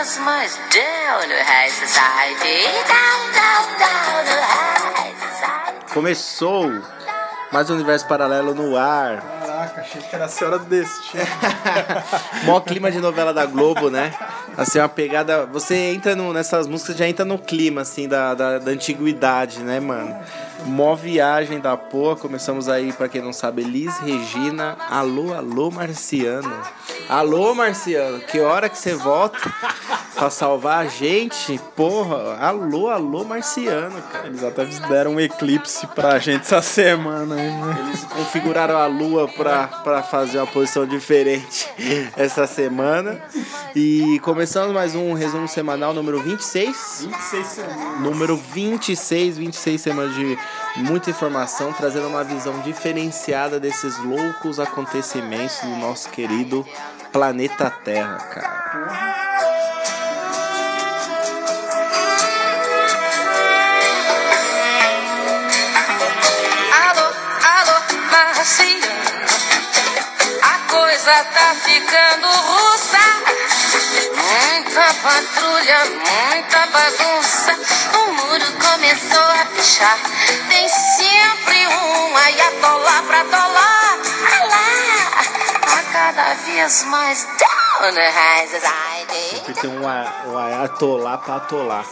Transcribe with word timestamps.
down 0.00 1.28
high 1.44 1.68
society. 1.68 2.64
Down, 2.88 3.20
down, 3.36 3.64
down 3.78 4.24
high 4.96 5.12
society. 5.12 5.92
Começou 5.92 6.72
mais 7.52 7.68
um 7.68 7.74
universo 7.74 8.06
paralelo 8.06 8.54
no 8.54 8.78
ar. 8.78 9.20
Caraca, 9.20 9.80
achei 9.82 10.00
que 10.00 10.14
era 10.14 10.24
a 10.24 10.28
Senhora 10.28 10.58
do 10.58 10.64
Destino. 10.64 11.22
Mó 12.44 12.60
clima 12.60 12.90
de 12.90 12.98
novela 12.98 13.34
da 13.34 13.44
Globo, 13.44 13.90
né? 13.90 14.14
Assim, 14.56 14.78
uma 14.78 14.88
pegada. 14.88 15.44
Você 15.44 15.74
entra 15.74 16.16
no, 16.16 16.32
nessas 16.32 16.66
músicas, 16.66 16.96
já 16.96 17.06
entra 17.06 17.26
no 17.26 17.38
clima, 17.38 17.82
assim, 17.82 18.08
da, 18.08 18.32
da, 18.32 18.58
da 18.58 18.70
antiguidade, 18.70 19.58
né, 19.58 19.80
mano? 19.80 20.16
Mó 20.64 20.94
viagem 20.94 21.60
da 21.60 21.76
porra. 21.76 22.16
Começamos 22.16 22.70
aí, 22.70 22.90
pra 22.90 23.06
quem 23.06 23.20
não 23.20 23.34
sabe, 23.34 23.60
Elis 23.60 23.98
Regina. 23.98 24.78
Alô, 24.88 25.34
alô, 25.34 25.70
Marciano. 25.70 26.56
Alô, 27.08 27.54
Marciano, 27.54 28.20
que 28.20 28.40
hora 28.40 28.68
que 28.68 28.78
você 28.78 28.94
volta 28.94 29.38
pra 30.20 30.28
salvar 30.28 30.84
a 30.84 30.86
gente? 30.86 31.58
Porra, 31.74 32.36
alô, 32.38 32.90
alô, 32.90 33.24
Marciano, 33.24 34.02
cara. 34.12 34.26
Eles 34.26 34.44
até 34.44 34.66
deram 34.66 35.12
um 35.12 35.20
eclipse 35.20 35.86
pra 35.86 36.18
gente 36.18 36.42
essa 36.42 36.60
semana 36.60 37.34
né? 37.34 37.86
Eles 37.86 38.04
configuraram 38.04 38.76
a 38.76 38.86
lua 38.86 39.26
pra, 39.28 39.66
pra 39.66 40.02
fazer 40.02 40.36
uma 40.36 40.46
posição 40.46 40.84
diferente 40.86 41.66
essa 42.18 42.46
semana. 42.46 43.18
E 43.74 44.20
começamos 44.20 44.74
mais 44.74 44.94
um 44.94 45.14
resumo 45.14 45.48
semanal 45.48 45.94
número 45.94 46.22
26. 46.22 47.06
26 47.08 47.46
semanas. 47.46 48.00
Número 48.00 48.36
26, 48.36 49.38
26 49.38 49.80
semanas 49.80 50.14
de 50.14 50.38
muita 50.76 51.08
informação, 51.08 51.72
trazendo 51.72 52.08
uma 52.08 52.24
visão 52.24 52.60
diferenciada 52.60 53.58
desses 53.58 53.96
loucos 53.96 54.60
acontecimentos 54.60 55.60
do 55.62 55.76
nosso 55.76 56.10
querido 56.10 56.66
planeta 57.10 57.70
Terra, 57.70 58.18
cara. 58.18 59.59
Coisa 71.00 71.24
tá 71.24 71.54
ficando 71.54 72.26
russa. 72.28 72.98
Muita 74.16 74.94
patrulha, 75.02 75.78
muita 75.86 76.66
bagunça. 76.66 77.58
O 77.94 78.12
muro 78.12 78.46
começou 78.60 79.22
a 79.22 79.46
fechar. 79.46 79.98
Tem 80.48 80.68
sempre 80.68 81.66
um 81.68 82.16
ayatolá 82.16 83.02
pra 83.06 83.24
tolar. 83.24 83.98
Ah 84.32 84.44
lá, 84.44 85.78
a 85.78 85.92
cada 85.92 86.34
vez 86.34 86.84
mais 86.84 87.26
down 87.80 87.94
the 87.94 88.10
high 88.10 88.46
society. 88.46 89.36
Sempre 89.36 89.54
tem 89.54 89.70
um, 89.70 89.88
a- 89.88 90.12
um 90.28 90.36
ayatolá 90.38 91.18
pra 91.18 91.36
atolar. 91.36 91.84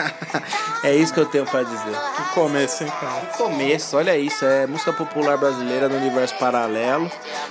é 0.82 0.94
isso 0.94 1.12
que 1.12 1.20
eu 1.20 1.26
tenho 1.26 1.44
pra 1.44 1.62
dizer. 1.62 1.94
Que 2.16 2.34
começo, 2.34 2.84
hein, 2.84 2.92
cara? 3.00 3.26
começo, 3.36 3.96
olha 3.96 4.16
isso, 4.16 4.44
é 4.44 4.66
música 4.66 4.92
popular 4.92 5.36
brasileira 5.36 5.88
no 5.88 5.96
universo 5.96 6.34
paralelo. 6.36 7.10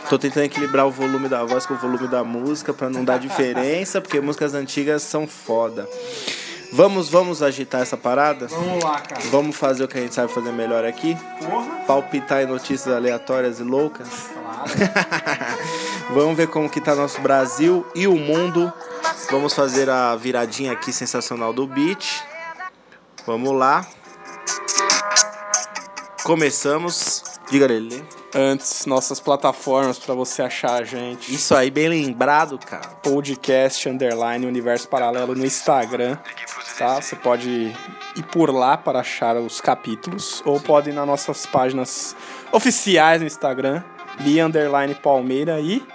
Tô 0.10 0.18
tentando 0.18 0.46
equilibrar 0.46 0.86
o 0.88 0.92
volume 0.92 1.28
da 1.30 1.44
voz 1.44 1.66
com 1.66 1.74
o 1.74 1.78
volume 1.78 2.08
da 2.08 2.24
música 2.24 2.74
pra 2.74 2.90
não 2.90 3.04
dar 3.04 3.20
diferença, 3.20 4.02
porque 4.02 4.20
músicas 4.20 4.54
antigas 4.54 5.04
são 5.04 5.28
foda. 5.28 5.88
Vamos, 6.76 7.08
vamos 7.08 7.42
agitar 7.42 7.82
essa 7.82 7.96
parada? 7.96 8.48
Vamos 8.48 8.84
lá, 8.84 9.00
cara. 9.00 9.22
Vamos 9.32 9.56
fazer 9.56 9.86
o 9.86 9.88
que 9.88 9.98
a 9.98 10.02
gente 10.02 10.14
sabe 10.14 10.34
fazer 10.34 10.52
melhor 10.52 10.84
aqui? 10.84 11.16
Porra. 11.40 11.86
Palpitar 11.88 12.44
em 12.44 12.48
notícias 12.48 12.94
aleatórias 12.94 13.62
e 13.62 13.64
loucas? 13.64 14.10
Claro. 14.10 15.54
Vamos 16.14 16.36
ver 16.36 16.48
como 16.48 16.70
que 16.70 16.82
tá 16.82 16.94
nosso 16.94 17.22
Brasil 17.22 17.88
e 17.96 18.06
o 18.08 18.16
mundo. 18.18 18.74
Vamos 19.32 19.54
fazer 19.54 19.90
a 19.90 20.18
viradinha 20.18 20.74
aqui 20.74 20.92
sensacional 20.92 21.54
do 21.54 21.66
beat. 21.66 22.26
Vamos 23.26 23.54
lá. 23.54 23.88
Começamos. 26.26 27.24
Diga 27.50 27.72
ele. 27.72 28.04
Antes, 28.38 28.86
nossas 28.86 29.22
plataformas 29.22 29.98
pra 29.98 30.14
você 30.14 30.42
achar 30.42 30.82
a 30.82 30.84
gente. 30.84 31.34
Isso 31.34 31.56
aí, 31.56 31.72
bem 31.72 31.88
lembrado, 31.88 32.60
cara. 32.60 32.90
Podcast, 33.02 33.88
underline, 33.88 34.46
Universo 34.46 34.90
Paralelo 34.90 35.34
no 35.34 35.46
Instagram, 35.46 36.18
tá? 36.78 37.02
Você 37.02 37.16
pode 37.16 37.76
ir 38.16 38.24
por 38.32 38.54
lá 38.54 38.78
para 38.78 39.00
achar 39.00 39.36
os 39.38 39.62
capítulos, 39.62 40.42
ou 40.46 40.60
pode 40.60 40.90
ir 40.90 40.94
nas 40.94 41.08
nossas 41.08 41.46
páginas 41.46 42.16
oficiais 42.52 43.22
no 43.22 43.28
Instagram, 43.28 43.84
Li 44.20 44.40
Underline 44.40 44.96
Palmeira 44.96 45.60
e 45.60 45.86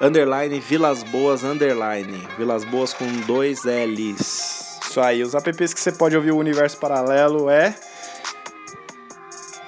Underline 0.00 0.58
Vilas 0.60 1.02
Boas, 1.02 1.44
underline. 1.44 2.26
Vilas 2.38 2.64
Boas 2.64 2.94
com 2.94 3.06
dois 3.26 3.64
L's. 3.64 4.78
isso 4.88 5.00
aí. 5.00 5.22
Os 5.22 5.34
apps 5.34 5.74
que 5.74 5.80
você 5.80 5.92
pode 5.92 6.16
ouvir 6.16 6.32
o 6.32 6.38
Universo 6.38 6.78
Paralelo 6.78 7.50
é 7.50 7.74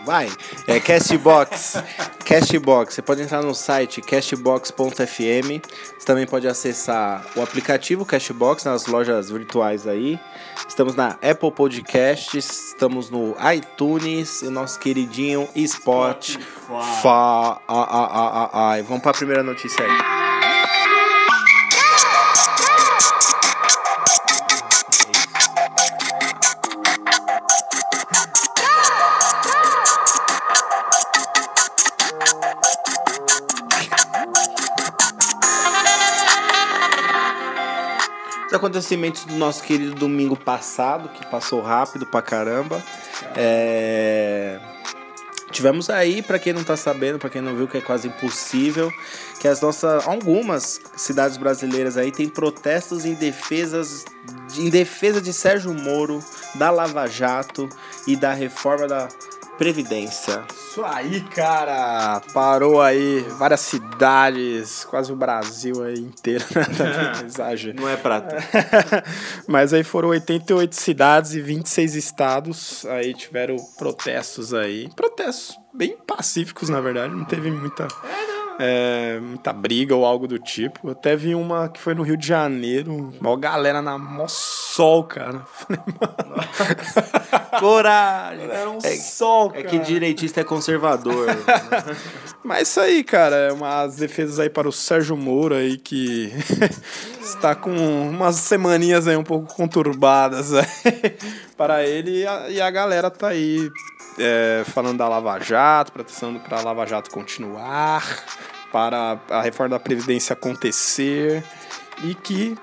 Vai. 0.05 0.31
É 0.67 0.81
Castbox. 0.81 1.83
Castbox. 2.25 2.95
Você 2.95 3.03
pode 3.03 3.23
entrar 3.23 3.43
no 3.43 3.55
site 3.55 4.01
castbox.fm. 4.01 5.61
Você 5.99 6.07
também 6.07 6.27
pode 6.27 6.49
acessar 6.49 7.25
o 7.37 7.43
aplicativo 7.43 8.05
Castbox 8.05 8.65
nas 8.65 8.87
lojas 8.87 9.31
virtuais 9.31 9.87
aí. 9.87 10.19
Estamos 10.69 10.95
na 10.95 11.19
Apple 11.23 11.53
Podcasts, 11.53 12.69
estamos 12.69 13.11
no 13.11 13.37
iTunes 13.53 14.43
e 14.43 14.49
nosso 14.49 14.79
queridinho 14.81 15.49
Spotify. 15.67 16.39
Fa-. 17.03 17.61
Vamos 18.87 19.03
para 19.03 19.11
a 19.11 19.15
primeira 19.15 19.43
notícia 19.43 19.85
aí. 19.85 20.32
Os 38.53 38.57
acontecimentos 38.57 39.25
do 39.25 39.35
nosso 39.37 39.63
querido 39.63 39.95
domingo 39.95 40.37
passado, 40.37 41.09
que 41.09 41.25
passou 41.31 41.63
rápido 41.63 42.05
pra 42.05 42.21
caramba. 42.21 42.85
É, 43.35 44.61
Tivemos 45.51 45.89
aí, 45.89 46.21
pra 46.21 46.39
quem 46.39 46.53
não 46.53 46.63
tá 46.63 46.77
sabendo, 46.77 47.19
pra 47.19 47.31
quem 47.31 47.41
não 47.41 47.55
viu, 47.55 47.67
que 47.67 47.79
é 47.79 47.81
quase 47.81 48.09
impossível, 48.09 48.93
que 49.41 49.49
as 49.49 49.63
nossas 49.63 50.07
algumas 50.07 50.81
cidades 50.95 51.39
brasileiras 51.39 51.97
aí 51.97 52.13
têm 52.13 52.29
protestos 52.29 53.07
em 53.07 53.15
defesas 53.15 54.05
em 54.57 54.69
defesa 54.69 55.21
de 55.21 55.33
Sérgio 55.33 55.73
Moro, 55.73 56.23
da 56.55 56.71
Lava 56.71 57.07
Jato 57.07 57.71
e 58.07 58.15
da 58.17 58.35
reforma 58.35 58.87
da 58.87 59.09
Previdência. 59.63 60.43
Isso 60.51 60.85
aí, 60.85 61.21
cara! 61.21 62.21
Parou 62.35 62.83
aí 62.83 63.21
várias 63.39 63.61
cidades, 63.61 64.85
quase 64.85 65.13
o 65.13 65.15
Brasil 65.15 65.85
aí 65.85 66.01
inteiro. 66.01 66.45
Exagero. 67.25 67.81
Não 67.81 67.89
é 67.89 67.97
prata. 67.97 68.39
Mas 69.47 69.73
aí 69.73 69.85
foram 69.85 70.09
88 70.09 70.75
cidades 70.75 71.35
e 71.35 71.41
26 71.41 71.95
estados. 71.95 72.85
Aí 72.87 73.15
tiveram 73.15 73.55
protestos 73.79 74.53
aí. 74.53 74.91
Protestos 74.97 75.57
bem 75.73 75.97
pacíficos, 75.97 76.69
na 76.69 76.81
verdade. 76.81 77.15
Não 77.15 77.25
teve 77.25 77.49
muita. 77.49 77.85
é, 77.85 78.32
muita 79.21 79.53
briga 79.53 79.95
ou 79.95 80.05
algo 80.05 80.27
do 80.29 80.39
tipo. 80.39 80.91
Até 80.91 81.17
vi 81.17 81.35
uma 81.35 81.69
que 81.69 81.81
foi 81.81 81.95
no 81.95 82.03
Rio 82.03 82.17
de 82.17 82.27
Janeiro. 82.27 83.13
Mó 83.21 83.37
galera 83.37 83.81
na 83.83 83.97
mó 83.99 84.27
sol, 84.29 85.05
cara. 85.05 85.41
Falei, 85.53 85.83
mano, 86.01 87.61
Coragem! 87.61 88.45
era 88.51 88.71
um 88.71 88.79
É- 88.79 88.97
sol, 88.97 89.51
cara. 89.51 89.61
É 89.61 89.65
que 89.65 89.79
direitista 89.79 90.41
é 90.41 90.45
conservador. 90.45 91.27
Mas 92.45 92.69
isso 92.69 92.81
aí, 92.81 93.05
cara, 93.05 93.37
é 93.37 93.53
umas 93.53 93.97
defesas 93.97 94.39
aí 94.41 94.51
para 94.51 94.69
o 94.69 94.73
Sérgio 94.73 95.17
Moro 95.17 95.55
aí 95.55 95.77
que 95.79 96.33
está 97.23 97.55
com 97.55 97.71
umas 97.71 98.37
semaninhas 98.37 99.07
aí 99.07 99.17
um 99.17 99.23
pouco 99.23 99.55
conturbadas 99.55 100.53
aí 100.53 100.67
para 101.57 101.87
ele 101.87 102.23
e 102.23 102.27
a, 102.27 102.49
e 102.51 102.61
a 102.61 102.71
galera 102.71 103.11
tá 103.11 103.29
aí 103.29 103.71
é, 104.19 104.63
falando 104.67 104.99
da 104.99 105.09
Lava 105.09 105.39
Jato, 105.41 105.93
protestando 105.93 106.41
para 106.41 106.59
a 106.59 106.63
Lava 106.63 106.87
Jato 106.87 107.11
continuar, 107.11 108.03
para 108.71 109.19
a 109.31 109.43
reforma 109.43 109.71
da 109.71 109.81
Previdência 109.81 110.33
acontecer 110.35 111.45
e 112.03 112.15
que 112.15 112.57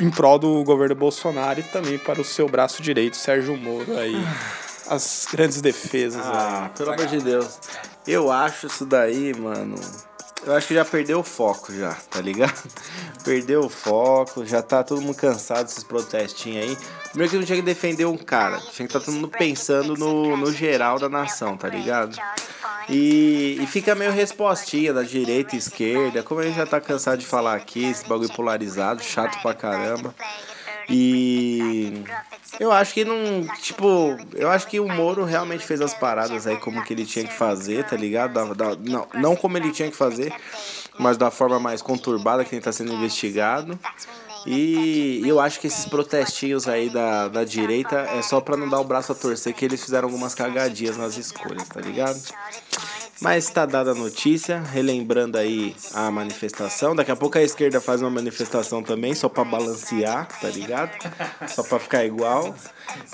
em 0.00 0.10
prol 0.10 0.38
do 0.38 0.64
governo 0.64 0.94
Bolsonaro 0.94 1.60
e 1.60 1.62
também 1.64 1.98
para 1.98 2.20
o 2.20 2.24
seu 2.24 2.48
braço 2.48 2.82
direito, 2.82 3.16
Sérgio 3.16 3.56
Moro 3.56 3.98
aí. 3.98 4.16
As 4.88 5.26
grandes 5.30 5.60
defesas 5.60 6.22
Ah, 6.24 6.64
aí. 6.64 6.70
pelo 6.76 6.92
amor 6.92 7.06
de 7.06 7.20
Deus. 7.20 7.58
Eu 8.06 8.30
acho 8.32 8.66
isso 8.66 8.84
daí, 8.84 9.32
mano. 9.34 9.76
Eu 10.44 10.54
acho 10.54 10.66
que 10.66 10.74
já 10.74 10.84
perdeu 10.84 11.20
o 11.20 11.22
foco 11.22 11.72
já, 11.72 11.94
tá 12.10 12.20
ligado? 12.20 12.52
Perdeu 13.24 13.60
o 13.60 13.68
foco, 13.68 14.44
já 14.44 14.60
tá 14.60 14.82
todo 14.82 15.00
mundo 15.00 15.14
cansado 15.14 15.64
desses 15.64 15.84
protestinhos 15.84 16.64
aí. 16.64 16.78
Primeiro 17.10 17.30
que 17.30 17.38
não 17.38 17.44
tinha 17.44 17.56
que 17.56 17.62
defender 17.62 18.04
um 18.04 18.16
cara, 18.16 18.58
tinha 18.58 18.88
que 18.88 18.96
estar 18.96 18.98
todo 18.98 19.14
mundo 19.14 19.28
pensando 19.28 19.96
no, 19.96 20.36
no 20.36 20.52
geral 20.52 20.98
da 20.98 21.08
nação, 21.08 21.56
tá 21.56 21.68
ligado? 21.68 22.16
E, 22.88 23.58
e 23.60 23.66
fica 23.68 23.94
meio 23.94 24.10
respostinha 24.10 24.92
da 24.92 25.02
direita 25.02 25.54
e 25.54 25.58
esquerda, 25.58 26.22
como 26.22 26.40
a 26.40 26.44
gente 26.44 26.56
já 26.56 26.66
tá 26.66 26.80
cansado 26.80 27.18
de 27.18 27.26
falar 27.26 27.54
aqui, 27.54 27.84
esse 27.84 28.08
bagulho 28.08 28.32
polarizado, 28.32 29.02
chato 29.02 29.40
pra 29.40 29.54
caramba. 29.54 30.12
E 30.88 32.04
eu 32.58 32.70
acho 32.72 32.94
que 32.94 33.04
não, 33.04 33.46
tipo, 33.60 34.16
eu 34.34 34.50
acho 34.50 34.66
que 34.66 34.78
o 34.78 34.88
Moro 34.88 35.24
realmente 35.24 35.64
fez 35.64 35.80
as 35.80 35.94
paradas 35.94 36.46
aí 36.46 36.56
como 36.56 36.82
que 36.82 36.92
ele 36.92 37.04
tinha 37.04 37.26
que 37.26 37.32
fazer, 37.32 37.84
tá 37.84 37.96
ligado? 37.96 38.32
Da, 38.32 38.54
da, 38.54 38.76
não, 38.76 39.06
não 39.14 39.36
como 39.36 39.56
ele 39.56 39.72
tinha 39.72 39.90
que 39.90 39.96
fazer, 39.96 40.32
mas 40.98 41.16
da 41.16 41.30
forma 41.30 41.58
mais 41.58 41.82
conturbada 41.82 42.44
que 42.44 42.54
ele 42.54 42.62
tá 42.62 42.72
sendo 42.72 42.92
investigado. 42.92 43.78
E 44.44 45.22
eu 45.24 45.40
acho 45.40 45.60
que 45.60 45.68
esses 45.68 45.84
protestinhos 45.84 46.66
aí 46.66 46.90
da, 46.90 47.28
da 47.28 47.44
direita 47.44 48.00
é 48.00 48.22
só 48.22 48.40
pra 48.40 48.56
não 48.56 48.68
dar 48.68 48.80
o 48.80 48.84
braço 48.84 49.12
a 49.12 49.14
torcer 49.14 49.54
que 49.54 49.64
eles 49.64 49.82
fizeram 49.82 50.08
algumas 50.08 50.34
cagadinhas 50.34 50.96
nas 50.96 51.16
escolhas, 51.16 51.68
tá 51.68 51.80
ligado? 51.80 52.20
Mas 53.20 53.44
está 53.44 53.64
dada 53.66 53.92
a 53.92 53.94
notícia, 53.94 54.60
relembrando 54.60 55.38
aí 55.38 55.76
a 55.94 56.10
manifestação. 56.10 56.94
Daqui 56.94 57.10
a 57.10 57.16
pouco 57.16 57.38
a 57.38 57.42
esquerda 57.42 57.80
faz 57.80 58.00
uma 58.00 58.10
manifestação 58.10 58.82
também, 58.82 59.14
só 59.14 59.28
para 59.28 59.44
balancear, 59.44 60.26
tá 60.40 60.48
ligado? 60.48 60.90
Só 61.48 61.62
para 61.62 61.78
ficar 61.78 62.04
igual. 62.04 62.54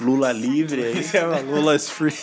Lula 0.01 0.33
livre 0.33 0.83
aí. 0.83 1.05
Lula 1.45 1.77
is 1.77 1.91
free. 1.91 2.15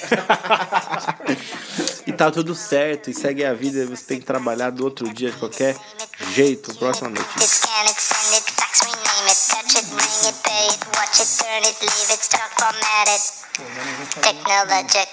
e 2.07 2.11
tá 2.13 2.31
tudo 2.31 2.55
certo, 2.55 3.09
e 3.09 3.13
segue 3.13 3.45
a 3.45 3.53
vida, 3.53 3.85
você 3.85 4.03
tem 4.03 4.19
que 4.19 4.25
trabalhar 4.25 4.71
do 4.71 4.83
outro 4.83 5.11
dia 5.13 5.29
de 5.29 5.37
qualquer 5.37 5.75
jeito. 6.33 6.73
Próxima 6.75 7.09
notícia. 7.09 7.67
Technologic. 14.21 15.09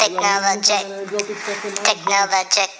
Technologic. 0.00 0.80
Technologic. 1.84 2.70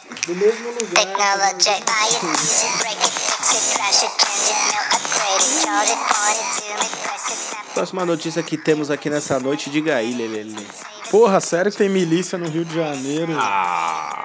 Technologic. 0.94 1.84
Buy 1.84 2.08
it, 2.08 2.22
use 2.24 2.64
it, 2.64 2.72
break 2.80 2.96
it, 2.96 3.12
fix 3.12 3.44
it, 3.52 3.64
crash 3.76 4.02
it, 4.04 4.12
change 4.16 4.48
it, 4.48 4.56
mail, 4.64 4.84
upgrade 4.96 5.44
it, 5.44 5.60
charge 5.60 5.92
it, 5.92 6.00
point 6.08 6.40
it, 6.40 6.48
zoom 6.56 6.80
it, 6.80 6.92
press 7.04 7.28
it, 7.28 7.36
snap 7.36 7.74
Próxima 7.74 8.06
notícia 8.06 8.42
que 8.42 8.56
temos 8.56 8.90
aqui 8.90 9.10
nessa 9.10 9.38
noite, 9.38 9.68
diga 9.68 9.96
aí, 9.96 10.14
Lelele. 10.14 10.66
Porra, 11.10 11.40
sério 11.40 11.72
que 11.72 11.78
tem 11.78 11.88
milícia 11.88 12.38
no 12.38 12.48
Rio 12.48 12.64
de 12.64 12.74
Janeiro? 12.74 13.32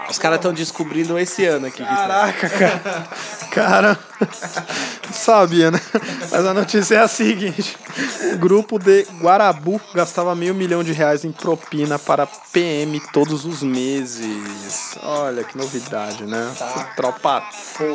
Os 0.10 0.20
caras 0.20 0.38
estão 0.38 0.54
descobrindo 0.54 1.18
esse 1.18 1.46
ano 1.46 1.66
aqui. 1.66 1.84
tá. 1.84 1.96
Caraca, 1.96 2.50
cara. 2.50 3.08
Cara, 3.52 4.00
não 5.06 5.14
sabia, 5.14 5.72
né? 5.72 5.80
Mas 6.30 6.46
a 6.46 6.54
notícia 6.54 6.96
é 6.96 7.00
a 7.00 7.08
seguinte: 7.08 7.78
o 8.34 8.38
grupo 8.38 8.78
de 8.78 9.04
Guarabu 9.20 9.80
gastava 9.94 10.36
meio 10.36 10.54
milhão 10.54 10.84
de 10.84 10.92
reais 10.92 11.26
em 11.26 11.32
propina 11.32 11.98
para 11.98 12.28
PM 12.52 13.00
todos 13.14 13.46
os 13.46 13.64
meses. 13.64 14.98
Olha 15.02 15.44
que 15.44 15.58
novidade, 15.58 16.24
né? 16.26 16.54
Tropa 16.96 17.44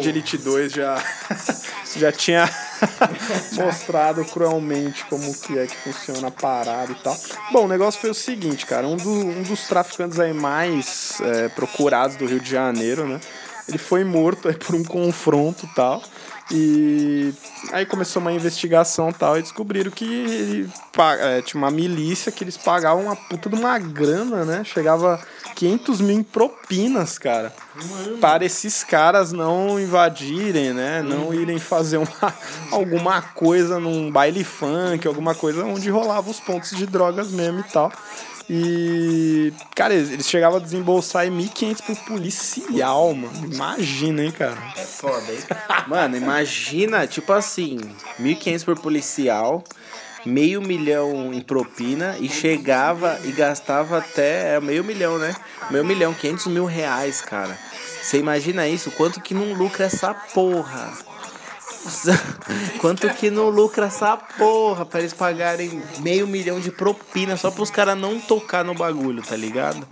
de 0.00 0.08
Elite 0.08 0.38
2 0.38 0.72
já, 0.72 1.02
já 1.96 2.10
tinha 2.10 2.50
mostrado 3.52 4.24
cruelmente 4.24 5.04
como 5.04 5.32
que 5.40 5.58
é 5.58 5.66
que 5.66 5.76
funciona 5.76 6.28
a 6.28 6.30
parada 6.30 6.90
e 6.90 6.96
tal. 6.96 7.16
Bom, 7.52 7.66
o 7.66 7.68
negócio 7.68 8.00
foi 8.00 8.10
o 8.10 8.14
seguinte, 8.14 8.66
cara. 8.66 8.79
Um, 8.88 8.96
do- 8.96 9.10
um 9.10 9.42
dos 9.42 9.66
traficantes 9.66 10.18
aí 10.18 10.32
mais 10.32 11.20
é, 11.20 11.48
procurados 11.48 12.16
do 12.16 12.26
Rio 12.26 12.40
de 12.40 12.50
Janeiro, 12.50 13.06
né? 13.06 13.20
Ele 13.68 13.78
foi 13.78 14.02
morto 14.04 14.48
aí 14.48 14.54
por 14.54 14.74
um 14.74 14.82
confronto 14.84 15.68
tal. 15.76 16.02
E 16.52 17.32
aí 17.70 17.86
começou 17.86 18.20
uma 18.20 18.32
investigação 18.32 19.12
tal 19.12 19.38
e 19.38 19.42
descobriram 19.42 19.88
que 19.92 20.68
é, 21.20 21.40
tinha 21.42 21.62
uma 21.62 21.70
milícia 21.70 22.32
que 22.32 22.42
eles 22.42 22.56
pagavam 22.56 23.04
uma 23.04 23.14
puta 23.14 23.48
de 23.48 23.54
uma 23.54 23.78
grana, 23.78 24.44
né? 24.44 24.64
Chegava 24.64 25.20
500 25.54 26.00
mil 26.00 26.16
em 26.18 26.22
propinas, 26.24 27.18
cara. 27.18 27.54
Para 28.20 28.44
esses 28.44 28.82
caras 28.82 29.30
não 29.30 29.78
invadirem, 29.78 30.72
né? 30.72 31.02
Não 31.02 31.32
irem 31.32 31.60
fazer 31.60 31.98
uma, 31.98 32.34
alguma 32.72 33.22
coisa 33.22 33.78
num 33.78 34.10
baile 34.10 34.42
funk, 34.42 35.06
alguma 35.06 35.36
coisa 35.36 35.64
onde 35.64 35.88
rolava 35.88 36.28
os 36.28 36.40
pontos 36.40 36.70
de 36.76 36.84
drogas 36.84 37.30
mesmo 37.30 37.60
e 37.60 37.64
tal. 37.72 37.92
E, 38.52 39.52
cara, 39.76 39.94
eles 39.94 40.28
chegavam 40.28 40.58
a 40.58 40.60
desembolsar 40.60 41.22
aí 41.22 41.30
1.500 41.30 41.82
por 41.82 41.96
policial, 41.98 43.14
mano. 43.14 43.54
Imagina, 43.54 44.24
hein, 44.24 44.32
cara. 44.32 44.58
É 44.76 44.82
foda, 44.82 45.32
hein? 45.32 45.38
Mano, 45.86 46.16
imagina, 46.16 47.06
tipo 47.06 47.32
assim, 47.32 47.78
1.500 48.20 48.64
por 48.64 48.80
policial, 48.80 49.62
meio 50.26 50.60
milhão 50.60 51.32
em 51.32 51.40
propina 51.40 52.16
e 52.18 52.28
chegava 52.28 53.20
e 53.22 53.30
gastava 53.30 53.98
até 53.98 54.56
é, 54.56 54.60
meio 54.60 54.82
milhão, 54.82 55.16
né? 55.16 55.32
Meio 55.70 55.84
milhão, 55.84 56.12
500 56.12 56.46
mil 56.48 56.64
reais, 56.64 57.20
cara. 57.20 57.56
Você 58.02 58.18
imagina 58.18 58.66
isso? 58.66 58.90
Quanto 58.90 59.20
que 59.20 59.32
não 59.32 59.52
lucra 59.52 59.84
essa 59.84 60.12
porra? 60.12 60.92
Quanto 62.80 63.08
que 63.14 63.30
não 63.30 63.48
lucra 63.48 63.86
essa 63.86 64.16
porra 64.16 64.84
pra 64.84 65.00
eles 65.00 65.12
pagarem 65.12 65.82
meio 66.00 66.26
milhão 66.26 66.60
de 66.60 66.70
propina 66.70 67.36
só 67.36 67.50
pros 67.50 67.70
caras 67.70 67.98
não 67.98 68.20
tocar 68.20 68.64
no 68.64 68.74
bagulho, 68.74 69.22
tá 69.22 69.36
ligado? 69.36 69.86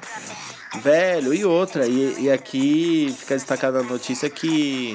Velho, 0.83 1.33
e 1.33 1.45
outra, 1.45 1.87
e, 1.87 2.25
e 2.25 2.31
aqui 2.31 3.15
fica 3.19 3.35
destacada 3.35 3.81
a 3.81 3.83
notícia 3.83 4.29
que 4.29 4.95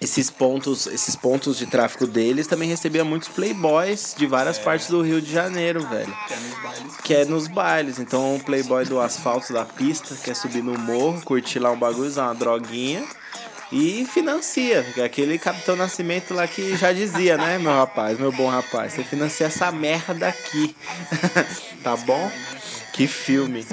esses 0.00 0.30
pontos, 0.30 0.86
esses 0.86 1.16
pontos 1.16 1.58
de 1.58 1.66
tráfico 1.66 2.06
deles 2.06 2.46
também 2.46 2.68
recebiam 2.68 3.04
muitos 3.04 3.28
playboys 3.28 4.14
de 4.16 4.26
várias 4.26 4.58
partes 4.58 4.88
do 4.88 5.02
Rio 5.02 5.20
de 5.20 5.32
Janeiro, 5.32 5.80
velho. 5.88 6.14
Que 7.02 7.14
é 7.14 7.24
nos 7.24 7.48
bailes. 7.48 7.98
Então 7.98 8.36
o 8.36 8.44
playboy 8.44 8.84
do 8.84 9.00
asfalto 9.00 9.52
da 9.52 9.64
pista 9.64 10.14
quer 10.22 10.36
subir 10.36 10.62
no 10.62 10.78
morro, 10.78 11.20
curtir 11.22 11.58
lá 11.58 11.70
um 11.72 11.78
bagulho, 11.78 12.06
usar 12.06 12.26
uma 12.26 12.34
droguinha 12.34 13.04
e 13.72 14.06
financia. 14.06 14.84
Aquele 15.04 15.38
Capitão 15.38 15.76
Nascimento 15.76 16.34
lá 16.34 16.46
que 16.46 16.76
já 16.76 16.92
dizia, 16.92 17.36
né, 17.36 17.58
meu 17.58 17.72
rapaz, 17.72 18.18
meu 18.18 18.32
bom 18.32 18.48
rapaz, 18.48 18.92
você 18.92 19.04
financia 19.04 19.46
essa 19.46 19.70
merda 19.72 20.28
aqui. 20.28 20.74
tá 21.82 21.96
bom? 21.96 22.30
Que 22.96 23.06
filme. 23.06 23.66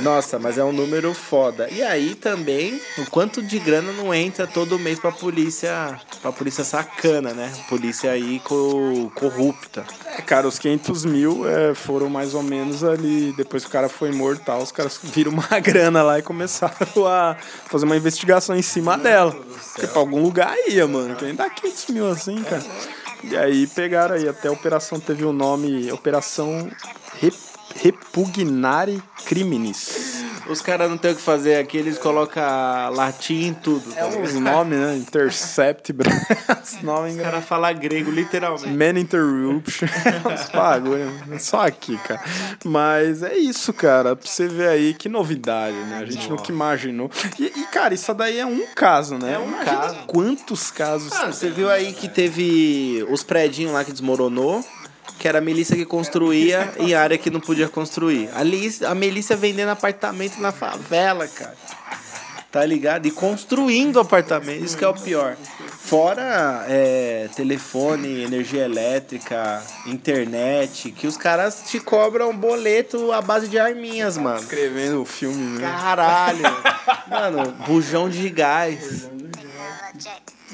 Nossa, 0.00 0.38
mas 0.38 0.56
é 0.56 0.64
um 0.64 0.72
número 0.72 1.12
foda. 1.12 1.68
E 1.70 1.82
aí 1.82 2.14
também, 2.14 2.80
o 2.96 3.04
quanto 3.10 3.42
de 3.42 3.58
grana 3.58 3.92
não 3.92 4.14
entra 4.14 4.46
todo 4.46 4.78
mês 4.78 4.98
pra 4.98 5.12
polícia, 5.12 6.00
pra 6.22 6.32
polícia 6.32 6.64
sacana, 6.64 7.34
né? 7.34 7.52
Polícia 7.68 8.10
aí 8.10 8.40
co 8.40 9.12
corrupta. 9.14 9.84
É, 10.16 10.22
cara, 10.22 10.48
os 10.48 10.58
500 10.58 11.04
mil 11.04 11.46
é, 11.46 11.74
foram 11.74 12.08
mais 12.08 12.32
ou 12.32 12.42
menos 12.42 12.82
ali. 12.82 13.34
Depois 13.36 13.64
que 13.64 13.68
o 13.68 13.72
cara 13.72 13.90
foi 13.90 14.12
morto 14.12 14.44
tal, 14.46 14.62
os 14.62 14.72
caras 14.72 14.98
viram 15.02 15.32
uma 15.32 15.46
grana 15.60 16.02
lá 16.02 16.18
e 16.18 16.22
começaram 16.22 17.06
a 17.06 17.36
fazer 17.66 17.84
uma 17.84 17.98
investigação 17.98 18.56
em 18.56 18.62
cima 18.62 18.96
dela. 18.96 19.36
Porque 19.74 19.88
pra 19.88 20.00
algum 20.00 20.22
lugar 20.22 20.56
ia, 20.66 20.86
mano. 20.86 21.16
Quem 21.16 21.34
dá 21.34 21.50
500 21.50 21.86
mil 21.88 22.10
assim, 22.10 22.42
cara? 22.44 22.64
E 23.24 23.36
aí 23.36 23.66
pegaram 23.66 24.14
aí. 24.14 24.26
Até 24.26 24.48
a 24.48 24.52
operação 24.52 24.98
teve 24.98 25.22
o 25.22 25.34
nome 25.34 25.92
Operação 25.92 26.70
Rep 27.20 27.49
Repugnare 27.76 29.02
Criminis. 29.26 30.24
Os 30.48 30.60
caras 30.60 30.90
não 30.90 30.98
tem 30.98 31.12
o 31.12 31.14
que 31.14 31.22
fazer 31.22 31.56
aqui, 31.56 31.76
eles 31.76 31.96
colocam 31.96 32.42
latim 32.92 33.48
em 33.48 33.54
tudo. 33.54 33.92
Tá 33.92 34.06
ligado? 34.06 34.24
Os 34.24 34.34
nomes, 34.34 34.78
né? 34.78 34.96
Intercept. 34.96 35.94
Os 36.62 36.82
nomes 36.82 37.14
Os 37.14 37.22
caras 37.22 37.44
falam 37.44 37.72
grego, 37.74 38.10
literalmente. 38.10 38.66
Man 38.68 38.98
Interruption. 38.98 39.86
Uns 40.26 40.48
bagulho. 40.50 41.10
né? 41.26 41.38
Só 41.38 41.60
aqui, 41.66 41.96
cara. 41.98 42.20
Mas 42.64 43.22
é 43.22 43.36
isso, 43.36 43.72
cara. 43.72 44.16
Pra 44.16 44.26
você 44.28 44.48
ver 44.48 44.68
aí 44.68 44.94
que 44.94 45.08
novidade, 45.08 45.76
né? 45.76 45.98
A 46.02 46.06
gente 46.10 46.28
nunca 46.28 46.50
imaginou. 46.50 47.08
E, 47.38 47.44
e, 47.44 47.66
cara, 47.70 47.94
isso 47.94 48.12
daí 48.12 48.40
é 48.40 48.46
um 48.46 48.66
caso, 48.74 49.18
né? 49.18 49.34
É 49.34 49.38
um 49.38 49.46
Imagina 49.46 49.64
caso. 49.64 49.96
Quantos 50.08 50.70
casos. 50.72 51.12
Ah, 51.12 51.26
você 51.26 51.48
viu 51.48 51.70
aí 51.70 51.92
que 51.92 52.08
teve 52.08 53.06
os 53.08 53.22
predinhos 53.22 53.72
lá 53.72 53.84
que 53.84 53.92
desmoronou, 53.92 54.64
que 55.18 55.28
era 55.28 55.38
a 55.38 55.40
milícia 55.42 55.76
que 55.76 55.84
construía 55.84 56.72
em 56.78 56.94
área 56.94 57.18
que 57.18 57.30
não 57.30 57.40
podia 57.40 57.68
construir. 57.68 58.28
A, 58.34 58.42
Liz- 58.42 58.82
a 58.82 58.94
milícia 58.94 59.36
vendendo 59.36 59.70
apartamento 59.70 60.38
na 60.40 60.52
favela, 60.52 61.26
cara. 61.28 61.56
Tá 62.52 62.64
ligado? 62.66 63.06
E 63.06 63.12
construindo 63.12 64.00
apartamento, 64.00 64.64
isso 64.64 64.76
que 64.76 64.84
é 64.84 64.88
o 64.88 64.94
pior. 64.94 65.36
Fora 65.78 66.64
é, 66.68 67.28
telefone, 67.36 68.24
energia 68.24 68.64
elétrica, 68.64 69.62
internet, 69.86 70.90
que 70.90 71.06
os 71.06 71.16
caras 71.16 71.62
te 71.68 71.78
cobram 71.78 72.36
boleto 72.36 73.12
à 73.12 73.22
base 73.22 73.46
de 73.46 73.56
arminhas, 73.56 74.18
mano. 74.18 74.40
Escrevendo 74.40 75.00
o 75.02 75.04
filme, 75.04 75.60
né? 75.60 75.68
Caralho. 75.70 76.42
Mano, 77.08 77.52
bujão 77.66 78.08
de 78.10 78.28
gás. 78.30 79.08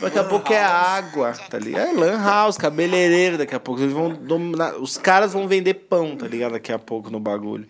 Daqui 0.01 0.19
a 0.19 0.25
pouco 0.25 0.53
é 0.53 0.63
água, 0.63 1.33
tá 1.51 1.59
ligado? 1.59 1.89
É 1.89 1.93
lan 1.93 2.19
house, 2.23 2.57
cabeleireiro, 2.59 3.39
daqui 3.39 3.55
a 3.55 3.61
pouco. 3.61 3.81
Eles 3.81 3.93
vão 3.93 4.11
dominar. 4.11 4.75
Os 4.77 4.99
caras 4.99 5.33
vão 5.33 5.49
vender 5.49 5.75
pão, 5.75 6.17
tá 6.17 6.27
ligado? 6.29 6.53
Daqui 6.53 6.73
a 6.73 6.79
pouco 6.79 7.11
no 7.11 7.19
bagulho. 7.19 7.67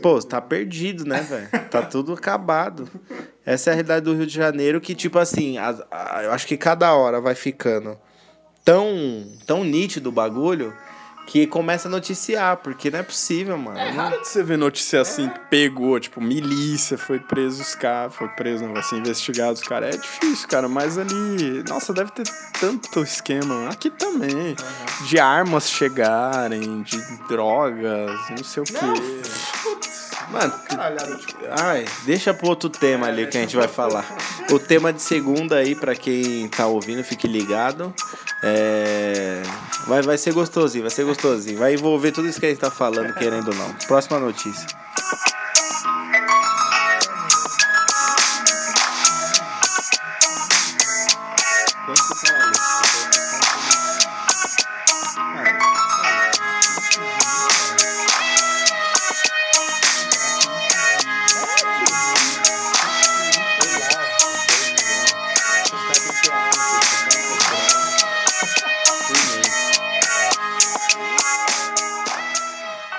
Pô, 0.00 0.18
tá 0.20 0.40
perdido, 0.40 1.04
né, 1.04 1.20
velho? 1.20 1.48
Tá 1.70 1.82
tudo 1.82 2.12
acabado. 2.14 2.88
Essa 3.44 3.70
é 3.70 3.72
a 3.72 3.74
realidade 3.74 4.04
do 4.04 4.14
Rio 4.14 4.26
de 4.26 4.34
Janeiro 4.34 4.80
que, 4.80 4.94
tipo 4.94 5.18
assim, 5.18 5.58
a- 5.58 5.76
a- 5.90 6.22
eu 6.24 6.32
acho 6.32 6.46
que 6.46 6.56
cada 6.56 6.94
hora 6.94 7.20
vai 7.20 7.34
ficando 7.34 7.98
tão, 8.64 8.88
tão 9.46 9.62
nítido 9.64 10.08
o 10.08 10.12
bagulho 10.12 10.72
que 11.26 11.46
começa 11.46 11.88
a 11.88 11.90
noticiar, 11.90 12.58
porque 12.58 12.90
não 12.90 12.98
é 12.98 13.02
possível, 13.02 13.56
mano. 13.56 13.78
É 13.78 13.90
raro 13.90 14.20
de 14.20 14.28
você 14.28 14.42
ver 14.42 14.58
notícia 14.58 15.00
assim, 15.00 15.28
que 15.28 15.40
pegou, 15.50 15.98
tipo, 15.98 16.20
milícia, 16.20 16.98
foi 16.98 17.18
preso 17.18 17.62
os 17.62 17.74
caras, 17.74 18.14
foi 18.14 18.28
preso, 18.28 18.64
não, 18.64 18.74
vai 18.74 18.82
ser 18.82 18.96
investigado 18.96 19.52
os 19.52 19.62
caras. 19.62 19.94
É 19.94 19.98
difícil, 19.98 20.48
cara, 20.48 20.68
mas 20.68 20.98
ali, 20.98 21.64
nossa, 21.68 21.92
deve 21.92 22.10
ter 22.12 22.24
tanto 22.60 23.02
esquema. 23.02 23.68
Aqui 23.68 23.90
também, 23.90 24.54
de 25.08 25.18
armas 25.18 25.70
chegarem, 25.70 26.82
de 26.82 27.00
drogas, 27.28 28.10
não 28.30 28.44
sei 28.44 28.62
o 28.62 28.66
quê. 28.66 29.53
Mano, 30.34 30.52
ai, 31.62 31.84
deixa 32.04 32.34
pro 32.34 32.48
outro 32.48 32.68
tema 32.68 33.06
ali 33.06 33.24
que 33.28 33.38
a 33.38 33.40
gente 33.40 33.54
vai 33.54 33.68
falar. 33.68 34.04
O 34.50 34.58
tema 34.58 34.92
de 34.92 35.00
segunda 35.00 35.58
aí, 35.58 35.76
pra 35.76 35.94
quem 35.94 36.48
tá 36.48 36.66
ouvindo, 36.66 37.04
fique 37.04 37.28
ligado. 37.28 37.94
É... 38.42 39.42
Vai, 39.86 40.02
vai 40.02 40.18
ser 40.18 40.32
gostosinho, 40.32 40.82
vai 40.82 40.90
ser 40.90 41.04
gostosinho. 41.04 41.56
Vai 41.56 41.74
envolver 41.74 42.10
tudo 42.10 42.26
isso 42.26 42.40
que 42.40 42.46
a 42.46 42.48
gente 42.48 42.58
tá 42.58 42.68
falando, 42.68 43.14
querendo 43.14 43.46
ou 43.46 43.54
não. 43.54 43.72
Próxima 43.86 44.18
notícia. 44.18 44.66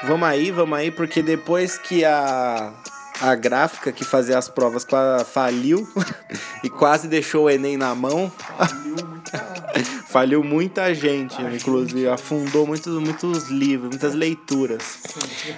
Vamos 0.07 0.27
aí, 0.27 0.51
vamos 0.51 0.77
aí, 0.77 0.91
porque 0.91 1.23
depois 1.23 1.79
que 1.79 2.05
a, 2.05 2.71
a 3.21 3.33
gráfica 3.33 3.91
que 3.91 4.05
fazia 4.05 4.37
as 4.37 4.47
provas 4.47 4.85
faliu 5.25 5.87
e 6.63 6.69
quase 6.69 7.07
deixou 7.07 7.45
o 7.45 7.49
Enem 7.49 7.75
na 7.75 7.95
mão, 7.95 8.31
faliu 10.07 10.43
muita 10.43 10.93
gente, 10.95 11.41
inclusive 11.41 12.07
afundou 12.07 12.67
muitos, 12.67 12.93
muitos 13.01 13.49
livros, 13.49 13.89
muitas 13.89 14.13
leituras. 14.13 14.99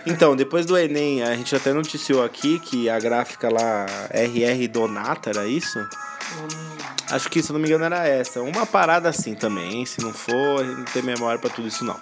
Então, 0.05 0.33
depois 0.33 0.65
do 0.65 0.77
Enem, 0.77 1.23
a 1.23 1.35
gente 1.35 1.53
até 1.53 1.73
noticiou 1.73 2.23
aqui 2.23 2.57
que 2.59 2.89
a 2.89 2.97
gráfica 2.99 3.49
lá, 3.49 3.85
RR 4.11 4.65
Donata, 4.69 5.29
era 5.29 5.45
isso? 5.45 5.77
Acho 7.11 7.29
que, 7.29 7.43
se 7.43 7.51
não 7.51 7.59
me 7.59 7.67
engano, 7.67 7.83
era 7.83 8.07
essa. 8.07 8.41
Uma 8.41 8.65
parada 8.65 9.09
assim 9.09 9.33
também, 9.33 9.79
hein? 9.79 9.85
Se 9.85 10.01
não 10.01 10.13
for, 10.13 10.63
não 10.63 10.85
tem 10.85 11.01
memória 11.01 11.39
pra 11.39 11.49
tudo 11.49 11.67
isso, 11.67 11.83
não. 11.85 11.99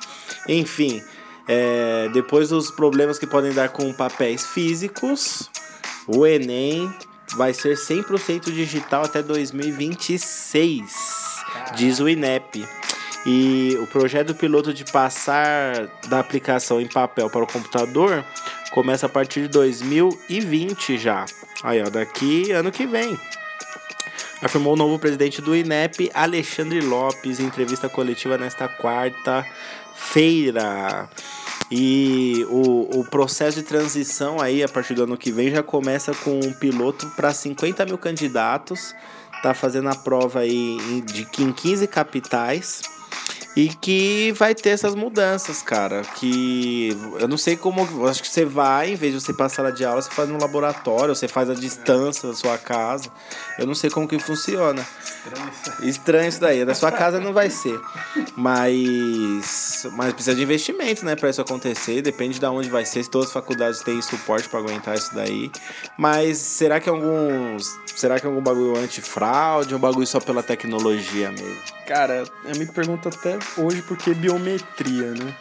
Enfim, 0.48 1.04
é, 1.48 2.10
depois 2.14 2.50
dos 2.50 2.72
problemas 2.72 3.20
que 3.20 3.28
podem 3.28 3.54
dar 3.54 3.70
com 3.70 3.94
papéis 3.94 4.46
físicos, 4.46 5.50
o 6.08 6.26
Enem 6.26 6.92
vai 7.36 7.54
ser 7.54 7.76
100% 7.76 8.52
digital 8.52 9.04
até 9.04 9.22
2026, 9.22 10.84
diz 11.76 12.00
o 12.00 12.10
INEP. 12.10 12.68
E 13.28 13.76
o 13.82 13.88
projeto 13.88 14.36
piloto 14.36 14.72
de 14.72 14.86
passar 14.86 15.88
da 16.08 16.20
aplicação 16.20 16.80
em 16.80 16.88
papel 16.88 17.28
para 17.28 17.44
o 17.44 17.48
computador 17.48 18.24
começa 18.72 19.08
a 19.08 19.10
partir 19.10 19.42
de 19.44 19.48
2020 19.48 20.98
já. 20.98 21.26
Aí, 21.64 21.82
ó, 21.82 21.90
daqui 21.90 22.52
ano 22.52 22.72
que 22.72 22.86
vem 22.86 23.18
afirmou 24.42 24.74
o 24.74 24.78
novo 24.78 25.00
presidente 25.00 25.42
do 25.42 25.56
INEP, 25.56 26.12
Alexandre 26.14 26.80
Lopes, 26.82 27.40
em 27.40 27.46
entrevista 27.46 27.90
coletiva 27.90 28.38
nesta 28.38 28.68
quarta-feira. 29.96 31.10
E 31.72 32.46
o, 32.50 33.00
o 33.00 33.06
processo 33.06 33.58
de 33.58 33.64
transição 33.64 34.40
aí, 34.40 34.64
a 34.64 34.70
partir 34.70 34.94
do 34.94 35.04
ano 35.04 35.18
que 35.18 35.32
vem, 35.32 35.50
já 35.50 35.64
começa 35.64 36.14
com 36.14 36.40
um 36.40 36.54
piloto 36.54 37.10
para 37.16 37.34
50 37.34 37.86
mil 37.86 37.98
candidatos. 37.98 38.94
Tá 39.42 39.54
fazendo 39.54 39.90
a 39.90 39.96
prova 39.96 40.40
aí 40.40 41.04
de, 41.06 41.28
em 41.42 41.52
15 41.52 41.88
capitais. 41.88 42.82
E 43.56 43.70
que 43.70 44.34
vai 44.34 44.54
ter 44.54 44.72
essas 44.72 44.96
mudanças, 44.96 45.62
cara. 45.62 46.02
Que 46.02 46.90
eu 47.20 47.28
não 47.28 47.38
sei 47.38 47.56
como. 47.56 48.08
Acho 48.08 48.22
que 48.22 48.28
você 48.28 48.44
vai, 48.44 48.92
em 48.92 48.96
vez 48.96 49.14
de 49.14 49.22
você 49.22 49.34
passar 49.34 49.56
sala 49.56 49.72
de 49.72 49.86
aula, 49.86 50.02
você 50.02 50.12
faz 50.12 50.28
no 50.28 50.38
laboratório, 50.38 51.16
você 51.16 51.28
faz 51.28 51.50
a 51.50 51.54
distância 51.54 52.28
da 52.28 52.36
sua 52.36 52.58
casa. 52.58 53.10
Eu 53.58 53.66
não 53.66 53.74
sei 53.74 53.90
como 53.90 54.08
que 54.08 54.20
funciona. 54.20 54.86
Estranho 55.82 56.28
isso 56.28 56.42
daí. 56.42 56.66
Da 56.66 56.76
sua 56.76 56.92
casa 56.92 57.20
não 57.20 57.32
vai 57.32 57.50
ser. 57.50 57.80
Mas. 58.36 59.88
Mas 59.94 60.14
precisa 60.14 60.36
de 60.36 60.44
investimento, 60.44 61.06
né? 61.06 61.16
Pra 61.16 61.30
isso 61.30 61.40
acontecer. 61.40 62.02
Depende 62.02 62.40
de 62.40 62.46
onde 62.46 62.70
vai 62.70 62.86
ser. 62.86 63.04
Se 63.04 63.10
todas 63.10 63.28
as 63.28 63.34
faculdades 63.34 63.82
têm 63.82 64.02
suporte 64.02 64.50
pra 64.50 64.60
aguentar 64.60 64.96
isso 64.96 65.16
daí. 65.16 65.50
Mas 65.98 66.38
será 66.38 66.82
que 66.82 66.90
alguns. 66.90 67.80
Será 67.96 68.20
que 68.20 68.26
é 68.26 68.30
algum 68.30 68.42
bagulho 68.42 68.78
antifraude 68.78 69.74
um 69.74 69.80
bagulho 69.80 70.06
só 70.06 70.20
pela 70.20 70.44
tecnologia 70.44 71.32
mesmo? 71.32 71.62
Cara, 71.88 72.26
eu 72.44 72.56
me 72.58 72.66
pergunto 72.66 73.08
até 73.08 73.38
hoje 73.58 73.82
por 73.82 73.98
que 73.98 74.14
biometria, 74.14 75.12
né? 75.12 75.36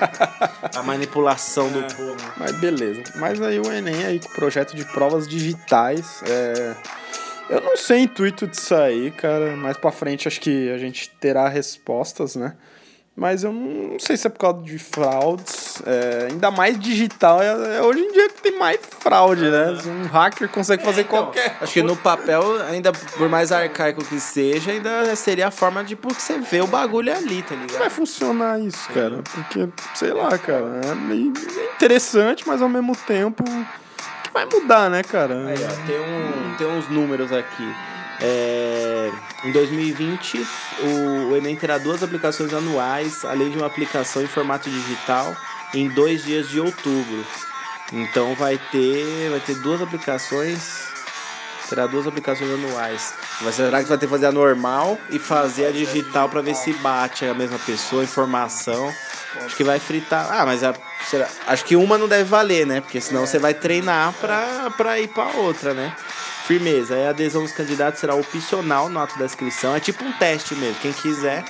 A 0.74 0.82
manipulação 0.82 1.70
do 1.70 1.82
povo. 1.94 2.16
Mas 2.36 2.52
beleza. 2.52 3.02
Mas 3.16 3.40
aí 3.40 3.58
o 3.58 3.72
Enem 3.72 4.04
aí 4.04 4.20
com 4.20 4.28
o 4.28 4.34
projeto 4.34 4.76
de 4.76 4.84
provas 4.84 5.26
digitais. 5.26 6.22
É... 6.26 6.76
Eu 7.50 7.60
não 7.62 7.76
sei 7.76 8.00
o 8.00 8.04
intuito 8.04 8.46
disso 8.46 8.74
aí, 8.74 9.10
cara. 9.10 9.56
Mais 9.56 9.76
pra 9.76 9.90
frente 9.90 10.28
acho 10.28 10.40
que 10.40 10.70
a 10.70 10.78
gente 10.78 11.10
terá 11.18 11.48
respostas, 11.48 12.36
né? 12.36 12.54
Mas 13.18 13.42
eu 13.42 13.52
não 13.52 13.98
sei 13.98 14.16
se 14.16 14.28
é 14.28 14.30
por 14.30 14.38
causa 14.38 14.62
de 14.62 14.78
fraudes. 14.78 15.82
é, 15.84 16.28
ainda 16.30 16.52
mais 16.52 16.78
digital. 16.78 17.42
É, 17.42 17.78
é 17.78 17.82
hoje 17.82 17.98
em 17.98 18.12
dia 18.12 18.28
que 18.28 18.40
tem 18.40 18.56
mais 18.56 18.78
fraude, 18.80 19.50
né? 19.50 19.76
Um 19.84 20.06
hacker 20.06 20.48
consegue 20.48 20.84
fazer 20.84 21.02
qualquer. 21.02 21.56
Acho 21.60 21.72
que 21.72 21.82
no 21.82 21.96
papel, 21.96 22.62
ainda 22.70 22.92
por 22.92 23.28
mais 23.28 23.50
arcaico 23.50 24.04
que 24.04 24.20
seja, 24.20 24.70
ainda 24.70 25.16
seria 25.16 25.48
a 25.48 25.50
forma 25.50 25.82
de 25.82 25.96
porque 25.96 26.20
você 26.20 26.38
vê 26.38 26.60
o 26.60 26.68
bagulho 26.68 27.12
ali, 27.12 27.42
tá 27.42 27.56
ligado? 27.56 27.78
vai 27.80 27.90
funcionar 27.90 28.60
isso, 28.60 28.88
cara? 28.94 29.20
Porque, 29.34 29.68
sei 29.96 30.12
lá, 30.12 30.38
cara, 30.38 30.80
é 30.84 31.74
interessante, 31.74 32.46
mas 32.46 32.62
ao 32.62 32.68
mesmo 32.68 32.94
tempo 32.94 33.42
que 33.42 34.32
vai 34.32 34.46
mudar, 34.46 34.88
né, 34.88 35.02
cara? 35.02 35.34
Aí, 35.48 35.56
ó, 35.64 35.86
tem, 35.86 35.98
um, 35.98 36.56
tem 36.56 36.66
uns 36.68 36.88
números 36.88 37.32
aqui. 37.32 37.68
É, 38.20 39.10
em 39.44 39.52
2020, 39.52 40.46
o, 40.80 41.30
o 41.30 41.36
Enem 41.36 41.54
terá 41.56 41.78
duas 41.78 42.02
aplicações 42.02 42.52
anuais, 42.52 43.24
além 43.24 43.50
de 43.50 43.56
uma 43.56 43.66
aplicação 43.66 44.22
em 44.22 44.26
formato 44.26 44.68
digital, 44.68 45.36
em 45.74 45.88
dois 45.88 46.24
dias 46.24 46.48
de 46.48 46.60
outubro. 46.60 47.24
Então 47.92 48.34
vai 48.34 48.58
ter, 48.70 49.30
vai 49.30 49.40
ter 49.40 49.54
duas 49.56 49.80
aplicações. 49.80 50.88
Terá 51.68 51.86
duas 51.86 52.06
aplicações 52.06 52.50
anuais. 52.50 53.12
Mas 53.42 53.54
será 53.54 53.82
que 53.82 53.88
vai 53.88 53.98
ter 53.98 54.06
que 54.06 54.10
fazer 54.10 54.26
a 54.26 54.32
normal 54.32 54.98
e 55.10 55.18
fazer 55.18 55.66
a 55.66 55.70
digital 55.70 56.28
para 56.28 56.40
ver 56.40 56.54
se 56.54 56.72
bate 56.74 57.26
a 57.26 57.34
mesma 57.34 57.58
pessoa, 57.58 58.02
informação? 58.02 58.92
Acho 59.44 59.54
que 59.54 59.62
vai 59.62 59.78
fritar. 59.78 60.26
Ah, 60.32 60.46
mas 60.46 60.64
a, 60.64 60.74
será- 61.06 61.28
acho 61.46 61.64
que 61.66 61.76
uma 61.76 61.98
não 61.98 62.08
deve 62.08 62.24
valer, 62.24 62.66
né? 62.66 62.80
Porque 62.80 62.98
senão 63.02 63.26
você 63.26 63.38
vai 63.38 63.52
treinar 63.52 64.14
pra, 64.14 64.70
pra 64.78 64.98
ir 64.98 65.08
pra 65.08 65.26
outra, 65.36 65.74
né? 65.74 65.94
Firmeza. 66.48 66.96
A 66.96 67.10
adesão 67.10 67.42
dos 67.42 67.52
candidatos 67.52 68.00
será 68.00 68.14
opcional 68.14 68.88
no 68.88 68.98
ato 68.98 69.18
da 69.18 69.26
inscrição. 69.26 69.76
É 69.76 69.80
tipo 69.80 70.02
um 70.02 70.12
teste 70.12 70.54
mesmo, 70.54 70.80
quem 70.80 70.94
quiser. 70.94 71.44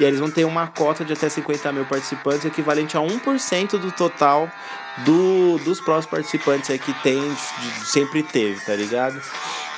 E 0.00 0.04
aí 0.04 0.10
eles 0.10 0.18
vão 0.18 0.28
ter 0.28 0.44
uma 0.44 0.66
cota 0.66 1.04
de 1.04 1.12
até 1.12 1.28
50 1.28 1.70
mil 1.72 1.84
participantes, 1.84 2.44
equivalente 2.44 2.96
a 2.96 3.00
1% 3.00 3.78
do 3.78 3.92
total 3.92 4.50
do, 5.04 5.58
dos 5.58 5.80
próximos 5.80 6.06
participantes 6.06 6.68
aí 6.68 6.80
que 6.80 6.92
tem, 7.02 7.20
de- 7.20 7.86
sempre 7.86 8.24
teve, 8.24 8.60
tá 8.60 8.74
ligado? 8.74 9.20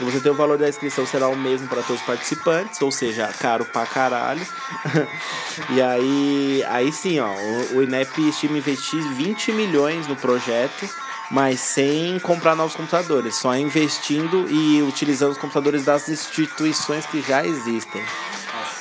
E 0.00 0.04
você 0.04 0.20
tem 0.20 0.32
o 0.32 0.34
valor 0.34 0.56
da 0.56 0.68
inscrição 0.68 1.06
será 1.06 1.28
o 1.28 1.36
mesmo 1.36 1.68
para 1.68 1.82
todos 1.82 2.00
os 2.00 2.06
participantes, 2.06 2.80
ou 2.80 2.90
seja, 2.90 3.28
caro 3.38 3.64
pra 3.66 3.84
caralho. 3.86 4.46
e 5.70 5.80
aí, 5.82 6.64
aí 6.68 6.92
sim, 6.92 7.18
ó, 7.20 7.28
o, 7.30 7.76
o 7.76 7.82
INEP 7.82 8.28
estima 8.28 8.56
investir 8.58 9.02
20 9.14 9.52
milhões 9.52 10.06
no 10.06 10.16
projeto, 10.16 10.88
mas 11.30 11.60
sem 11.60 12.18
comprar 12.20 12.54
novos 12.54 12.74
computadores, 12.76 13.36
só 13.36 13.54
investindo 13.56 14.46
e 14.48 14.82
utilizando 14.82 15.32
os 15.32 15.38
computadores 15.38 15.84
das 15.84 16.08
instituições 16.08 17.06
que 17.06 17.20
já 17.22 17.44
existem. 17.44 18.02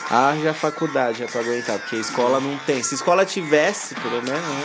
Haja 0.10 0.54
faculdade 0.54 1.20
já 1.20 1.26
pra 1.28 1.42
aguentar, 1.42 1.80
porque 1.80 1.96
a 1.96 2.00
escola 2.00 2.40
não 2.40 2.56
tem. 2.60 2.84
Se 2.84 2.94
a 2.94 2.98
escola 2.98 3.26
tivesse, 3.26 3.96
pelo 3.96 4.22
menos, 4.22 4.40
né? 4.40 4.64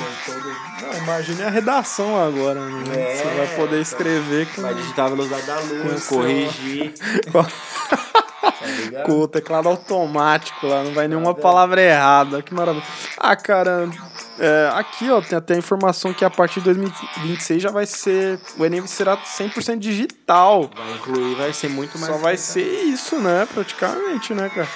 Não, 0.83 0.99
imagine 0.99 1.43
a 1.43 1.49
redação 1.49 2.23
agora, 2.23 2.61
né? 2.61 2.83
É, 2.95 3.17
Você 3.17 3.25
vai 3.25 3.47
poder 3.57 3.81
escrever 3.81 4.47
com, 4.55 4.61
Vai 4.61 4.75
digitar 4.75 5.07
a 5.07 5.09
velocidade 5.09 5.47
da 5.47 5.59
luz, 5.61 6.07
Com 6.07 6.17
corrigir. 6.17 6.93
com, 7.33 7.43
com 9.07 9.21
o 9.21 9.29
teclado 9.29 9.71
automático 9.71 10.67
lá, 10.67 10.83
não 10.85 10.93
vai 10.93 11.09
nenhuma 11.09 11.35
palavra 11.35 11.81
errada. 11.81 12.43
Que 12.43 12.53
maravilha. 12.53 12.85
Ah, 13.17 13.35
cara, 13.35 13.89
é, 14.41 14.71
aqui 14.75 15.11
ó, 15.11 15.21
tem 15.21 15.37
até 15.37 15.55
a 15.55 15.59
informação 15.59 16.15
que 16.15 16.25
a 16.25 16.31
partir 16.31 16.61
de 16.61 16.65
2026 16.73 17.63
já 17.63 17.71
vai 17.71 17.85
ser. 17.85 18.41
O 18.57 18.65
Enem 18.65 18.87
será 18.87 19.17
100% 19.17 19.79
digital. 19.79 20.71
Vai 20.75 20.93
incluir, 20.95 21.35
vai 21.35 21.53
ser 21.53 21.69
muito 21.69 21.99
mais. 21.99 22.13
Só 22.13 22.19
vai 22.19 22.37
ser 22.39 22.63
isso, 22.85 23.17
né? 23.19 23.47
Praticamente, 23.53 24.33
né, 24.33 24.49
cara? 24.49 24.69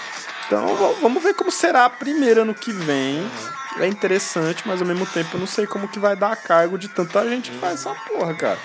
Então 0.47 0.94
vamos 1.00 1.23
ver 1.23 1.33
como 1.35 1.50
será 1.50 1.87
a 1.87 1.90
primeira 1.90 2.42
ano 2.42 2.54
que 2.54 2.71
vem. 2.71 3.26
é 3.80 3.87
interessante, 3.87 4.62
mas 4.66 4.83
ao 4.83 4.87
mesmo 4.87 5.06
tempo 5.06 5.30
eu 5.35 5.40
não 5.40 5.47
sei 5.47 5.66
como 5.66 5.88
que 5.88 5.99
vai 5.99 6.14
dar 6.14 6.33
a 6.33 6.37
cargo 6.37 6.76
de 6.76 6.88
tanta 6.88 7.26
gente 7.26 7.50
que 7.50 7.59
faz 7.59 7.80
essa 7.80 7.94
porra, 8.06 8.35
cara. 8.35 8.59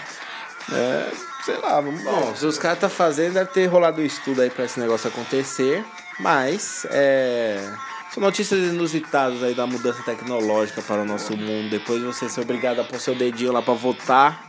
É, 0.74 1.12
sei 1.46 1.56
lá, 1.58 1.79
vamos 1.79 2.01
ver. 2.01 2.12
Bom, 2.12 2.36
se 2.36 2.46
os 2.46 2.58
caras 2.58 2.79
tá 2.79 2.89
fazendo, 2.89 3.36
deve 3.36 3.51
ter 3.51 3.65
rolado 3.68 4.01
um 4.01 4.06
estudo 4.06 4.41
aí 4.41 4.50
pra 4.50 4.65
esse 4.65 4.77
negócio 4.79 5.08
acontecer. 5.08 5.86
Mas, 6.20 6.86
é. 6.91 7.72
São 8.11 8.21
notícias 8.21 8.59
inusitadas 8.73 9.43
aí 9.43 9.53
da 9.53 9.67
mudança 9.67 10.01
tecnológica 10.03 10.81
para 10.81 11.03
o 11.03 11.05
nosso 11.05 11.37
mundo. 11.37 11.69
Depois 11.69 11.99
de 11.99 12.05
você 12.05 12.27
ser 12.27 12.41
obrigado 12.41 12.79
a 12.79 12.83
pôr 12.83 12.99
seu 12.99 13.13
dedinho 13.13 13.51
lá 13.51 13.61
pra 13.61 13.73
votar. 13.73 14.43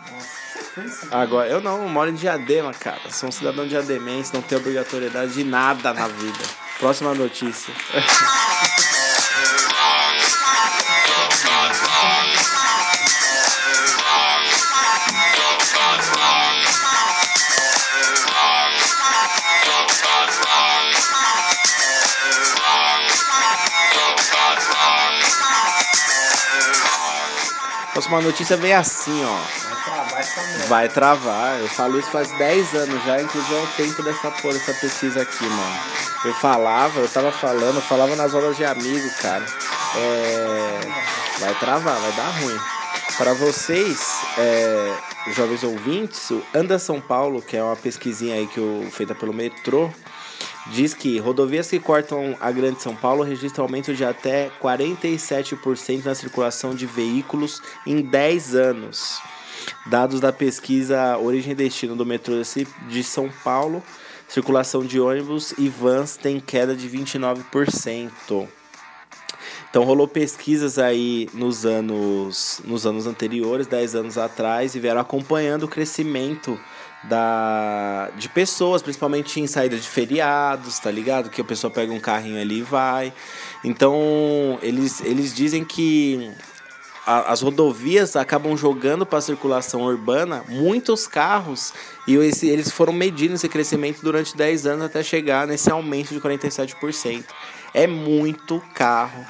Agora, 1.11 1.49
eu 1.49 1.61
não, 1.61 1.83
eu 1.83 1.89
moro 1.89 2.11
em 2.11 2.15
Diadema, 2.15 2.73
cara. 2.73 3.11
Sou 3.11 3.29
um 3.29 3.33
cidadão 3.33 3.67
diademense, 3.67 4.33
não 4.33 4.41
tenho 4.41 4.61
obrigatoriedade 4.61 5.35
de 5.35 5.45
nada 5.45 5.93
na 5.93 6.09
vida. 6.09 6.39
Próxima 6.79 7.13
notícia. 7.15 7.75
Próxima 28.01 28.23
notícia 28.23 28.57
vem 28.57 28.73
assim, 28.73 29.23
ó. 29.27 30.69
Vai 30.69 30.89
travar. 30.89 31.61
Eu 31.61 31.69
falo 31.69 32.01
isso 32.01 32.11
faz 32.11 32.31
10 32.31 32.75
anos 32.75 33.05
já, 33.05 33.21
inclusive 33.21 33.55
é 33.55 33.63
o 33.63 33.67
tempo 33.77 34.03
dessa 34.03 34.31
porra, 34.31 34.55
dessa 34.55 34.73
pesquisa 34.73 35.21
aqui, 35.21 35.45
mano. 35.45 35.81
Eu 36.25 36.33
falava, 36.33 36.99
eu 36.99 37.09
tava 37.11 37.31
falando, 37.31 37.75
eu 37.75 37.83
falava 37.83 38.17
nas 38.17 38.33
horas 38.33 38.57
de 38.57 38.65
amigo, 38.65 39.07
cara. 39.21 39.45
É. 39.99 40.81
Vai 41.41 41.55
travar, 41.57 42.01
vai 42.01 42.13
dar 42.13 42.31
ruim. 42.41 42.59
Para 43.19 43.35
vocês, 43.35 44.01
é, 44.39 44.97
jovens 45.35 45.63
ouvintes, 45.63 46.31
o 46.31 46.43
Anda 46.55 46.79
São 46.79 47.03
Paulo, 47.03 47.43
que 47.43 47.55
é 47.55 47.63
uma 47.63 47.77
pesquisinha 47.77 48.37
aí 48.37 48.47
que 48.47 48.57
eu, 48.57 48.89
feita 48.91 49.15
pelo 49.15 49.35
metrô, 49.35 49.91
diz 50.69 50.95
que 50.95 51.19
rodovias 51.19 51.69
que 51.69 51.81
cortam 51.81 52.37
a 52.41 52.51
Grande 52.51 52.83
São 52.83 52.95
Paulo 52.95 53.23
registram 53.23 53.65
aumento 53.65 53.95
de 53.95 54.05
até 54.05 54.51
47% 54.61 56.05
na 56.05 56.15
circulação 56.15 56.75
de 56.75 56.87
veículos 56.87 57.63
em 57.87 58.01
10 58.03 58.55
anos. 58.55 59.21
Dados 59.87 60.21
da 60.21 60.33
pesquisa 60.33 61.19
Origem 61.19 61.53
e 61.53 61.55
Destino 61.55 61.97
do 61.97 62.07
metrô 62.07 62.35
de 62.89 63.05
São 63.05 63.31
Paulo, 63.45 63.83
circulação 64.29 64.85
de 64.85 65.01
ônibus 65.01 65.53
e 65.59 65.69
vans 65.69 66.17
tem 66.17 66.41
queda 66.41 66.75
de 66.75 66.89
29%. 66.89 68.49
Então 69.71 69.85
rolou 69.85 70.09
pesquisas 70.09 70.79
aí 70.79 71.29
nos 71.33 71.65
anos, 71.65 72.61
nos 72.65 72.87
anos 72.87 73.07
anteriores, 73.07 73.69
10 73.69 73.95
anos 73.95 74.19
atrás, 74.19 74.75
e 74.75 74.81
vieram 74.81 75.01
acompanhando 75.01 75.63
o 75.63 75.69
crescimento 75.69 76.59
da 77.05 78.11
de 78.17 78.29
pessoas, 78.29 78.83
principalmente 78.83 79.41
em 79.41 79.47
saída 79.47 79.77
de 79.77 79.89
feriados, 79.89 80.79
tá 80.79 80.91
ligado? 80.91 81.31
Que 81.31 81.41
a 81.41 81.45
pessoa 81.45 81.71
pega 81.71 81.93
um 81.93 82.01
carrinho 82.01 82.41
ali 82.41 82.59
e 82.59 82.63
vai. 82.63 83.13
Então, 83.65 84.59
eles, 84.63 85.01
eles 85.01 85.35
dizem 85.35 85.65
que 85.65 86.31
a, 87.07 87.33
as 87.33 87.41
rodovias 87.41 88.17
acabam 88.17 88.57
jogando 88.57 89.07
para 89.07 89.19
a 89.19 89.23
circulação 89.23 89.83
urbana 89.83 90.45
muitos 90.49 91.07
carros 91.07 91.73
e 92.07 92.17
esse, 92.17 92.49
eles 92.49 92.71
foram 92.71 92.93
medindo 92.93 93.35
esse 93.35 93.49
crescimento 93.49 94.01
durante 94.03 94.37
10 94.37 94.67
anos 94.67 94.85
até 94.85 95.03
chegar 95.03 95.47
nesse 95.47 95.71
aumento 95.71 96.13
de 96.13 96.21
47%. 96.21 97.25
É 97.73 97.87
muito 97.87 98.63
carro 98.75 99.25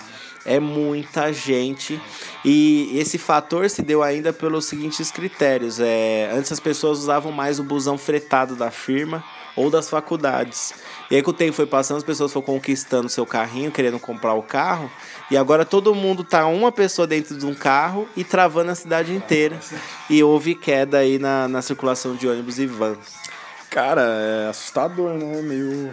é 0.44 0.58
muita 0.58 1.32
gente 1.32 2.00
e 2.44 2.98
esse 2.98 3.18
fator 3.18 3.68
se 3.68 3.82
deu 3.82 4.02
ainda 4.02 4.32
pelos 4.32 4.64
seguintes 4.64 5.10
critérios. 5.10 5.78
É, 5.80 6.30
antes 6.32 6.50
as 6.52 6.60
pessoas 6.60 6.98
usavam 6.98 7.30
mais 7.32 7.58
o 7.58 7.64
busão 7.64 7.98
fretado 7.98 8.56
da 8.56 8.70
firma 8.70 9.22
ou 9.56 9.70
das 9.70 9.90
faculdades. 9.90 10.72
E 11.10 11.16
aí 11.16 11.22
que 11.22 11.30
o 11.30 11.32
tempo 11.32 11.52
foi 11.52 11.66
passando, 11.66 11.98
as 11.98 12.04
pessoas 12.04 12.32
foram 12.32 12.46
conquistando 12.46 13.08
seu 13.08 13.26
carrinho, 13.26 13.70
querendo 13.70 13.98
comprar 13.98 14.34
o 14.34 14.42
carro, 14.42 14.90
e 15.30 15.36
agora 15.36 15.64
todo 15.64 15.94
mundo 15.94 16.22
tá 16.22 16.46
uma 16.46 16.70
pessoa 16.70 17.06
dentro 17.06 17.36
de 17.36 17.44
um 17.44 17.54
carro 17.54 18.08
e 18.16 18.24
travando 18.24 18.70
a 18.70 18.74
cidade 18.74 19.12
inteira. 19.12 19.58
E 20.08 20.22
houve 20.22 20.54
queda 20.54 20.98
aí 20.98 21.18
na, 21.18 21.48
na 21.48 21.62
circulação 21.62 22.14
de 22.14 22.28
ônibus 22.28 22.58
e 22.58 22.66
vans. 22.66 22.98
Cara, 23.70 24.02
é 24.02 24.48
assustador, 24.48 25.14
né? 25.14 25.42
Meio 25.42 25.92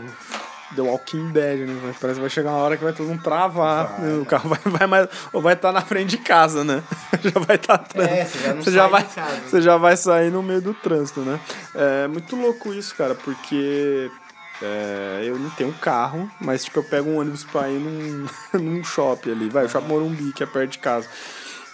The 0.75 0.81
Walking 0.81 1.31
Dead, 1.31 1.59
né? 1.67 1.95
Parece 1.99 2.15
que 2.15 2.21
vai 2.21 2.29
chegar 2.29 2.51
uma 2.51 2.59
hora 2.59 2.77
que 2.77 2.83
vai 2.83 2.93
todo 2.93 3.07
mundo 3.07 3.23
travar. 3.23 3.87
Vai, 3.87 4.01
né? 4.01 4.17
O 4.17 4.25
carro 4.25 4.49
vai, 4.49 4.59
vai 4.65 4.87
mais. 4.87 5.07
Ou 5.31 5.41
vai 5.41 5.53
estar 5.53 5.69
tá 5.69 5.73
na 5.73 5.81
frente 5.81 6.11
de 6.11 6.17
casa, 6.17 6.63
né? 6.63 6.83
já 7.23 7.39
vai 7.39 7.55
estar 7.55 7.77
tá 7.77 8.03
É, 8.03 8.25
você 8.25 8.39
já 8.39 8.53
não 8.53 8.61
você 8.61 8.71
já 8.71 8.87
vai, 8.87 9.07
Você 9.45 9.61
já 9.61 9.77
vai 9.77 9.97
sair 9.97 10.31
no 10.31 10.43
meio 10.43 10.61
do 10.61 10.73
trânsito, 10.73 11.21
né? 11.21 11.39
É 11.73 12.07
muito 12.07 12.35
louco 12.35 12.73
isso, 12.73 12.95
cara, 12.95 13.15
porque. 13.15 14.11
É, 14.59 15.21
eu 15.23 15.37
não 15.37 15.51
tenho 15.51 15.71
carro, 15.73 16.27
mas 16.41 16.65
tipo, 16.65 16.79
eu 16.79 16.83
pego 16.83 17.11
um 17.11 17.19
ônibus 17.19 17.43
pra 17.43 17.69
ir 17.69 17.79
num, 17.79 18.25
num 18.59 18.83
shopping 18.83 19.31
ali, 19.31 19.49
vai, 19.49 19.65
o 19.65 19.69
shopping 19.69 19.87
Morumbi, 19.87 20.33
que 20.33 20.41
é 20.41 20.47
perto 20.47 20.71
de 20.71 20.79
casa. 20.79 21.07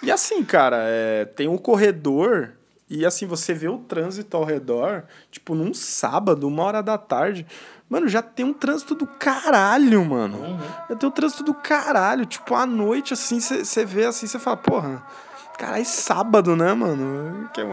E 0.01 0.11
assim, 0.11 0.43
cara, 0.43 0.79
é, 0.81 1.23
tem 1.23 1.47
um 1.47 1.57
corredor 1.57 2.51
e 2.89 3.07
assim, 3.07 3.25
você 3.25 3.55
vê 3.55 3.67
o 3.67 3.79
trânsito 3.79 4.37
ao 4.37 4.43
redor, 4.43 5.05
tipo, 5.31 5.55
num 5.55 5.73
sábado, 5.73 6.47
uma 6.47 6.61
hora 6.63 6.83
da 6.83 6.95
tarde. 6.95 7.43
Mano, 7.93 8.07
já 8.07 8.23
tem 8.23 8.43
um 8.43 8.53
trânsito 8.53 8.95
do 8.95 9.05
caralho, 9.05 10.03
mano. 10.03 10.39
Uhum. 10.39 10.59
Já 10.89 10.95
tem 10.95 11.07
um 11.07 11.11
trânsito 11.11 11.43
do 11.43 11.53
caralho. 11.53 12.25
Tipo, 12.25 12.55
à 12.55 12.65
noite, 12.65 13.13
assim, 13.13 13.39
você 13.39 13.85
vê 13.85 14.05
assim, 14.05 14.25
você 14.25 14.39
fala, 14.39 14.57
porra. 14.57 15.03
Caralho, 15.59 15.85
sábado, 15.85 16.55
né, 16.55 16.73
mano? 16.73 17.47
Que 17.53 17.61
é, 17.61 17.65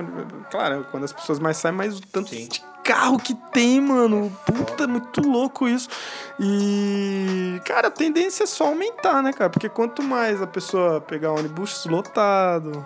claro, 0.50 0.87
quando 0.90 1.04
as 1.04 1.12
pessoas 1.14 1.38
mais 1.38 1.56
saem, 1.56 1.74
mas 1.74 1.98
o 1.98 2.02
tanto 2.02 2.28
Sim. 2.28 2.48
de 2.48 2.62
carro 2.85 3.18
que 3.18 3.35
tem, 3.50 3.80
mano. 3.80 4.30
Puta, 4.44 4.87
muito 4.87 5.26
louco 5.26 5.66
isso. 5.66 5.88
E, 6.38 7.59
cara, 7.64 7.88
a 7.88 7.90
tendência 7.90 8.44
é 8.44 8.46
só 8.46 8.66
aumentar, 8.66 9.22
né, 9.22 9.33
cara? 9.33 9.48
Porque 9.48 9.70
quanto 9.70 10.02
mais 10.02 10.42
a 10.42 10.46
pessoa 10.46 11.00
pegar 11.00 11.33
ônibus 11.33 11.87
lotado, 11.87 12.85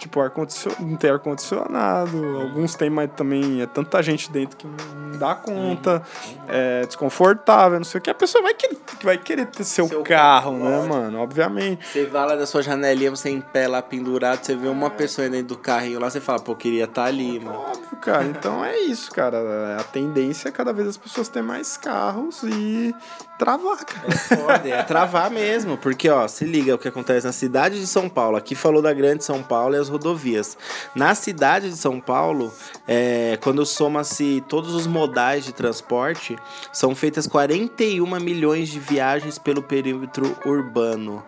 Tipo, 0.00 0.20
ar 0.20 0.32
não 0.80 0.96
tem 0.96 1.10
ar-condicionado. 1.10 2.40
Alguns 2.40 2.74
tem, 2.74 2.88
mas 2.88 3.10
também 3.14 3.60
é 3.60 3.66
tanta 3.66 4.02
gente 4.02 4.30
dentro 4.30 4.56
que 4.56 4.66
não 4.66 5.18
dá 5.18 5.34
conta. 5.34 6.02
É 6.48 6.86
desconfortável, 6.86 7.78
não 7.78 7.84
sei 7.84 7.98
o 7.98 8.02
que. 8.02 8.08
A 8.08 8.14
pessoa 8.14 8.42
vai 8.42 8.54
querer, 8.54 8.78
vai 9.02 9.18
querer 9.18 9.46
ter 9.46 9.62
seu, 9.62 9.86
seu 9.86 10.02
carro, 10.02 10.58
carro, 10.58 10.58
né, 10.58 10.88
mano? 10.88 11.18
Obviamente. 11.20 11.86
Você 11.86 12.06
vai 12.06 12.26
lá 12.26 12.34
da 12.34 12.46
sua 12.46 12.62
janelinha, 12.62 13.10
você 13.10 13.28
em 13.28 13.42
pé 13.42 13.68
lá 13.68 13.82
pendurado, 13.82 14.42
você 14.42 14.56
vê 14.56 14.68
uma 14.68 14.88
pessoa 14.88 15.28
dentro 15.28 15.48
do 15.48 15.58
carrinho 15.58 16.00
lá, 16.00 16.08
você 16.08 16.20
fala, 16.20 16.40
pô, 16.40 16.56
queria 16.56 16.84
estar 16.84 17.02
tá 17.02 17.08
ali, 17.08 17.38
mano. 17.38 17.58
Óbvio, 17.58 17.98
cara. 18.00 18.24
Então 18.24 18.64
é 18.64 18.78
isso, 18.78 19.10
cara. 19.10 19.76
A 19.78 19.84
tendência 19.84 20.48
é 20.48 20.52
cada 20.52 20.72
vez 20.72 20.88
as 20.88 20.96
pessoas 20.96 21.28
terem 21.28 21.46
mais 21.46 21.76
carros 21.76 22.42
e 22.42 22.94
travar, 23.40 23.84
cara. 23.86 24.06
É 24.06 24.12
foda, 24.12 24.68
é 24.68 24.82
travar 24.82 25.30
mesmo. 25.30 25.78
Porque, 25.78 26.10
ó, 26.10 26.28
se 26.28 26.44
liga 26.44 26.74
o 26.74 26.78
que 26.78 26.86
acontece 26.86 27.26
na 27.26 27.32
cidade 27.32 27.80
de 27.80 27.86
São 27.86 28.06
Paulo. 28.06 28.36
Aqui 28.36 28.54
falou 28.54 28.82
da 28.82 28.92
grande 28.92 29.24
São 29.24 29.42
Paulo 29.42 29.74
e 29.74 29.78
as 29.78 29.88
rodovias. 29.88 30.58
Na 30.94 31.14
cidade 31.14 31.70
de 31.70 31.76
São 31.76 31.98
Paulo, 31.98 32.52
é, 32.86 33.38
quando 33.40 33.64
soma-se 33.64 34.44
todos 34.46 34.74
os 34.74 34.86
modais 34.86 35.46
de 35.46 35.54
transporte, 35.54 36.36
são 36.70 36.94
feitas 36.94 37.26
41 37.26 38.20
milhões 38.20 38.68
de 38.68 38.78
viagens 38.78 39.38
pelo 39.38 39.62
perímetro 39.62 40.36
urbano. 40.44 41.24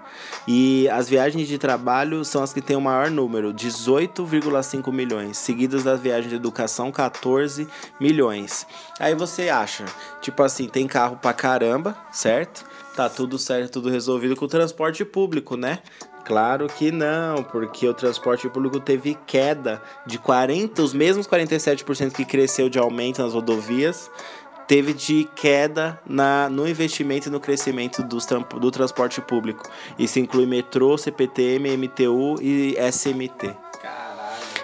E 0.46 0.88
as 0.90 1.08
viagens 1.08 1.48
de 1.48 1.56
trabalho 1.56 2.24
são 2.24 2.42
as 2.42 2.52
que 2.52 2.60
têm 2.60 2.76
o 2.76 2.80
maior 2.80 3.10
número, 3.10 3.54
18,5 3.54 4.92
milhões, 4.92 5.38
seguidas 5.38 5.84
das 5.84 6.00
viagens 6.00 6.28
de 6.28 6.36
educação, 6.36 6.90
14 6.90 7.66
milhões. 7.98 8.66
Aí 8.98 9.14
você 9.14 9.48
acha, 9.48 9.84
tipo 10.20 10.42
assim, 10.42 10.68
tem 10.68 10.86
carro 10.86 11.16
pra 11.16 11.32
caramba, 11.32 11.96
certo? 12.10 12.64
Tá 12.96 13.08
tudo 13.08 13.38
certo, 13.38 13.72
tudo 13.72 13.88
resolvido 13.88 14.36
com 14.36 14.44
o 14.44 14.48
transporte 14.48 15.04
público, 15.04 15.56
né? 15.56 15.78
Claro 16.24 16.68
que 16.68 16.92
não, 16.92 17.42
porque 17.42 17.86
o 17.88 17.94
transporte 17.94 18.48
público 18.48 18.78
teve 18.78 19.18
queda 19.26 19.82
de 20.06 20.18
40, 20.18 20.80
os 20.80 20.94
mesmos 20.94 21.26
47% 21.26 22.12
que 22.12 22.24
cresceu 22.24 22.68
de 22.68 22.78
aumento 22.78 23.20
nas 23.20 23.34
rodovias, 23.34 24.10
teve 24.68 24.94
de 24.94 25.28
queda 25.34 26.00
na, 26.06 26.48
no 26.48 26.66
investimento 26.68 27.28
e 27.28 27.32
no 27.32 27.40
crescimento 27.40 28.02
dos, 28.02 28.26
do 28.26 28.70
transporte 28.70 29.20
público. 29.20 29.68
Isso 29.98 30.18
inclui 30.18 30.46
metrô, 30.46 30.96
CPTM, 30.96 31.76
MTU 31.76 32.36
e 32.40 32.76
SMT. 32.90 33.61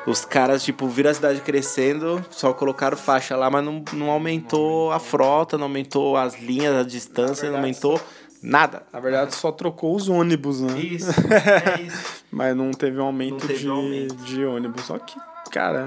Os 0.09 0.25
caras, 0.25 0.65
tipo, 0.65 0.89
viram 0.89 1.11
a 1.11 1.15
cidade 1.15 1.41
crescendo, 1.41 2.25
só 2.31 2.53
colocaram 2.53 2.97
faixa 2.97 3.37
lá, 3.37 3.51
mas 3.51 3.65
não, 3.65 3.85
não 3.93 4.11
aumentou 4.11 4.91
a 4.91 4.99
frota, 4.99 5.59
não 5.59 5.65
aumentou 5.65 6.17
as 6.17 6.41
linhas, 6.41 6.75
a 6.75 6.83
distância, 6.83 7.51
não 7.51 7.57
aumentou 7.57 8.01
Nada. 8.43 8.83
Na 8.93 9.01
verdade, 9.01 9.35
só 9.35 9.51
trocou 9.51 9.95
os 9.97 10.09
ônibus, 10.09 10.61
né? 10.61 10.79
Isso, 10.79 11.11
é 11.33 11.83
isso. 11.83 12.25
Mas 12.31 12.57
não 12.57 12.71
teve 12.71 12.99
um 12.99 13.05
aumento, 13.05 13.47
teve 13.47 13.61
de, 13.61 13.69
aumento. 13.69 14.15
de 14.17 14.45
ônibus. 14.45 14.85
Só 14.85 14.99
que, 14.99 15.19
cara. 15.49 15.87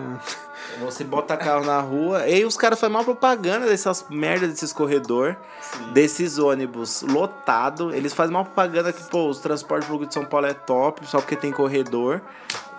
Você 0.79 1.03
bota 1.03 1.37
carro 1.37 1.65
na 1.65 1.79
rua. 1.79 2.27
E 2.27 2.45
os 2.45 2.55
caras 2.55 2.79
fazem 2.79 2.93
mal 2.93 3.03
propaganda 3.03 3.65
dessas 3.65 4.05
merdas 4.09 4.49
desses 4.49 4.73
corredor, 4.73 5.35
desses 5.93 6.37
ônibus 6.37 7.01
lotado. 7.01 7.93
Eles 7.93 8.13
fazem 8.13 8.33
mal 8.33 8.45
propaganda 8.45 8.91
que, 8.93 9.03
pô, 9.03 9.27
os 9.27 9.39
transportes 9.39 9.87
públicos 9.87 10.09
de 10.09 10.13
São 10.13 10.25
Paulo 10.25 10.47
é 10.47 10.53
top, 10.53 11.05
só 11.07 11.19
porque 11.19 11.35
tem 11.35 11.51
corredor. 11.51 12.21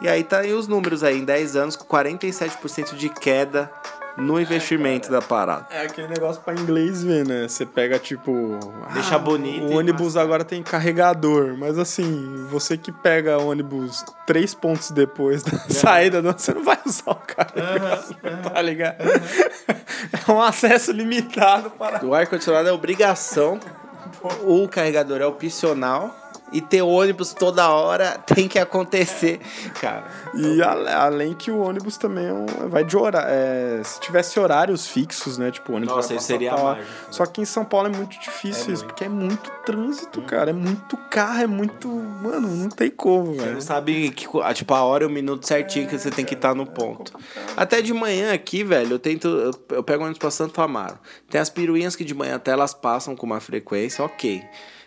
E 0.01 0.09
aí 0.09 0.25
tá 0.25 0.39
aí 0.39 0.53
os 0.53 0.67
números 0.67 1.05
aí, 1.05 1.21
em 1.21 1.25
10 1.25 1.57
anos, 1.57 1.77
com 1.77 1.85
47% 1.85 2.97
de 2.97 3.09
queda 3.09 3.71
no 4.17 4.41
investimento 4.41 5.11
da 5.11 5.23
parada. 5.23 5.67
É 5.71 5.83
aquele 5.83 6.09
negócio 6.09 6.43
pra 6.43 6.55
inglês 6.55 7.03
ver, 7.03 7.27
né? 7.27 7.49
Você 7.49 7.65
pega, 7.65 7.99
tipo. 7.99 8.59
Deixa 8.93 9.19
bonito 9.19 9.67
O 9.67 9.79
ônibus 9.79 10.17
agora 10.17 10.45
tem 10.45 10.63
carregador. 10.63 11.57
Mas 11.57 11.79
assim, 11.79 12.47
você 12.51 12.77
que 12.77 12.93
pega 12.93 13.39
ônibus 13.39 14.05
três 14.27 14.55
pontos 14.55 14.91
depois 14.91 15.43
da 15.43 15.59
saída, 15.69 16.21
não, 16.21 16.33
você 16.33 16.53
não 16.53 16.65
vai 16.65 16.79
usar 16.85 17.11
o 17.11 17.15
carregador, 17.15 18.05
tá 18.53 18.63
ligado? 18.63 18.97
É 20.29 20.31
um 20.31 20.43
acesso 20.43 20.93
limitado 20.93 21.71
para. 21.71 22.05
O 22.05 22.15
ar-condicionado 22.15 22.69
é 22.69 22.73
obrigação, 22.73 23.59
o 24.43 24.69
carregador 24.69 25.21
é 25.21 25.27
opcional. 25.27 26.22
E 26.53 26.61
ter 26.61 26.83
ônibus 26.83 27.33
toda 27.33 27.69
hora 27.71 28.19
tem 28.27 28.47
que 28.47 28.59
acontecer, 28.59 29.41
cara. 29.81 30.05
E 30.35 30.63
a- 30.63 31.05
além 31.05 31.33
que 31.35 31.51
o 31.51 31.59
ônibus 31.61 31.97
também 31.97 32.27
é 32.27 32.33
um- 32.33 32.69
vai 32.69 32.85
de 32.85 32.97
horário. 32.97 33.29
É, 33.31 33.81
se 33.83 33.99
tivesse 34.01 34.39
horários 34.39 34.87
fixos, 34.87 35.39
né? 35.39 35.51
Tipo, 35.51 35.73
o 35.73 35.77
ônibus 35.77 35.95
Nossa, 35.97 36.15
isso 36.15 36.27
seria 36.27 36.51
tal 36.55 36.65
mágico. 36.65 36.87
Só 37.11 37.25
que 37.27 37.41
em 37.41 37.45
São 37.45 37.65
Paulo 37.65 37.89
é 37.89 37.97
muito 37.97 38.19
difícil 38.21 38.71
É 38.71 38.73
isso, 38.75 38.83
muito. 38.83 38.87
porque 38.87 39.05
é 39.05 39.09
muito 39.09 39.51
trânsito, 39.65 40.21
cara. 40.23 40.51
É 40.51 40.53
muito 40.53 40.97
carro, 41.11 41.43
é 41.43 41.47
muito. 41.47 41.89
Mano, 41.89 42.49
não 42.49 42.69
tem 42.69 42.91
como, 42.91 43.35
Você 43.35 43.41
velho. 43.41 43.55
não 43.55 43.61
sabe 43.61 44.11
que, 44.11 44.27
ah, 44.43 44.53
tipo, 44.53 44.75
a 44.75 44.83
hora 44.83 45.05
e 45.05 45.07
o 45.07 45.11
minuto 45.11 45.47
certinho 45.47 45.89
que 45.89 45.99
você 45.99 46.11
tem 46.11 46.25
que 46.25 46.35
estar 46.35 46.55
no 46.55 46.67
ponto. 46.67 47.13
Até 47.57 47.81
de 47.81 47.93
manhã 47.95 48.33
aqui, 48.35 48.63
velho, 48.63 48.93
eu 48.93 48.99
tento. 48.99 49.27
Eu, 49.29 49.53
eu 49.77 49.83
pego 49.83 50.03
ônibus 50.03 50.19
pra 50.19 50.31
Santo 50.31 50.61
Amaro. 50.61 50.99
Tem 51.31 51.41
as 51.41 51.49
piruinhas 51.49 51.97
que 51.97 52.05
de 52.05 52.15
manhã 52.15 52.37
até 52.37 52.51
elas 52.53 52.75
passam 52.75 53.17
com 53.17 53.25
uma 53.25 53.41
frequência, 53.41 54.05
ok. 54.05 54.43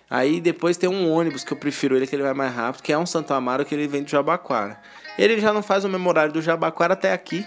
Aí 0.09 0.39
depois 0.39 0.77
tem 0.77 0.89
um 0.89 1.11
ônibus 1.11 1.43
que 1.43 1.51
eu 1.51 1.57
prefiro 1.57 1.95
ele, 1.95 2.05
que 2.05 2.15
ele 2.15 2.23
vai 2.23 2.33
mais 2.33 2.53
rápido, 2.53 2.83
que 2.83 2.93
é 2.93 2.97
um 2.97 3.05
Santo 3.05 3.33
Amaro 3.33 3.65
que 3.65 3.73
ele 3.73 3.87
vem 3.87 4.03
do 4.03 4.09
Jabaquara. 4.09 4.79
Ele 5.17 5.39
já 5.39 5.51
não 5.51 5.63
faz 5.63 5.83
o 5.83 5.89
mesmo 5.89 6.07
horário 6.07 6.31
do 6.33 6.41
Jabaquara 6.41 6.93
até 6.93 7.13
aqui. 7.13 7.45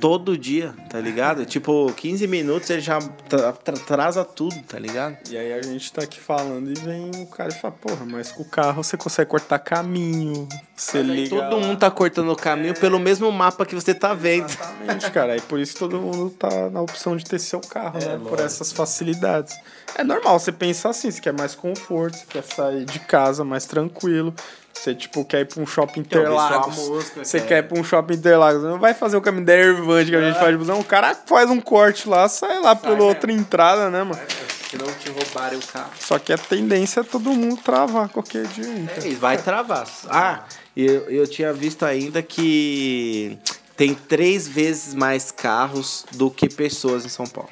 Todo 0.00 0.36
dia, 0.36 0.74
tá 0.90 1.00
ligado? 1.00 1.44
tipo, 1.46 1.92
15 1.96 2.26
minutos 2.26 2.68
ele 2.70 2.80
já 2.80 2.98
tra- 3.28 3.52
tra- 3.52 3.74
atrasa 3.74 4.24
tudo, 4.24 4.56
tá 4.62 4.78
ligado? 4.78 5.16
E 5.30 5.36
aí 5.36 5.52
a 5.52 5.62
gente 5.62 5.92
tá 5.92 6.02
aqui 6.02 6.18
falando 6.20 6.70
e 6.70 6.74
vem 6.74 7.10
o 7.22 7.26
cara 7.26 7.50
e 7.50 7.54
fala, 7.54 7.74
porra, 7.74 8.04
mas 8.04 8.30
com 8.32 8.42
o 8.42 8.48
carro 8.48 8.82
você 8.82 8.96
consegue 8.96 9.30
cortar 9.30 9.58
caminho, 9.58 10.48
você 10.74 10.98
Mas 11.02 11.06
liga. 11.16 11.36
todo 11.36 11.60
mundo 11.60 11.78
tá 11.78 11.90
cortando 11.90 12.30
o 12.30 12.36
caminho 12.36 12.74
pelo 12.74 12.98
mesmo 12.98 13.30
mapa 13.32 13.64
que 13.66 13.74
você 13.74 13.94
tá 13.94 14.14
vendo. 14.14 14.46
Exatamente, 14.48 15.10
cara. 15.10 15.36
E 15.36 15.40
por 15.40 15.58
isso 15.58 15.76
todo 15.76 15.98
mundo 16.00 16.30
tá 16.30 16.70
na 16.70 16.80
opção 16.80 17.16
de 17.16 17.24
ter 17.24 17.38
seu 17.38 17.60
carro, 17.60 17.98
né? 17.98 18.20
Por 18.28 18.40
essas 18.40 18.72
facilidades. 18.72 19.54
É 19.96 20.02
normal 20.04 20.38
você 20.38 20.50
pensar 20.52 20.90
assim, 20.90 21.10
você 21.10 21.20
quer 21.20 21.32
mais 21.32 21.54
conforto, 21.54 22.16
você 22.16 22.24
quer 22.28 22.42
sair 22.42 22.84
de 22.84 22.98
casa 23.00 23.44
mais 23.44 23.64
tranquilo. 23.66 24.34
Você, 24.76 24.94
tipo, 24.94 25.24
quer 25.24 25.40
ir 25.40 25.44
pra 25.46 25.62
um 25.62 25.66
shopping 25.66 26.00
Interlagos. 26.00 26.76
Você 27.16 27.40
quer- 27.40 27.58
ir 27.58 27.68
pra 27.68 27.78
um 27.78 27.84
shopping 27.84 28.14
Interlagos. 28.14 28.62
Não 28.62 28.78
vai 28.78 28.92
fazer 28.92 29.16
o 29.16 29.20
caminho 29.20 29.46
da 29.46 29.54
Ervante 29.54 30.10
que 30.10 30.16
a 30.16 30.20
gente 30.20 30.38
faz 30.38 30.50
de 30.50 30.56
busão. 30.58 30.80
O 30.80 30.84
cara 30.84 31.14
faz 31.26 31.48
um 31.48 31.60
corte 31.60 32.08
lá, 32.08 32.28
sai 32.28 32.60
lá 32.60 32.74
pela 32.74 32.94
mesmo. 32.94 33.08
outra 33.08 33.32
entrada, 33.32 33.88
né, 33.88 34.02
mano? 34.02 34.20
Se 34.68 34.76
não 34.76 34.92
te 34.94 35.08
roubarem 35.10 35.58
o 35.58 35.62
carro. 35.62 35.90
Só 35.98 36.18
que 36.18 36.32
a 36.32 36.38
tendência 36.38 37.00
é 37.00 37.02
todo 37.04 37.30
mundo 37.30 37.56
travar 37.62 38.08
qualquer 38.08 38.46
dia. 38.48 38.66
Então. 38.66 39.10
É, 39.10 39.14
vai 39.14 39.38
travar. 39.38 39.86
Ah, 40.08 40.42
eu, 40.76 41.08
eu 41.08 41.26
tinha 41.26 41.52
visto 41.52 41.84
ainda 41.84 42.20
que 42.22 43.38
tem 43.76 43.94
três 43.94 44.46
vezes 44.48 44.92
mais 44.92 45.30
carros 45.30 46.04
do 46.12 46.30
que 46.30 46.48
pessoas 46.48 47.04
em 47.04 47.08
São 47.08 47.26
Paulo. 47.26 47.50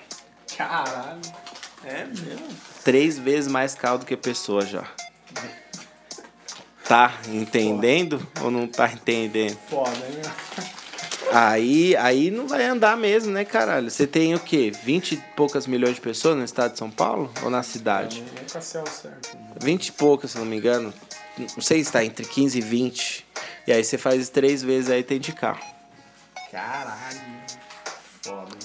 Caralho. 0.58 1.20
É 1.84 2.04
mesmo? 2.04 2.46
Três 2.84 3.16
vezes 3.18 3.50
mais 3.50 3.74
carro 3.74 3.98
do 3.98 4.06
que 4.06 4.16
pessoas 4.16 4.68
já. 4.68 4.84
Tá 6.86 7.14
entendendo 7.28 8.26
ou 8.42 8.50
não 8.50 8.66
tá 8.66 8.90
entendendo? 8.92 9.56
Foda, 9.68 9.90
né? 9.90 10.22
Aí, 11.32 11.96
aí 11.96 12.30
não 12.30 12.46
vai 12.46 12.64
andar 12.64 12.94
mesmo, 12.96 13.32
né, 13.32 13.42
caralho? 13.44 13.90
Você 13.90 14.06
tem 14.06 14.34
o 14.34 14.40
quê? 14.40 14.70
20 14.84 15.12
e 15.12 15.16
poucas 15.34 15.66
milhões 15.66 15.94
de 15.94 16.00
pessoas 16.00 16.36
no 16.36 16.44
estado 16.44 16.72
de 16.72 16.78
São 16.78 16.90
Paulo? 16.90 17.32
Ou 17.42 17.48
na 17.48 17.62
cidade? 17.62 18.22
Nunca 18.38 18.60
sei 18.60 18.80
ao 18.80 18.86
certo. 18.86 19.36
20 19.62 19.86
e 19.86 19.92
poucas, 19.92 20.32
se 20.32 20.38
não 20.38 20.44
me 20.44 20.56
engano. 20.56 20.92
Não 21.38 21.62
sei 21.62 21.82
se 21.82 21.90
tá 21.90 22.04
entre 22.04 22.26
15 22.26 22.58
e 22.58 22.60
20. 22.60 23.26
E 23.66 23.72
aí 23.72 23.82
você 23.82 23.96
faz 23.96 24.28
três 24.28 24.62
vezes 24.62 24.90
aí 24.90 25.02
tem 25.02 25.18
de 25.18 25.32
carro. 25.32 25.64
Caralho. 26.50 27.41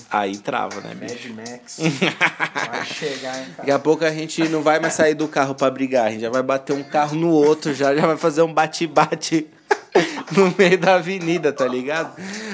Aí 0.09 0.37
trava, 0.37 0.79
né, 0.81 0.95
bicho? 0.95 1.33
Mad 1.33 1.49
Max. 1.49 1.79
Vai 2.71 2.85
chegar, 2.85 3.39
hein, 3.39 3.45
cara. 3.45 3.55
Daqui 3.57 3.71
a 3.71 3.79
pouco 3.79 4.05
a 4.05 4.11
gente 4.11 4.47
não 4.47 4.61
vai 4.61 4.79
mais 4.79 4.93
sair 4.93 5.13
do 5.13 5.27
carro 5.27 5.53
pra 5.53 5.69
brigar, 5.69 6.07
a 6.07 6.11
gente 6.11 6.21
já 6.21 6.29
vai 6.29 6.41
bater 6.41 6.73
um 6.73 6.83
carro 6.83 7.15
no 7.15 7.29
outro, 7.29 7.73
já, 7.73 7.93
já 7.93 8.05
vai 8.05 8.17
fazer 8.17 8.41
um 8.41 8.53
bate-bate 8.53 9.47
no 10.35 10.53
meio 10.57 10.77
da 10.77 10.95
avenida, 10.95 11.51
tá 11.51 11.65
ligado? 11.65 12.13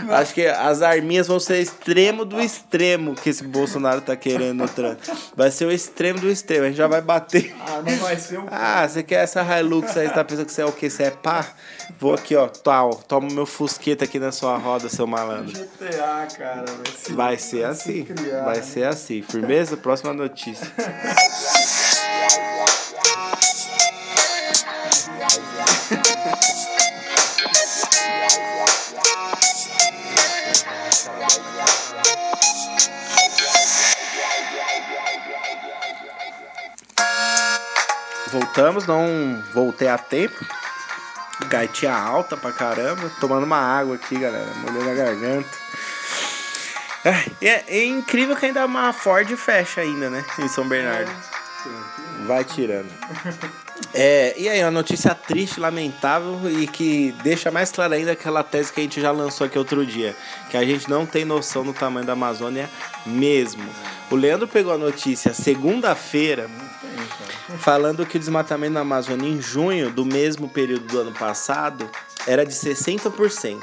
Acho 0.09 0.33
que 0.33 0.45
as 0.45 0.81
arminhas 0.81 1.27
vão 1.27 1.39
ser 1.39 1.59
extremo 1.61 2.25
do 2.25 2.39
extremo 2.39 3.15
que 3.15 3.29
esse 3.29 3.43
Bolsonaro 3.43 4.01
tá 4.01 4.15
querendo 4.15 4.59
no 4.59 4.67
trânsito. 4.67 5.11
Vai 5.35 5.51
ser 5.51 5.65
o 5.65 5.71
extremo 5.71 6.19
do 6.19 6.29
extremo, 6.29 6.65
a 6.65 6.67
gente 6.67 6.77
já 6.77 6.87
vai 6.87 7.01
bater. 7.01 7.53
Ah, 7.59 7.81
não 7.85 7.97
vai 7.97 8.15
ser 8.17 8.39
o 8.39 8.45
Ah, 8.51 8.87
você 8.87 9.03
quer 9.03 9.23
essa 9.23 9.41
Hilux 9.41 9.95
aí, 9.97 10.09
tá 10.09 10.23
pensando 10.23 10.45
que 10.45 10.53
você 10.53 10.61
é 10.61 10.65
o 10.65 10.71
quê? 10.71 10.89
Você 10.89 11.03
é 11.03 11.11
pá? 11.11 11.47
Vou 11.99 12.13
aqui, 12.13 12.35
ó, 12.35 12.47
tal, 12.47 12.95
toma 12.95 13.29
meu 13.29 13.45
fusqueta 13.45 14.05
aqui 14.05 14.19
na 14.19 14.31
sua 14.31 14.57
roda, 14.57 14.89
seu 14.89 15.05
malandro. 15.07 15.51
GTA, 15.53 16.27
cara. 16.37 16.65
Vai 16.65 16.93
ser, 16.95 17.13
Vai 17.13 17.37
ser 17.37 17.65
assim, 17.65 18.03
criar, 18.05 18.43
vai 18.45 18.57
né? 18.57 18.61
ser 18.61 18.83
assim. 18.85 19.21
Firmeza? 19.21 19.75
Próxima 19.77 20.13
notícia. 20.13 20.67
Voltamos, 38.33 38.87
não 38.87 39.43
voltei 39.53 39.87
a 39.87 39.95
tempo. 39.95 40.43
Gaitinha 41.49 41.93
alta 41.93 42.35
pra 42.35 42.51
caramba. 42.51 43.11
Tomando 43.19 43.43
uma 43.43 43.59
água 43.59 43.95
aqui, 43.95 44.17
galera. 44.17 44.51
Molhando 44.55 44.89
a 44.89 44.93
garganta. 44.95 45.49
É, 47.05 47.45
é, 47.47 47.63
é 47.67 47.85
incrível 47.85 48.35
que 48.35 48.47
ainda 48.47 48.65
uma 48.65 48.91
Ford 48.91 49.29
fecha 49.35 49.81
ainda, 49.81 50.09
né? 50.09 50.25
Em 50.39 50.47
São 50.47 50.67
Bernardo. 50.67 51.11
Vai 52.25 52.43
tirando. 52.43 52.89
É, 53.93 54.33
e 54.35 54.49
aí, 54.49 54.63
uma 54.63 54.71
notícia 54.71 55.13
triste, 55.13 55.59
lamentável 55.59 56.39
e 56.49 56.65
que 56.65 57.13
deixa 57.23 57.51
mais 57.51 57.71
clara 57.71 57.95
ainda 57.95 58.13
aquela 58.13 58.43
tese 58.43 58.73
que 58.73 58.79
a 58.79 58.83
gente 58.83 58.99
já 58.99 59.11
lançou 59.11 59.45
aqui 59.45 59.59
outro 59.59 59.85
dia, 59.85 60.15
que 60.49 60.57
a 60.57 60.63
gente 60.63 60.89
não 60.89 61.05
tem 61.05 61.23
noção 61.23 61.63
do 61.63 61.73
tamanho 61.73 62.05
da 62.05 62.13
Amazônia 62.13 62.67
mesmo. 63.05 63.63
O 64.09 64.15
Leandro 64.15 64.47
pegou 64.47 64.73
a 64.73 64.77
notícia 64.77 65.33
segunda-feira, 65.33 66.49
falando 67.57 68.05
que 68.05 68.17
o 68.17 68.19
desmatamento 68.19 68.73
na 68.73 68.81
Amazônia 68.81 69.27
em 69.27 69.41
junho 69.41 69.89
do 69.89 70.05
mesmo 70.05 70.49
período 70.49 70.85
do 70.85 70.99
ano 70.99 71.11
passado 71.11 71.89
era 72.27 72.45
de 72.45 72.53
60%. 72.53 73.59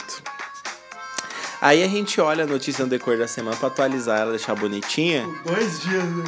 Aí 1.61 1.83
a 1.83 1.88
gente 1.88 2.20
olha 2.20 2.44
a 2.44 2.46
notícia 2.46 2.85
no 2.85 2.90
decorrer 2.90 3.18
da 3.18 3.29
semana 3.29 3.57
pra 3.57 3.68
atualizar 3.68 4.20
ela, 4.20 4.31
deixar 4.31 4.55
bonitinha. 4.55 5.29
Dois 5.44 5.81
dias. 5.83 6.05
né? 6.05 6.24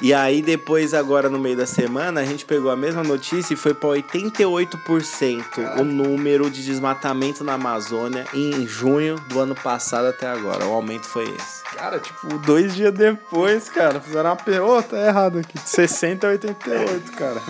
E 0.00 0.12
aí 0.12 0.42
depois, 0.42 0.92
agora 0.92 1.30
no 1.30 1.38
meio 1.38 1.56
da 1.56 1.66
semana, 1.66 2.20
a 2.20 2.24
gente 2.24 2.44
pegou 2.44 2.70
a 2.70 2.76
mesma 2.76 3.02
notícia 3.02 3.54
e 3.54 3.56
foi 3.56 3.72
pra 3.72 3.90
88% 3.90 5.80
o 5.80 5.84
número 5.84 6.50
de 6.50 6.64
desmatamento 6.64 7.42
na 7.42 7.54
Amazônia 7.54 8.26
em 8.34 8.66
junho 8.66 9.16
do 9.28 9.40
ano 9.40 9.54
passado 9.54 10.08
até 10.08 10.26
agora. 10.26 10.66
O 10.66 10.72
aumento 10.72 11.06
foi 11.06 11.24
esse. 11.24 11.64
Cara, 11.74 11.98
tipo, 11.98 12.38
dois 12.38 12.74
dias 12.74 12.92
depois, 12.92 13.68
cara, 13.68 14.00
fizeram 14.00 14.30
uma 14.30 14.36
pergunta. 14.36 14.96
tá 14.96 14.98
errado 14.98 15.38
aqui. 15.38 15.58
De 15.58 15.68
60 15.68 16.26
a 16.26 16.30
88, 16.30 17.12
cara. 17.12 17.40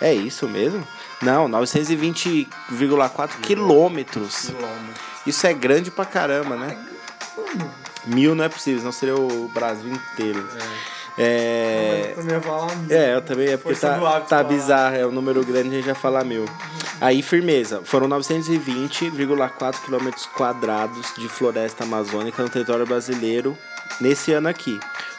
É 0.00 0.14
isso 0.14 0.48
mesmo? 0.48 0.86
Não, 1.22 1.48
920,4 1.48 3.40
quilômetros. 3.40 4.52
Isso 5.26 5.46
é 5.46 5.54
grande 5.54 5.90
pra 5.90 6.04
caramba, 6.04 6.56
né? 6.56 6.78
Mil 8.04 8.34
não 8.34 8.44
é 8.44 8.48
possível, 8.48 8.80
senão 8.80 8.92
seria 8.92 9.16
o 9.16 9.48
Brasil 9.48 9.90
inteiro. 9.90 10.46
É. 11.18 12.10
Eu 12.10 12.16
também 12.16 12.34
ia 12.34 12.40
falar 12.42 12.76
mil. 12.76 12.96
É, 12.96 13.14
eu 13.14 13.22
também 13.22 13.48
é 13.48 13.56
porque 13.56 13.74
Força 13.74 13.88
tá, 13.88 14.20
tá 14.20 14.26
falar. 14.26 14.44
bizarro, 14.44 14.96
é 14.96 15.06
um 15.06 15.10
número 15.10 15.44
grande, 15.44 15.70
a 15.70 15.72
gente 15.72 15.86
já 15.86 15.94
fala 15.94 16.22
mil. 16.22 16.44
Aí, 17.00 17.22
firmeza, 17.22 17.80
foram 17.84 18.08
920,4 18.08 19.80
km 19.80 20.08
quadrados 20.34 21.12
de 21.16 21.28
floresta 21.28 21.84
amazônica 21.84 22.42
no 22.42 22.48
território 22.48 22.86
brasileiro 22.86 23.56
nesse 24.00 24.32
ano 24.32 24.48
aqui, 24.48 24.78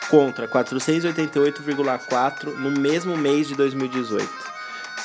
contra 0.09 0.47
488,4 0.47 2.55
no 2.55 2.71
mesmo 2.71 3.17
mês 3.17 3.47
de 3.47 3.55
2018. 3.55 4.57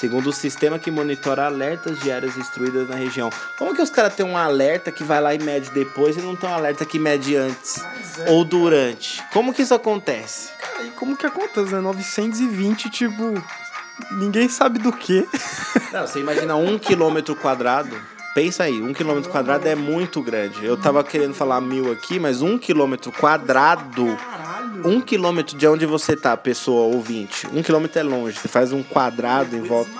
Segundo 0.02 0.30
o 0.30 0.32
sistema 0.32 0.80
que 0.80 0.90
monitora 0.90 1.46
alertas 1.46 2.00
de 2.00 2.10
áreas 2.10 2.34
destruídas 2.34 2.88
na 2.88 2.96
região. 2.96 3.30
Como 3.56 3.72
que 3.72 3.80
os 3.80 3.88
caras 3.88 4.14
têm 4.14 4.26
um 4.26 4.36
alerta 4.36 4.90
que 4.90 5.04
vai 5.04 5.20
lá 5.20 5.32
e 5.32 5.38
mede 5.38 5.70
depois 5.70 6.16
e 6.16 6.20
não 6.20 6.34
tem 6.34 6.50
um 6.50 6.54
alerta 6.54 6.84
que 6.84 6.98
mede 6.98 7.36
antes 7.36 7.80
é, 8.18 8.28
ou 8.28 8.44
durante? 8.44 9.22
Como 9.32 9.54
que 9.54 9.62
isso 9.62 9.72
acontece? 9.72 10.50
Cara, 10.58 10.82
e 10.82 10.90
como 10.90 11.16
que 11.16 11.24
acontece, 11.24 11.72
né? 11.72 11.80
920, 11.80 12.90
tipo. 12.90 13.32
Ninguém 14.10 14.48
sabe 14.48 14.80
do 14.80 14.92
que. 14.92 15.24
Não, 15.92 16.04
você 16.04 16.18
imagina 16.18 16.56
um 16.56 16.80
quilômetro 16.80 17.36
quadrado. 17.36 17.96
Pensa 18.34 18.64
aí, 18.64 18.82
um 18.82 18.94
quilômetro 18.94 19.30
quadrado 19.30 19.68
é 19.68 19.74
muito 19.74 20.22
grande. 20.22 20.64
Eu 20.64 20.76
tava 20.76 21.04
querendo 21.04 21.34
falar 21.34 21.60
mil 21.60 21.92
aqui, 21.92 22.18
mas 22.18 22.40
um 22.40 22.56
quilômetro 22.56 23.12
quadrado. 23.12 24.16
Um 24.84 25.00
quilômetro 25.00 25.56
de 25.56 25.66
onde 25.66 25.86
você 25.86 26.16
tá, 26.16 26.36
pessoa 26.36 26.94
ouvinte. 26.94 27.46
Um 27.52 27.62
quilômetro 27.62 27.98
é 27.98 28.02
longe. 28.02 28.38
Você 28.38 28.48
faz 28.48 28.72
um 28.72 28.82
quadrado 28.82 29.56
em 29.56 29.62
volta. 29.62 29.90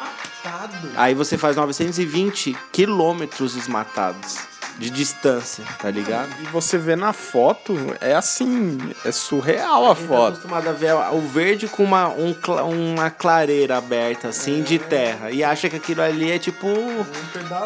Aí 0.97 1.14
você 1.14 1.38
faz 1.38 1.57
920 1.57 2.57
quilômetros 2.73 3.55
desmatados 3.55 4.53
de 4.79 4.90
distância, 4.90 5.64
tá 5.81 5.90
ligado? 5.90 6.31
E 6.40 6.47
você 6.47 6.79
vê 6.79 6.97
na 6.97 7.12
foto, 7.12 7.75
é 8.01 8.14
assim, 8.14 8.79
é 9.05 9.12
surreal 9.12 9.87
a 9.87 9.92
A 9.92 9.95
gente 9.95 10.09
tá 10.09 10.14
foto. 10.14 10.29
acostumado 10.29 10.68
a 10.68 10.73
ver 10.73 10.95
o 11.12 11.21
verde 11.21 11.68
com 11.68 11.85
uma, 11.85 12.09
um 12.09 12.35
uma 12.68 13.11
clareira 13.11 13.77
aberta, 13.79 14.29
assim, 14.29 14.62
de 14.62 14.79
terra. 14.79 15.31
E 15.31 15.45
acha 15.45 15.68
que 15.68 15.77
aquilo 15.77 16.03
ali 16.03 16.31
é 16.31 16.38
tipo. 16.38 16.66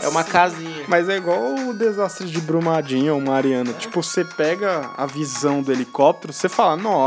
É 0.03 0.09
uma 0.09 0.25
casinha. 0.25 0.85
Mas 0.89 1.09
é 1.09 1.17
igual 1.17 1.55
o 1.55 1.73
desastre 1.73 2.27
de 2.27 2.41
Brumadinho 2.41 3.15
ou 3.15 3.21
Mariana. 3.21 3.73
Tipo, 3.73 4.03
você 4.03 4.25
pega 4.25 4.91
a 4.97 5.07
visão 5.07 5.63
do 5.63 5.73
helicóptero, 5.73 6.33
você 6.33 6.49
fala, 6.49 6.77
nossa, 6.77 7.06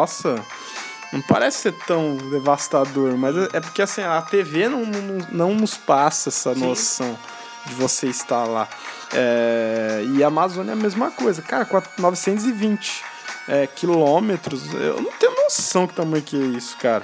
não 1.12 1.21
parece 1.21 1.59
ser 1.59 1.73
tão 1.85 2.15
devastador. 2.17 3.17
Mas 3.17 3.35
é 3.38 3.49
é 3.53 3.59
porque 3.59 3.81
assim, 3.81 4.01
a 4.01 4.21
TV 4.21 4.69
não, 4.69 4.85
não, 4.85 5.27
não 5.31 5.53
nos 5.55 5.77
passa 5.77 6.29
essa 6.29 6.53
noção 6.55 7.17
de 7.65 7.73
você 7.73 8.07
estar 8.07 8.45
lá. 8.45 8.67
É, 9.13 10.05
e 10.15 10.23
a 10.23 10.27
Amazônia 10.27 10.71
é 10.71 10.73
a 10.73 10.77
mesma 10.77 11.12
coisa. 11.12 11.41
Cara, 11.41 11.65
4- 11.65 11.88
920 11.97 13.03
é, 13.47 13.67
quilômetros. 13.67 14.71
Eu 14.73 15.01
não 15.01 15.12
tenho 15.12 15.35
noção 15.35 15.88
que 15.88 15.93
tamanho 15.93 16.23
que 16.23 16.35
é 16.35 16.45
isso, 16.45 16.77
cara. 16.77 17.03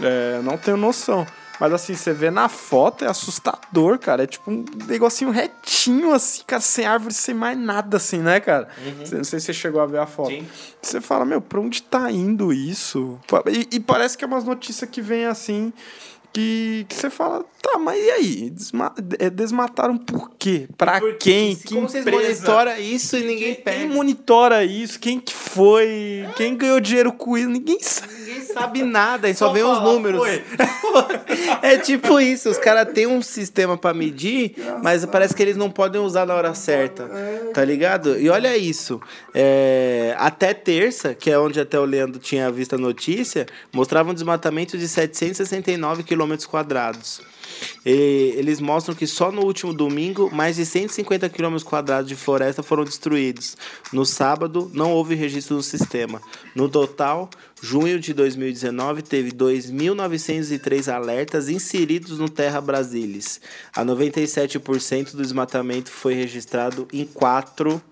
É, 0.00 0.40
não 0.42 0.56
tenho 0.56 0.76
noção. 0.76 1.26
Mas 1.60 1.72
assim, 1.72 1.94
você 1.94 2.12
vê 2.12 2.30
na 2.30 2.48
foto, 2.48 3.04
é 3.04 3.08
assustador, 3.08 3.98
cara. 3.98 4.22
É 4.22 4.26
tipo 4.26 4.50
um 4.50 4.64
negocinho 4.86 5.30
retinho, 5.30 6.12
assim, 6.12 6.42
cara, 6.46 6.60
sem 6.62 6.84
árvore, 6.86 7.12
sem 7.14 7.34
mais 7.34 7.58
nada, 7.58 7.96
assim, 7.96 8.18
né, 8.18 8.38
cara? 8.40 8.68
Cê- 9.04 9.16
Não 9.16 9.24
sei 9.24 9.40
se 9.40 9.46
você 9.46 9.52
chegou 9.52 9.80
a 9.80 9.86
ver 9.86 9.98
a 9.98 10.06
foto. 10.06 10.30
Sim. 10.30 10.46
Você 10.80 11.00
fala, 11.00 11.24
meu, 11.24 11.40
pra 11.40 11.60
onde 11.60 11.82
tá 11.82 12.10
indo 12.12 12.52
isso? 12.52 13.18
E, 13.50 13.76
e 13.76 13.80
parece 13.80 14.16
que 14.16 14.24
é 14.24 14.26
umas 14.26 14.44
notícias 14.44 14.88
que 14.88 15.02
vem 15.02 15.26
assim. 15.26 15.72
Que, 16.30 16.84
que 16.88 16.94
você 16.94 17.08
fala, 17.08 17.42
tá, 17.62 17.78
mas 17.78 17.98
e 17.98 18.10
aí? 18.10 18.50
Desma 18.50 18.94
é, 19.18 19.30
desmataram 19.30 19.96
por 19.96 20.30
quê? 20.38 20.68
Pra 20.76 21.00
quem? 21.18 21.56
Que 21.56 21.74
Como 21.74 21.88
vocês 21.88 22.06
empresa? 22.06 22.42
monitoram 22.42 22.76
isso 22.78 23.16
e 23.16 23.20
ninguém 23.24 23.54
Quem 23.54 23.64
pega? 23.64 23.94
monitora 23.94 24.62
isso? 24.62 25.00
Quem 25.00 25.18
que 25.18 25.32
foi? 25.32 26.28
Quem 26.36 26.54
ganhou 26.54 26.78
dinheiro 26.80 27.12
com 27.14 27.36
isso? 27.36 27.48
Ninguém 27.48 27.80
sabe. 27.80 28.12
Ninguém 28.28 28.44
sabe 28.44 28.82
nada, 28.82 29.26
a 29.26 29.30
gente 29.30 29.38
só, 29.38 29.50
vê 29.50 29.62
os 29.62 29.80
números. 29.80 30.20
foi. 30.20 30.44
é 31.62 31.78
tipo 31.78 32.20
isso, 32.20 32.50
os 32.50 32.58
caras 32.58 32.92
têm 32.92 33.06
um 33.06 33.22
sistema 33.22 33.76
pra 33.78 33.94
medir, 33.94 34.54
mas 34.82 35.02
parece 35.06 35.34
que 35.34 35.42
eles 35.42 35.56
não 35.56 35.70
podem 35.70 35.98
usar 35.98 36.26
na 36.26 36.34
hora 36.34 36.52
certa, 36.54 37.08
tá 37.54 37.64
ligado? 37.64 38.20
E 38.20 38.28
olha 38.28 38.54
isso, 38.54 39.00
é, 39.34 40.14
até 40.18 40.52
terça, 40.52 41.14
que 41.14 41.30
é 41.30 41.38
onde 41.38 41.58
até 41.58 41.80
o 41.80 41.86
Leandro 41.86 42.18
tinha 42.18 42.50
visto 42.50 42.74
a 42.74 42.78
notícia, 42.78 43.46
mostrava 43.72 44.10
um 44.10 44.14
desmatamento 44.14 44.76
de 44.76 44.86
769 44.86 46.02
quilômetros 46.02 46.46
quadrados. 46.46 47.22
Eles 47.84 48.60
mostram 48.60 48.94
que 48.94 49.06
só 49.06 49.30
no 49.30 49.44
último 49.44 49.72
domingo, 49.72 50.30
mais 50.32 50.56
de 50.56 50.66
150 50.66 51.28
quilômetros 51.28 51.62
quadrados 51.62 52.08
de 52.08 52.16
floresta 52.16 52.62
foram 52.62 52.84
destruídos. 52.84 53.56
No 53.92 54.04
sábado, 54.04 54.70
não 54.74 54.92
houve 54.92 55.14
registro 55.14 55.56
no 55.56 55.62
sistema. 55.62 56.20
No 56.54 56.68
total, 56.68 57.30
junho 57.60 57.98
de 57.98 58.12
2019 58.12 59.02
teve 59.02 59.32
2.903 59.32 60.92
alertas 60.92 61.48
inseridos 61.48 62.18
no 62.18 62.28
Terra 62.28 62.60
Brasilis. 62.60 63.40
A 63.74 63.84
97% 63.84 65.12
do 65.12 65.22
desmatamento 65.22 65.90
foi 65.90 66.14
registrado 66.14 66.86
em 66.92 67.04
quatro 67.04 67.82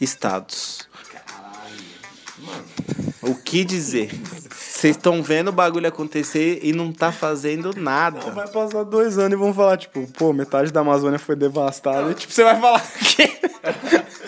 estados. 0.00 0.86
O 3.22 3.34
que 3.34 3.64
dizer? 3.64 4.10
Vocês 4.50 4.96
estão 4.96 5.22
vendo 5.22 5.48
o 5.48 5.52
bagulho 5.52 5.88
acontecer 5.88 6.60
e 6.62 6.72
não 6.72 6.92
tá 6.92 7.10
fazendo 7.10 7.72
nada. 7.76 8.30
Vai 8.30 8.46
passar 8.46 8.84
dois 8.84 9.18
anos 9.18 9.32
e 9.32 9.36
vão 9.36 9.52
falar, 9.52 9.76
tipo, 9.76 10.06
pô, 10.16 10.32
metade 10.32 10.72
da 10.72 10.80
Amazônia 10.80 11.18
foi 11.18 11.34
devastada. 11.34 12.12
E, 12.12 12.14
tipo, 12.14 12.32
você 12.32 12.44
vai 12.44 12.60
falar 12.60 12.80
que. 12.80 13.38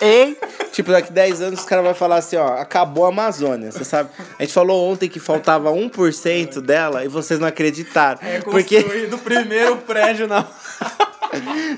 Ei, 0.00 0.36
tipo, 0.70 0.90
daqui 0.90 1.10
10 1.10 1.40
anos 1.40 1.60
os 1.60 1.64
caras 1.64 1.82
vão 1.82 1.94
falar 1.94 2.16
assim, 2.16 2.36
ó, 2.36 2.58
acabou 2.58 3.06
a 3.06 3.08
Amazônia, 3.08 3.72
você 3.72 3.84
sabe? 3.84 4.10
A 4.38 4.42
gente 4.42 4.52
falou 4.52 4.92
ontem 4.92 5.08
que 5.08 5.18
faltava 5.18 5.70
1% 5.70 6.60
dela 6.60 7.04
e 7.04 7.08
vocês 7.08 7.40
não 7.40 7.48
acreditaram. 7.48 8.20
porque, 8.42 8.84
o 9.12 9.18
primeiro 9.18 9.78
prédio 9.78 10.26
na. 10.26 10.44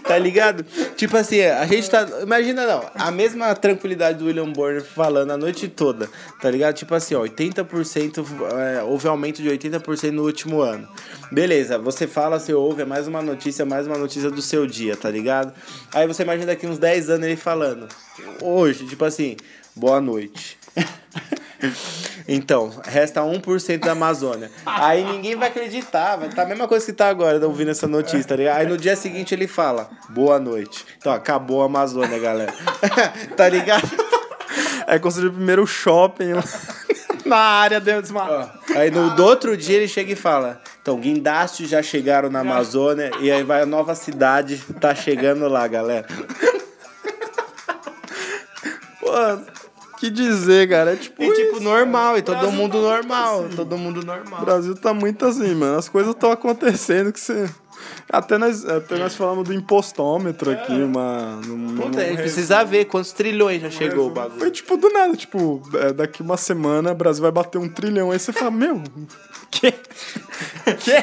tá 0.03 0.19
ligado? 0.19 0.65
Tipo 0.97 1.17
assim, 1.17 1.41
a 1.41 1.67
gente 1.67 1.91
tá. 1.91 2.07
Imagina 2.23 2.67
não, 2.67 2.91
a 2.95 3.11
mesma 3.11 3.55
tranquilidade 3.55 4.19
do 4.19 4.27
William 4.27 4.53
Bonner 4.53 4.83
falando 4.83 5.31
a 5.31 5.37
noite 5.37 5.69
toda, 5.69 6.09
tá 6.41 6.51
ligado? 6.51 6.75
Tipo 6.75 6.95
assim, 6.95 7.15
ó, 7.15 7.23
80%, 7.23 8.25
é, 8.59 8.83
houve 8.83 9.09
aumento 9.09 9.43
de 9.43 9.49
80% 9.49 10.11
no 10.11 10.25
último 10.25 10.61
ano. 10.61 10.89
Beleza, 11.31 11.79
você 11.79 12.07
fala, 12.07 12.39
você 12.39 12.55
ouve, 12.55 12.83
é 12.83 12.85
mais 12.85 13.09
uma 13.09 13.23
notícia, 13.23 13.65
mais 13.65 13.87
uma 13.87 13.99
notícia 13.99 14.31
do 14.31 14.43
seu 14.43 14.67
dia, 14.67 14.97
tá 14.97 15.11
ligado? 15.11 15.53
Aí 15.93 16.07
você 16.07 16.23
imagina 16.23 16.47
daqui 16.47 16.67
uns 16.67 16.79
10 16.79 17.11
anos 17.11 17.27
ele 17.27 17.37
falando, 17.37 17.89
hoje, 18.43 18.87
tipo 18.87 19.05
assim, 19.05 19.37
boa 19.75 20.01
noite. 20.01 20.59
Então, 22.29 22.73
resta 22.85 23.21
1% 23.21 23.79
da 23.79 23.93
Amazônia. 23.93 24.51
Aí 24.65 25.05
ninguém 25.05 25.37
vai 25.37 25.49
acreditar, 25.49 26.17
vai 26.17 26.29
tá 26.29 26.43
a 26.43 26.47
mesma 26.47 26.67
coisa 26.67 26.85
que 26.85 26.93
tá 26.93 27.09
agora, 27.09 27.45
ouvindo 27.47 27.71
essa 27.71 27.87
notícia, 27.87 28.25
tá 28.25 28.37
ligado? 28.37 28.57
Aí 28.59 28.67
no 28.67 28.77
dia 28.77 28.97
seguinte 28.97 29.35
ele 29.35 29.47
fala, 29.47 29.89
boa 30.09 30.39
noite. 30.39 30.85
Então, 30.99 31.13
acabou 31.13 31.63
a 31.63 31.67
Amazônia, 31.67 32.19
galera. 32.19 32.53
tá 33.37 33.49
ligado? 33.49 33.89
É 34.87 34.99
construir 34.99 35.29
o 35.29 35.33
primeiro 35.33 35.67
shopping 35.67 36.35
lá 36.35 36.45
na 37.25 37.37
área 37.37 37.81
dentro 37.81 38.03
desmatada. 38.03 38.53
Aí 38.75 38.91
no 38.91 39.11
do 39.15 39.25
outro 39.25 39.57
dia 39.57 39.77
ele 39.77 39.89
chega 39.89 40.13
e 40.13 40.17
fala, 40.17 40.61
então, 40.83 40.99
guindastes 40.99 41.69
já 41.69 41.83
chegaram 41.83 42.31
na 42.31 42.41
Amazônia 42.41 43.11
e 43.21 43.31
aí 43.31 43.43
vai 43.43 43.63
a 43.63 43.67
nova 43.67 43.95
cidade, 43.95 44.63
tá 44.81 44.95
chegando 44.95 45.49
lá, 45.49 45.67
galera. 45.67 46.07
Pô, 49.01 49.11
que 49.97 50.11
dizer, 50.11 50.69
cara? 50.69 50.93
É 50.93 50.97
tipo. 50.97 51.23
E 51.23 51.33
tipo, 51.35 51.53
isso. 51.57 51.61
normal, 51.61 52.19
e 52.19 52.23
todo 52.23 52.39
Brasil 52.39 52.57
mundo 52.57 52.73
tá 52.73 52.79
normal, 52.79 53.45
assim. 53.47 53.57
todo 53.57 53.79
mundo 53.79 54.01
O 54.01 54.05
normal. 54.05 54.41
Brasil 54.45 54.75
tá 54.77 54.93
muito 54.95 55.25
assim, 55.27 55.55
mano. 55.55 55.79
As 55.79 55.89
coisas 55.89 56.15
estão 56.15 56.31
acontecendo 56.31 57.13
que 57.13 57.21
você. 57.21 57.49
Até 58.11 58.39
nós, 58.39 58.65
até 58.65 58.97
nós 58.99 59.15
falamos 59.15 59.45
do 59.45 59.53
impostômetro 59.53 60.51
aqui, 60.51 60.73
uma. 60.73 61.39
num- 61.47 61.77
Puta, 61.77 62.01
a 62.01 62.05
precisa 62.17 62.65
ver 62.65 62.87
quantos 62.87 63.13
trilhões 63.13 63.61
já 63.63 63.71
chegou 63.71 64.11
o 64.11 64.15
Foi 64.15 64.23
bagulho. 64.29 64.51
tipo 64.51 64.77
do 64.77 64.89
nada, 64.91 65.15
tipo, 65.17 65.63
é, 65.75 65.93
daqui 65.93 66.23
uma 66.23 66.37
semana 66.37 66.93
o 66.93 66.95
Brasil 66.95 67.23
vai 67.23 67.31
bater 67.31 67.59
um 67.59 67.69
trilhão. 67.69 68.11
Aí 68.11 68.19
você 68.19 68.33
fala, 68.33 68.51
meu, 68.51 68.83
que? 69.51 69.73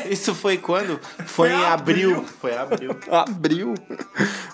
Isso 0.10 0.34
foi 0.34 0.58
quando? 0.58 1.00
Foi 1.26 1.50
em 1.52 1.64
abril. 1.66 2.26
Foi 2.42 2.52
em 2.52 2.58
abril. 2.58 2.96
Abril. 3.10 3.74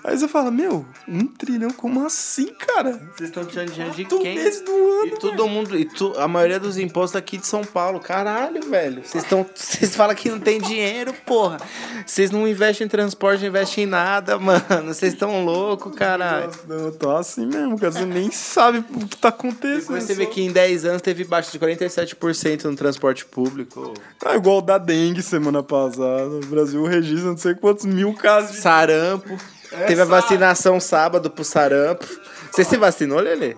Aí 0.04 0.18
você 0.18 0.28
fala, 0.28 0.50
meu, 0.50 0.86
um 1.08 1.28
trilhão, 1.28 1.72
como 1.72 2.06
assim, 2.06 2.48
cara? 2.48 2.94
Vocês 3.16 3.30
estão 3.30 3.44
tirando 3.44 3.72
dinheiro 3.72 3.94
de 3.94 4.06
quem? 4.06 4.36
mês 4.36 4.62
do 4.62 4.72
ano. 4.72 5.08
E 5.08 5.20
todo 5.20 5.48
mundo, 5.48 5.78
e 5.78 5.86
tu, 5.86 6.14
a 6.18 6.28
maioria 6.28 6.60
dos 6.60 6.78
impostos 6.78 7.18
aqui 7.18 7.38
de 7.38 7.46
São 7.46 7.64
Paulo. 7.64 8.00
Caralho, 8.00 8.62
velho. 8.70 9.04
Vocês 9.04 9.24
estão, 9.24 9.46
vocês 9.54 9.96
falam 9.96 10.16
que 10.16 10.30
não 10.30 10.40
tem 10.40 10.60
dinheiro, 10.60 11.14
porra. 11.26 11.58
Vocês 12.06 12.32
não 12.32 12.48
investem 12.48 12.86
em 12.86 12.90
transporte, 12.90 13.42
não 13.42 13.50
investem 13.50 13.84
em 13.84 13.88
nada, 13.88 14.40
mano. 14.40 14.94
Vocês 14.94 15.14
estão 15.14 15.44
loucos, 15.44 15.94
caralho. 15.96 16.52
Eu 16.70 16.92
tô 16.94 17.12
assim 17.12 17.46
mesmo, 17.46 17.78
cara. 17.78 17.92
Você 17.92 18.06
nem 18.06 18.32
sabe 18.32 18.80
o 18.80 19.08
que 19.08 19.18
tá 19.18 19.30
acontecendo. 19.30 19.80
Depois 19.82 20.04
você 20.06 20.14
vê 20.14 20.26
que 20.26 20.42
em 20.42 20.52
10 20.52 20.86
anos 20.86 21.02
teve 21.02 21.26
baixa 21.26 21.52
de 21.52 21.60
47% 21.60 22.64
no 22.66 22.76
transporte 22.76 23.26
público. 23.26 23.94
Ah, 24.26 24.36
igual 24.36 24.60
o 24.60 24.62
da 24.62 24.78
dengue 24.78 25.22
semana 25.22 25.62
passada. 25.62 26.30
O 26.30 26.46
Brasil 26.46 26.84
registra 26.86 27.30
não 27.30 27.38
sei 27.38 27.54
quantos 27.54 27.86
mil 27.86 28.14
casos 28.14 28.52
de. 28.52 28.62
Sarampo. 28.62 29.38
Teve 29.88 30.02
a 30.02 30.06
vacinação 30.06 30.80
sábado 30.80 31.30
pro 31.30 31.44
sarampo. 31.44 32.06
Você 32.52 32.64
se 32.64 32.78
vacinou, 32.78 33.20
Lelê? 33.20 33.56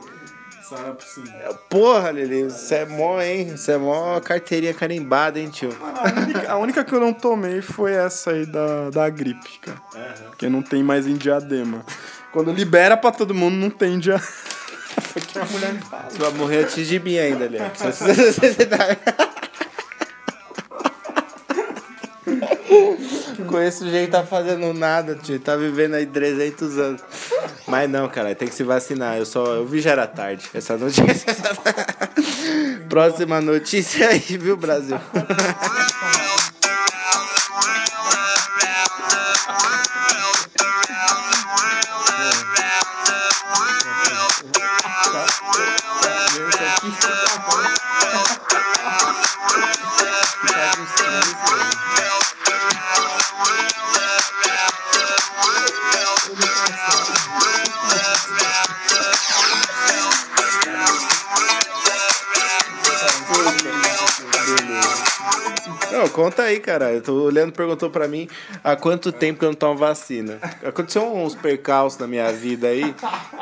Nossa, 0.57 0.75
era 0.83 0.93
possível. 0.93 1.53
Porra, 1.69 2.11
Lili, 2.11 2.43
você 2.43 2.75
é 2.75 2.85
mó, 2.85 3.21
hein? 3.21 3.55
Você 3.57 3.73
é 3.73 3.77
mó 3.77 4.19
carteirinha 4.21 4.73
carimbada, 4.73 5.39
hein, 5.39 5.49
tio? 5.49 5.69
A 5.81 6.09
única, 6.21 6.51
a 6.51 6.57
única 6.57 6.83
que 6.85 6.93
eu 6.95 6.99
não 6.99 7.13
tomei 7.13 7.61
foi 7.61 7.93
essa 7.93 8.31
aí 8.31 8.45
da, 8.45 8.89
da 8.89 9.09
gripe, 9.09 9.59
cara. 9.61 9.81
Porque 10.29 10.47
não 10.49 10.61
tem 10.61 10.81
mais 10.83 11.05
em 11.07 11.15
diadema. 11.15 11.85
Quando 12.31 12.51
libera 12.53 12.95
pra 12.95 13.11
todo 13.11 13.33
mundo, 13.33 13.55
não 13.55 13.69
tem 13.69 13.99
dia. 13.99 14.17
Foi 14.19 15.21
que 15.21 15.37
a 15.37 15.43
mulher 15.45 15.73
me 15.73 15.81
fala. 15.81 16.05
Você 16.09 16.17
vai 16.17 16.31
morrer 16.31 16.63
antes 16.63 16.87
de 16.87 16.99
mim 16.99 17.17
ainda, 17.17 17.47
Leandro. 17.49 17.71
Você- 17.91 18.13
você- 18.13 18.53
você 18.53 18.65
tá- 18.65 18.97
Com 23.47 23.61
esse 23.61 23.89
jeito 23.89 24.11
tá 24.11 24.23
fazendo 24.23 24.73
nada, 24.73 25.15
tio. 25.15 25.39
Tá 25.39 25.55
vivendo 25.55 25.95
aí 25.95 26.05
300 26.05 26.77
anos. 26.77 27.01
Mas 27.67 27.89
não, 27.89 28.07
cara, 28.07 28.33
tem 28.35 28.47
que 28.47 28.55
se 28.55 28.63
vacinar. 28.63 29.17
Eu 29.17 29.25
só. 29.25 29.55
Eu 29.55 29.65
vi 29.65 29.81
já 29.81 29.91
era 29.91 30.07
tarde. 30.07 30.45
Essa 30.53 30.77
notícia. 30.77 31.05
Próxima 32.89 33.41
notícia 33.41 34.09
aí, 34.09 34.19
viu, 34.19 34.57
Brasil? 34.57 34.97
Conta 66.11 66.43
aí, 66.43 66.59
cara. 66.59 66.91
Eu 66.93 67.01
tô- 67.01 67.13
O 67.13 67.29
Leandro 67.29 67.53
perguntou 67.55 67.89
pra 67.89 68.07
mim 68.07 68.27
há 68.63 68.75
quanto 68.75 69.11
tempo 69.11 69.39
que 69.39 69.45
eu 69.45 69.49
não 69.49 69.55
tomo 69.55 69.77
vacina. 69.77 70.37
Aconteceu 70.63 71.03
uns 71.15 71.33
percalços 71.35 71.99
na 71.99 72.07
minha 72.07 72.31
vida 72.31 72.67
aí. 72.67 72.93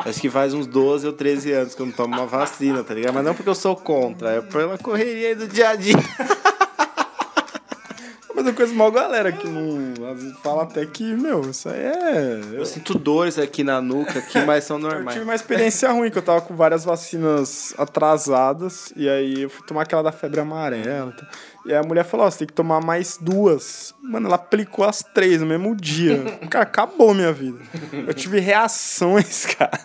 Acho 0.05 0.21
que 0.21 0.29
faz 0.29 0.53
uns 0.53 0.65
12 0.67 1.05
ou 1.07 1.13
13 1.13 1.51
anos 1.51 1.75
que 1.75 1.81
eu 1.81 1.85
não 1.85 1.93
tomo 1.93 2.15
uma 2.15 2.25
vacina, 2.25 2.83
tá 2.83 2.93
ligado? 2.93 3.13
Mas 3.15 3.25
não 3.25 3.33
porque 3.35 3.49
eu 3.49 3.55
sou 3.55 3.75
contra, 3.75 4.31
é 4.31 4.41
pela 4.41 4.77
correria 4.77 5.29
aí 5.29 5.35
do 5.35 5.47
dia 5.47 5.69
a 5.69 5.75
dia. 5.75 5.95
Mas 8.35 8.45
eu 8.47 8.53
conheço 8.53 8.73
mal 8.75 8.89
galera 8.89 9.33
que 9.33 9.45
não. 9.47 10.07
às 10.09 10.21
vezes 10.23 10.37
Fala 10.41 10.63
até 10.63 10.85
que, 10.85 11.03
meu, 11.03 11.41
isso 11.49 11.67
aí 11.67 11.79
é. 11.81 12.39
Eu 12.53 12.65
sinto 12.65 12.97
dores 12.97 13.37
aqui 13.37 13.65
na 13.65 13.81
nuca, 13.81 14.19
aqui, 14.19 14.39
mas 14.45 14.63
são 14.63 14.77
Eu 14.79 14.83
normais. 14.83 15.11
tive 15.13 15.25
uma 15.25 15.35
experiência 15.35 15.91
ruim, 15.91 16.09
que 16.09 16.17
eu 16.17 16.21
tava 16.21 16.39
com 16.39 16.55
várias 16.55 16.85
vacinas 16.85 17.73
atrasadas, 17.77 18.93
e 18.95 19.09
aí 19.09 19.41
eu 19.41 19.49
fui 19.49 19.65
tomar 19.67 19.81
aquela 19.81 20.01
da 20.03 20.13
febre 20.13 20.39
amarela. 20.39 21.13
e 21.13 21.19
tal. 21.19 21.29
E 21.65 21.73
aí 21.73 21.77
a 21.77 21.83
mulher 21.83 22.03
falou, 22.03 22.25
ó, 22.25 22.31
você 22.31 22.39
tem 22.39 22.47
que 22.47 22.53
tomar 22.53 22.81
mais 22.81 23.17
duas. 23.19 23.93
Mano, 24.01 24.27
ela 24.27 24.35
aplicou 24.35 24.85
as 24.85 25.03
três 25.03 25.41
no 25.41 25.47
mesmo 25.47 25.75
dia. 25.75 26.39
Cara, 26.49 26.63
acabou 26.63 27.13
minha 27.13 27.31
vida. 27.33 27.59
Eu 28.07 28.13
tive 28.13 28.39
reações, 28.39 29.45
cara. 29.45 29.79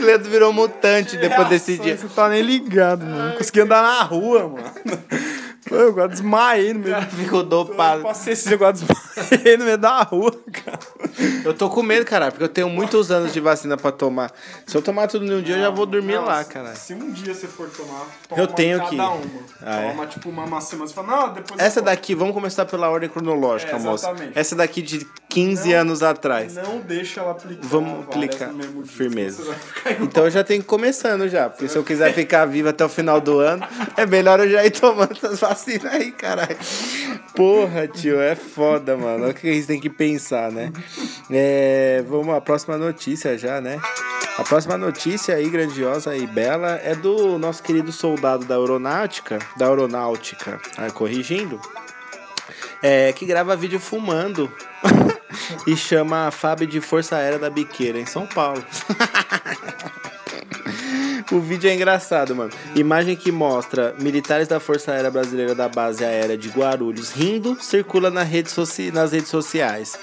O 0.00 0.04
Leandro 0.04 0.30
virou 0.30 0.52
mutante 0.52 1.16
depois 1.16 1.48
desse 1.48 1.78
dia. 1.78 1.96
Você 1.96 2.08
tá 2.08 2.28
nem 2.28 2.42
ligado, 2.42 3.04
mano. 3.04 3.28
Não 3.30 3.36
consegui 3.36 3.60
andar 3.60 3.82
na 3.82 4.02
rua, 4.02 4.48
mano. 4.48 4.72
Pô, 5.68 5.74
Eu 5.76 5.88
agora 5.88 6.08
desmaiei 6.08 6.72
no 6.74 6.80
meio 6.80 7.00
do... 7.00 7.06
Ficou 7.16 7.42
dopado. 7.42 8.02
Passei 8.02 8.32
esse 8.32 8.52
agora 8.52 8.72
desmaiei 8.72 9.56
no 9.56 9.64
meio 9.64 9.78
da 9.78 10.02
rua, 10.02 10.32
cara. 10.52 10.78
Eu 11.44 11.52
tô 11.54 11.68
com 11.68 11.82
medo, 11.82 12.04
caralho, 12.06 12.32
porque 12.32 12.44
eu 12.44 12.48
tenho 12.48 12.68
muitos 12.68 13.10
anos 13.10 13.32
de 13.32 13.40
vacina 13.40 13.76
pra 13.76 13.92
tomar. 13.92 14.32
Se 14.66 14.76
eu 14.76 14.82
tomar 14.82 15.06
tudo 15.08 15.24
em 15.26 15.34
um 15.34 15.42
dia, 15.42 15.56
eu 15.56 15.60
já 15.60 15.70
vou 15.70 15.84
dormir 15.86 16.18
lá, 16.18 16.42
caralho. 16.44 16.76
Se 16.76 16.94
um 16.94 17.10
dia 17.10 17.34
você 17.34 17.46
for 17.46 17.68
tomar, 17.68 18.06
Eu 18.36 18.46
tenho 18.46 18.78
cada 18.78 18.90
que- 18.90 18.96
uma. 18.96 19.20
Ah, 19.62 19.80
é? 19.82 19.90
toma 19.90 20.06
tipo 20.06 20.28
uma 20.30 20.46
maçã, 20.46 20.76
você 20.76 20.94
fala, 20.94 21.06
não, 21.08 21.32
depois 21.34 21.60
Essa 21.60 21.80
eu 21.80 21.84
daqui, 21.84 22.14
vamos 22.14 22.32
começar 22.34 22.64
pela 22.64 22.88
ordem 22.90 23.08
cronológica, 23.08 23.76
É, 23.76 23.78
moça. 23.78 24.08
exatamente. 24.08 24.38
Essa 24.38 24.56
daqui 24.56 24.80
de 24.82 25.06
15 25.28 25.72
anos 25.72 26.02
atrás. 26.02 26.54
Não 26.56 26.80
deixa 26.80 27.20
ela 27.20 27.32
aplicar. 27.32 27.66
Vamos 27.66 28.06
várias 28.06 28.34
aplicar. 28.40 28.50
Firmeza. 28.86 29.54
Então 30.00 30.24
eu 30.24 30.30
já 30.30 30.42
tenho 30.42 30.60
que 30.60 30.66
ir 30.66 30.68
começando 30.68 31.28
já, 31.28 31.48
porque 31.50 31.68
se 31.68 31.76
eu 31.76 31.84
quiser 31.84 32.12
ficar 32.14 32.46
vivo 32.46 32.68
até 32.68 32.84
o 32.84 32.88
final 32.88 33.20
do 33.20 33.38
ano, 33.38 33.66
é 33.96 34.06
melhor 34.06 34.40
eu 34.40 34.50
já 34.50 34.64
ir 34.64 34.70
tomando 34.70 35.12
essas 35.12 35.38
vacinas 35.40 35.51
aí, 35.90 36.12
caralho. 36.12 36.56
Porra, 37.34 37.88
tio, 37.88 38.20
é 38.20 38.34
foda, 38.34 38.96
mano. 38.96 39.28
O 39.28 39.34
que 39.34 39.48
a 39.48 39.52
gente 39.52 39.66
tem 39.66 39.80
que 39.80 39.90
pensar, 39.90 40.50
né? 40.50 40.72
É, 41.30 42.04
vamos 42.08 42.34
à 42.34 42.40
próxima 42.40 42.76
notícia 42.76 43.36
já, 43.38 43.60
né? 43.60 43.80
A 44.38 44.44
próxima 44.44 44.78
notícia 44.78 45.34
aí, 45.34 45.48
grandiosa 45.50 46.16
e 46.16 46.26
bela, 46.26 46.80
é 46.82 46.94
do 46.94 47.38
nosso 47.38 47.62
querido 47.62 47.92
soldado 47.92 48.44
da 48.46 48.56
aeronáutica, 48.56 49.38
da 49.58 49.66
aeronáutica, 49.66 50.58
ah, 50.78 50.90
corrigindo, 50.90 51.60
é, 52.82 53.12
que 53.12 53.26
grava 53.26 53.54
vídeo 53.54 53.78
fumando 53.78 54.50
e 55.66 55.76
chama 55.76 56.28
a 56.28 56.30
FAB 56.30 56.62
de 56.62 56.80
Força 56.80 57.16
Aérea 57.16 57.38
da 57.38 57.50
Biqueira, 57.50 57.98
em 57.98 58.06
São 58.06 58.26
Paulo. 58.26 58.64
O 61.32 61.40
vídeo 61.40 61.70
é 61.70 61.74
engraçado, 61.74 62.36
mano. 62.36 62.50
Imagem 62.74 63.16
que 63.16 63.32
mostra 63.32 63.94
militares 63.98 64.46
da 64.46 64.60
Força 64.60 64.92
Aérea 64.92 65.10
Brasileira 65.10 65.54
da 65.54 65.66
Base 65.66 66.04
Aérea 66.04 66.36
de 66.36 66.50
Guarulhos 66.50 67.10
rindo 67.10 67.56
circula 67.58 68.10
na 68.10 68.22
rede 68.22 68.50
nas 68.92 69.12
redes 69.12 69.30
sociais. 69.30 69.98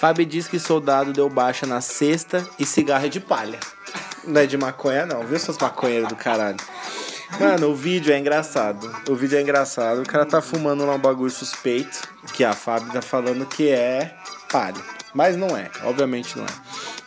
Fábio 0.00 0.24
diz 0.24 0.48
que 0.48 0.58
soldado 0.58 1.12
deu 1.12 1.28
baixa 1.28 1.66
na 1.66 1.82
sexta 1.82 2.48
e 2.58 2.64
cigarro 2.64 3.04
é 3.04 3.08
de 3.10 3.20
palha. 3.20 3.60
Não 4.26 4.40
é 4.40 4.46
de 4.46 4.56
maconha, 4.56 5.04
não, 5.04 5.22
viu, 5.26 5.38
seus 5.38 5.58
maconheiros 5.58 6.08
do 6.08 6.16
caralho? 6.16 6.56
Mano, 7.38 7.68
o 7.68 7.74
vídeo 7.74 8.14
é 8.14 8.18
engraçado. 8.18 8.90
O 9.06 9.14
vídeo 9.14 9.36
é 9.36 9.42
engraçado. 9.42 10.00
O 10.00 10.06
cara 10.06 10.24
tá 10.24 10.40
fumando 10.40 10.86
lá 10.86 10.94
um 10.94 10.98
bagulho 10.98 11.30
suspeito. 11.30 12.08
Que 12.32 12.42
a 12.42 12.54
Fábio 12.54 12.90
tá 12.90 13.02
falando 13.02 13.44
que 13.44 13.68
é 13.68 14.14
palha. 14.50 14.80
Mas 15.12 15.36
não 15.36 15.54
é, 15.54 15.70
obviamente 15.84 16.38
não 16.38 16.44
é. 16.44 16.99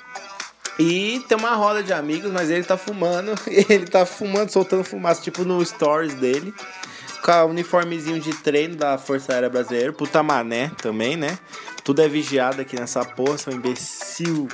E 0.79 1.23
tem 1.27 1.37
uma 1.37 1.55
roda 1.55 1.83
de 1.83 1.93
amigos, 1.93 2.31
mas 2.31 2.49
ele 2.49 2.63
tá 2.63 2.77
fumando. 2.77 3.33
Ele 3.47 3.85
tá 3.85 4.05
fumando, 4.05 4.49
soltando 4.49 4.83
fumaça, 4.83 5.21
tipo 5.21 5.43
no 5.43 5.63
stories 5.63 6.15
dele. 6.15 6.53
Com 7.23 7.31
o 7.31 7.45
uniformezinho 7.45 8.19
de 8.19 8.33
treino 8.33 8.75
da 8.75 8.97
Força 8.97 9.33
Aérea 9.33 9.49
Brasileira. 9.49 9.93
Puta 9.93 10.21
mané 10.23 10.71
também, 10.81 11.15
né? 11.15 11.37
Tudo 11.83 12.01
é 12.01 12.07
vigiado 12.07 12.61
aqui 12.61 12.77
nessa 12.77 13.05
porra, 13.05 13.37
seu 13.37 13.53
imbecil. 13.53 14.47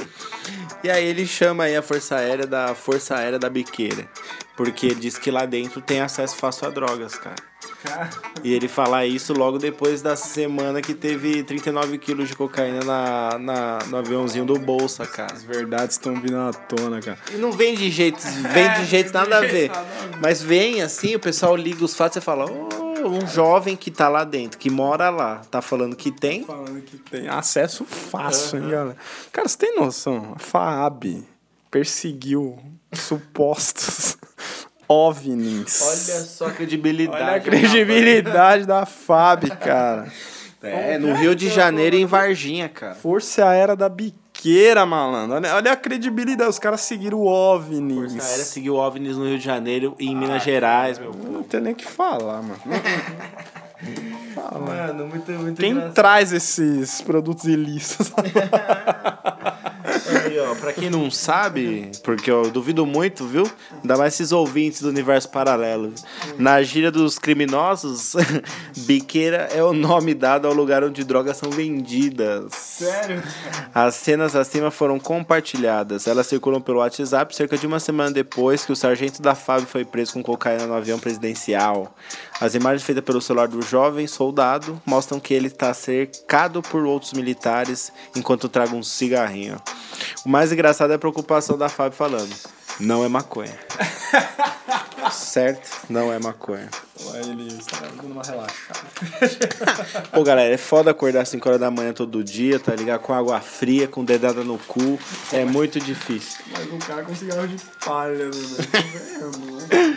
e 0.82 0.90
aí 0.90 1.04
ele 1.04 1.26
chama 1.26 1.64
aí 1.64 1.76
a 1.76 1.82
Força 1.82 2.16
Aérea 2.16 2.46
da 2.46 2.74
Força 2.74 3.16
Aérea 3.16 3.38
da 3.38 3.50
Biqueira. 3.50 4.08
Porque 4.56 4.86
ele 4.86 4.96
diz 4.96 5.18
que 5.18 5.30
lá 5.30 5.44
dentro 5.46 5.80
tem 5.80 6.00
acesso 6.00 6.36
fácil 6.36 6.66
a 6.66 6.70
drogas, 6.70 7.16
cara. 7.16 7.36
E 8.42 8.52
ele 8.52 8.68
falar 8.68 9.06
isso 9.06 9.32
logo 9.32 9.58
depois 9.58 10.02
da 10.02 10.16
semana 10.16 10.80
que 10.80 10.94
teve 10.94 11.42
39 11.42 11.98
quilos 11.98 12.28
de 12.28 12.36
cocaína 12.36 12.80
na, 12.84 13.38
na, 13.38 13.78
no 13.86 13.96
aviãozinho 13.96 14.44
do 14.44 14.58
Bolsa, 14.58 15.06
cara. 15.06 15.32
As 15.32 15.42
verdades 15.42 15.96
estão 15.96 16.20
vindo 16.20 16.36
à 16.36 16.52
tona, 16.52 17.00
cara. 17.00 17.18
E 17.32 17.36
não 17.36 17.52
vem 17.52 17.74
de 17.74 17.90
jeitos, 17.90 18.24
vem 18.24 18.72
de 18.74 18.84
jeitos 18.86 19.12
nada 19.12 19.38
a 19.38 19.40
ver. 19.40 19.70
Mas 20.20 20.42
vem 20.42 20.82
assim, 20.82 21.14
o 21.14 21.20
pessoal 21.20 21.56
liga 21.56 21.84
os 21.84 21.94
fatos 21.94 22.18
e 22.18 22.20
fala, 22.20 22.46
oh, 22.50 23.08
um 23.08 23.26
jovem 23.26 23.76
que 23.76 23.90
tá 23.90 24.08
lá 24.08 24.24
dentro, 24.24 24.58
que 24.58 24.70
mora 24.70 25.10
lá, 25.10 25.42
tá 25.50 25.60
falando 25.60 25.96
que 25.96 26.10
tem. 26.10 26.44
Falando 26.44 26.80
que 26.82 26.96
tem 26.98 27.28
acesso 27.28 27.84
fácil, 27.84 28.58
hein, 28.58 28.68
galera. 28.68 28.96
Cara, 29.32 29.48
você 29.48 29.58
tem 29.58 29.76
noção? 29.76 30.34
A 30.36 30.38
FAAB 30.38 31.24
perseguiu 31.70 32.58
supostos 32.92 34.16
OVNIs. 34.88 35.80
Olha 35.82 36.20
só 36.20 36.46
a 36.46 36.50
credibilidade. 36.50 37.22
Olha 37.22 37.36
a 37.36 37.40
credibilidade 37.40 38.66
da 38.66 38.84
FAB, 38.86 39.50
cara. 39.60 40.06
É, 40.62 40.96
no 40.98 41.14
Rio 41.14 41.34
de 41.34 41.50
Janeiro 41.50 41.94
e 41.96 42.02
em 42.02 42.06
Varginha, 42.06 42.68
cara. 42.68 42.94
Força 42.94 43.46
Aérea 43.46 43.76
da 43.76 43.88
Biqueira, 43.88 44.86
malandro. 44.86 45.36
Olha, 45.36 45.54
olha 45.56 45.72
a 45.72 45.76
credibilidade. 45.76 46.48
Os 46.48 46.58
caras 46.58 46.80
seguiram 46.80 47.18
o 47.18 47.26
OVNIs. 47.26 48.12
Força 48.12 48.28
Aérea 48.28 48.44
seguiu 48.44 48.76
OVNIs 48.76 49.16
no 49.16 49.26
Rio 49.26 49.38
de 49.38 49.44
Janeiro 49.44 49.94
e 49.98 50.06
em 50.06 50.16
Minas 50.16 50.42
Gerais, 50.42 50.98
meu 50.98 51.12
Não 51.12 51.42
tem 51.42 51.60
nem 51.60 51.74
o 51.74 51.76
que 51.76 51.84
falar, 51.84 52.42
mano. 52.42 52.58
Fala. 54.34 54.58
Mano, 54.60 55.06
muito, 55.06 55.30
muito 55.32 55.60
Quem 55.60 55.90
traz 55.92 56.32
esses 56.32 57.02
produtos 57.02 57.44
ilícitos? 57.44 58.10
Aí, 60.34 60.40
ó, 60.40 60.52
pra 60.56 60.72
quem 60.72 60.90
não 60.90 61.12
sabe, 61.12 61.92
porque 62.02 62.28
eu 62.28 62.50
duvido 62.50 62.84
muito, 62.84 63.24
viu? 63.24 63.48
Ainda 63.80 63.96
mais 63.96 64.14
esses 64.14 64.32
ouvintes 64.32 64.82
do 64.82 64.88
universo 64.88 65.28
paralelo. 65.28 65.94
Na 66.36 66.60
gíria 66.60 66.90
dos 66.90 67.20
criminosos, 67.20 68.14
biqueira 68.78 69.48
é 69.54 69.62
o 69.62 69.72
nome 69.72 70.12
dado 70.12 70.48
ao 70.48 70.52
lugar 70.52 70.82
onde 70.82 71.04
drogas 71.04 71.36
são 71.36 71.50
vendidas. 71.50 72.52
Sério? 72.52 73.22
As 73.72 73.94
cenas 73.94 74.34
acima 74.34 74.72
foram 74.72 74.98
compartilhadas. 74.98 76.08
Elas 76.08 76.26
circulam 76.26 76.60
pelo 76.60 76.78
WhatsApp 76.78 77.34
cerca 77.34 77.56
de 77.56 77.68
uma 77.68 77.78
semana 77.78 78.10
depois 78.10 78.66
que 78.66 78.72
o 78.72 78.76
sargento 78.76 79.22
da 79.22 79.36
FAB 79.36 79.66
foi 79.66 79.84
preso 79.84 80.14
com 80.14 80.22
cocaína 80.22 80.66
no 80.66 80.74
avião 80.74 80.98
presidencial. 80.98 81.94
As 82.40 82.56
imagens 82.56 82.82
feitas 82.82 83.04
pelo 83.04 83.20
celular 83.20 83.46
do 83.46 83.62
jovem 83.62 84.08
soldado 84.08 84.82
mostram 84.84 85.20
que 85.20 85.32
ele 85.32 85.46
está 85.46 85.72
cercado 85.72 86.60
por 86.60 86.84
outros 86.84 87.12
militares 87.12 87.92
enquanto 88.16 88.48
traga 88.48 88.74
um 88.74 88.82
cigarrinho. 88.82 89.62
O 90.24 90.28
mais 90.28 90.50
engraçado 90.50 90.90
é 90.90 90.96
a 90.96 90.98
preocupação 90.98 91.58
da 91.58 91.68
Fábio 91.68 91.96
falando. 91.96 92.34
Não 92.80 93.04
é 93.04 93.08
maconha. 93.08 93.58
certo? 95.12 95.70
Não 95.90 96.12
é 96.12 96.18
maconha. 96.18 96.68
Aí 97.12 97.30
ele 97.30 97.52
estava 97.58 97.86
dando 97.88 98.12
uma 98.12 98.22
relaxada. 98.22 98.80
Pô, 100.10 100.22
galera, 100.24 100.54
é 100.54 100.56
foda 100.56 100.90
acordar 100.90 101.22
às 101.22 101.28
5 101.28 101.46
horas 101.46 101.60
da 101.60 101.70
manhã 101.70 101.92
todo 101.92 102.24
dia, 102.24 102.58
tá 102.58 102.74
ligado? 102.74 103.00
Com 103.02 103.12
água 103.12 103.38
fria, 103.40 103.86
com 103.86 104.02
dedada 104.04 104.42
no 104.42 104.58
cu. 104.58 104.98
É 105.30 105.44
muito 105.44 105.78
difícil. 105.78 106.42
Mas 106.50 106.66
o 106.72 106.78
cara 106.78 107.02
com 107.02 107.14
cigarro 107.14 107.46
de 107.46 107.56
palha, 107.84 108.24
né, 108.24 108.30
velho? 108.30 109.94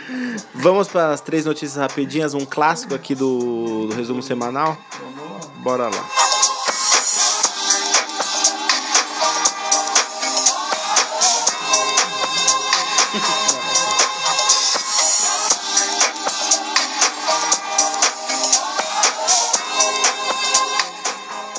Vamos 0.54 0.88
para 0.88 1.12
as 1.12 1.20
três 1.20 1.46
notícias 1.46 1.76
rapidinhas, 1.76 2.34
um 2.34 2.44
clássico 2.44 2.94
aqui 2.94 3.14
do, 3.14 3.86
do 3.86 3.94
resumo 3.94 4.22
semanal. 4.22 4.76
Bora 5.62 5.88
lá. 5.88 6.27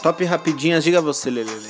Top 0.01 0.23
rapidinhas, 0.23 0.83
diga 0.83 1.01
você, 1.01 1.29
Lelele. 1.29 1.69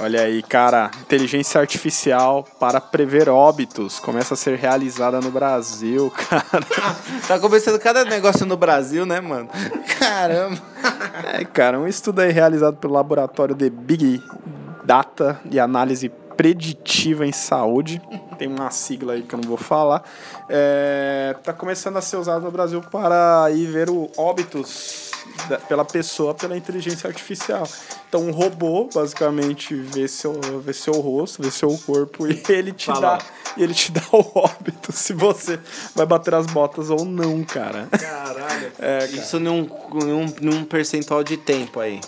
Olha 0.00 0.22
aí, 0.22 0.42
cara, 0.42 0.90
inteligência 1.00 1.60
artificial 1.60 2.46
para 2.60 2.80
prever 2.80 3.28
óbitos 3.28 3.98
começa 3.98 4.34
a 4.34 4.36
ser 4.36 4.56
realizada 4.56 5.20
no 5.20 5.30
Brasil, 5.30 6.10
cara. 6.30 6.64
Tá 7.26 7.38
começando 7.38 7.78
cada 7.80 8.04
negócio 8.04 8.46
no 8.46 8.56
Brasil, 8.56 9.04
né, 9.04 9.20
mano? 9.20 9.48
Caramba. 9.98 10.56
É, 11.32 11.44
cara, 11.44 11.80
um 11.80 11.86
estudo 11.86 12.20
aí 12.20 12.30
realizado 12.30 12.76
pelo 12.76 12.94
laboratório 12.94 13.54
de 13.56 13.68
Big 13.68 14.22
Data 14.84 15.40
e 15.50 15.58
Análise 15.58 16.08
Preditiva 16.36 17.26
em 17.26 17.32
Saúde, 17.32 18.00
tem 18.38 18.46
uma 18.46 18.70
sigla 18.70 19.14
aí 19.14 19.22
que 19.22 19.34
eu 19.34 19.40
não 19.40 19.48
vou 19.48 19.58
falar, 19.58 20.04
é, 20.48 21.34
tá 21.42 21.52
começando 21.52 21.96
a 21.96 22.00
ser 22.00 22.16
usado 22.16 22.44
no 22.44 22.50
Brasil 22.52 22.80
para 22.80 23.50
ir 23.50 23.66
ver 23.66 23.90
o 23.90 24.08
óbitos 24.16 25.07
pela 25.68 25.84
pessoa 25.84 26.34
pela 26.34 26.56
inteligência 26.56 27.08
artificial. 27.08 27.68
Então 28.08 28.22
um 28.22 28.30
robô 28.30 28.88
basicamente 28.92 29.74
vê 29.74 30.08
seu, 30.08 30.40
vê 30.62 30.72
seu 30.72 30.94
rosto, 30.94 31.42
vê 31.42 31.50
seu 31.50 31.76
corpo 31.78 32.26
e 32.26 32.42
ele 32.48 32.72
te 32.72 32.86
Fala. 32.86 33.00
dá 33.00 33.18
e 33.56 33.62
ele 33.62 33.74
te 33.74 33.90
dá 33.92 34.02
o 34.12 34.24
óbito 34.34 34.92
se 34.92 35.12
você 35.12 35.58
vai 35.94 36.06
bater 36.06 36.34
as 36.34 36.46
botas 36.46 36.90
ou 36.90 37.04
não, 37.04 37.42
cara. 37.44 37.88
Caralho. 37.90 38.72
É, 38.78 38.98
cara. 38.98 39.10
Isso 39.10 39.38
num, 39.40 39.68
num, 39.92 40.34
num 40.40 40.64
percentual 40.64 41.22
de 41.24 41.36
tempo 41.36 41.80
aí. 41.80 42.00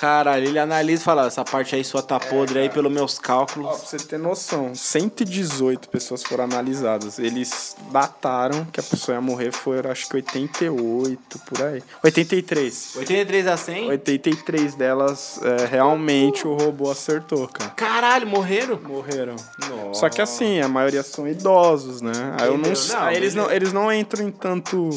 Caralho, 0.00 0.46
ele 0.48 0.58
analisa 0.58 1.02
e 1.02 1.04
fala, 1.04 1.26
essa 1.26 1.44
parte 1.44 1.74
aí 1.74 1.84
sua 1.84 2.02
tá 2.02 2.18
podre 2.18 2.58
aí 2.58 2.70
pelos 2.70 2.90
meus 2.90 3.18
Ó, 3.18 3.22
cálculos. 3.22 3.68
pra 3.68 3.76
você 3.86 3.98
ter 3.98 4.18
noção, 4.18 4.74
118 4.74 5.90
pessoas 5.90 6.22
foram 6.22 6.44
analisadas. 6.44 7.18
Eles 7.18 7.76
dataram 7.92 8.64
que 8.72 8.80
a 8.80 8.82
pessoa 8.82 9.16
ia 9.16 9.20
morrer 9.20 9.52
foi, 9.52 9.78
acho 9.80 10.08
que 10.08 10.16
88, 10.16 11.38
por 11.40 11.62
aí. 11.62 11.82
83. 12.02 12.96
83 12.96 13.46
a 13.46 13.56
100? 13.58 13.90
83 13.90 14.74
delas, 14.74 15.38
é, 15.42 15.66
realmente 15.66 16.46
o 16.46 16.54
robô 16.54 16.90
acertou, 16.90 17.46
cara. 17.48 17.70
Caralho, 17.72 18.26
morreram? 18.26 18.80
Morreram. 18.82 19.36
Nossa. 19.68 20.00
Só 20.00 20.08
que 20.08 20.22
assim, 20.22 20.60
a 20.60 20.68
maioria 20.68 21.02
são 21.02 21.28
idosos, 21.28 22.00
né? 22.00 22.12
Aí 22.40 22.46
eu 22.46 22.56
não, 22.56 22.70
Entendeu? 22.70 22.94
Não, 22.94 23.02
aí 23.02 23.16
eles, 23.16 23.34
não, 23.34 23.50
eles 23.50 23.72
não 23.72 23.92
entram 23.92 24.26
em 24.26 24.30
tanto. 24.30 24.88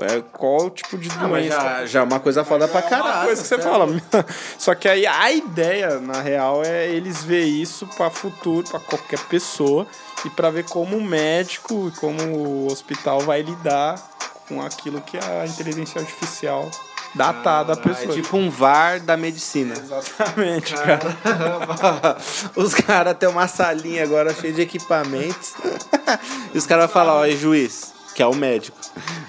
É, 0.00 0.22
qual 0.32 0.70
tipo 0.70 0.96
de 0.96 1.08
Ah, 1.10 1.28
mas 1.28 1.28
doença. 1.48 1.60
já, 1.60 1.86
já 1.86 2.00
é 2.00 2.02
uma 2.02 2.18
coisa 2.20 2.44
foda 2.44 2.66
pra 2.66 2.80
É 2.80 2.82
caralho. 2.82 3.10
uma 3.18 3.24
coisa 3.26 3.42
que 3.42 3.48
você 3.48 3.58
fala. 3.58 3.86
Só 4.58 4.74
que 4.74 4.88
aí 4.88 5.06
a 5.06 5.30
ideia, 5.30 6.00
na 6.00 6.20
real, 6.20 6.62
é 6.64 6.88
eles 6.88 7.22
ver 7.22 7.44
isso 7.44 7.86
para 7.96 8.08
futuro, 8.10 8.66
para 8.68 8.80
qualquer 8.80 9.18
pessoa, 9.26 9.86
e 10.24 10.30
para 10.30 10.50
ver 10.50 10.64
como 10.64 10.96
o 10.96 11.02
médico 11.02 11.90
e 11.94 11.98
como 11.98 12.22
o 12.22 12.66
hospital 12.72 13.20
vai 13.20 13.42
lidar 13.42 13.96
com 14.48 14.62
aquilo 14.62 15.00
que 15.02 15.18
a 15.18 15.44
inteligência 15.46 16.00
artificial 16.00 16.70
datada 17.14 17.74
da 17.76 17.80
É 17.80 17.84
pessoa. 17.84 18.14
tipo 18.14 18.36
um 18.38 18.48
VAR 18.48 18.98
da 19.00 19.16
medicina. 19.18 19.74
Exatamente, 19.76 20.74
cara. 20.74 21.16
Os 22.56 22.72
caras 22.74 23.16
têm 23.18 23.28
uma 23.28 23.46
salinha 23.46 24.02
agora 24.02 24.32
cheia 24.34 24.52
de 24.52 24.62
equipamentos. 24.62 25.52
e 26.54 26.56
os 26.58 26.64
caras 26.66 26.86
vão 26.86 26.92
falar, 26.94 27.14
ó, 27.14 27.26
e 27.26 27.36
juiz, 27.36 27.91
que 28.14 28.22
é 28.22 28.26
o 28.26 28.34
médico. 28.34 28.76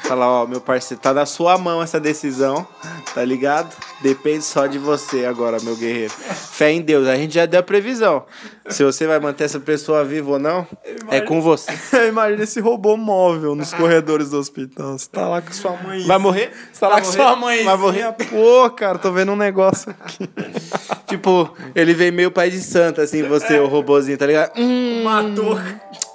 Falar, 0.03 0.27
ó, 0.27 0.45
meu 0.45 0.59
parceiro, 0.59 1.01
tá 1.01 1.13
na 1.13 1.25
sua 1.25 1.57
mão 1.57 1.81
essa 1.81 1.99
decisão, 1.99 2.67
tá 3.15 3.23
ligado? 3.23 3.73
Depende 4.01 4.43
só 4.43 4.67
de 4.67 4.77
você 4.77 5.25
agora, 5.25 5.57
meu 5.61 5.75
guerreiro. 5.77 6.11
Fé 6.11 6.71
em 6.71 6.81
Deus, 6.81 7.07
a 7.07 7.15
gente 7.15 7.33
já 7.35 7.45
deu 7.45 7.61
a 7.61 7.63
previsão. 7.63 8.25
Se 8.67 8.83
você 8.83 9.07
vai 9.07 9.19
manter 9.19 9.45
essa 9.45 9.59
pessoa 9.59 10.03
viva 10.03 10.31
ou 10.31 10.39
não, 10.39 10.67
é 11.09 11.21
com 11.21 11.41
você. 11.41 11.71
Imagina 12.09 12.43
esse 12.43 12.59
robô 12.59 12.97
móvel 12.97 13.55
nos 13.55 13.73
corredores 13.73 14.29
do 14.31 14.37
hospital. 14.39 14.97
Você 14.97 15.07
tá 15.09 15.27
lá 15.27 15.41
com 15.41 15.53
sua 15.53 15.71
mãe. 15.77 16.03
Vai 16.05 16.17
morrer? 16.17 16.51
Você 16.71 16.79
tá 16.81 16.87
lá 16.89 16.95
Vai 16.95 17.01
com 17.03 17.07
morrer? 17.07 17.21
sua 17.21 17.35
mãe. 17.37 17.63
Vai 17.63 17.77
morrer? 17.77 18.11
Pô, 18.29 18.69
cara, 18.71 18.97
tô 18.97 19.11
vendo 19.11 19.31
um 19.31 19.37
negócio 19.37 19.95
aqui. 20.01 20.29
Tipo, 21.07 21.55
ele 21.75 21.93
vem 21.93 22.11
meio 22.11 22.31
pai 22.31 22.49
de 22.49 22.59
santo, 22.59 22.99
assim, 22.99 23.21
você, 23.23 23.59
o 23.59 23.67
robozinho, 23.67 24.17
tá 24.17 24.25
ligado? 24.25 24.51
Hum, 24.57 25.03
Matou. 25.03 25.59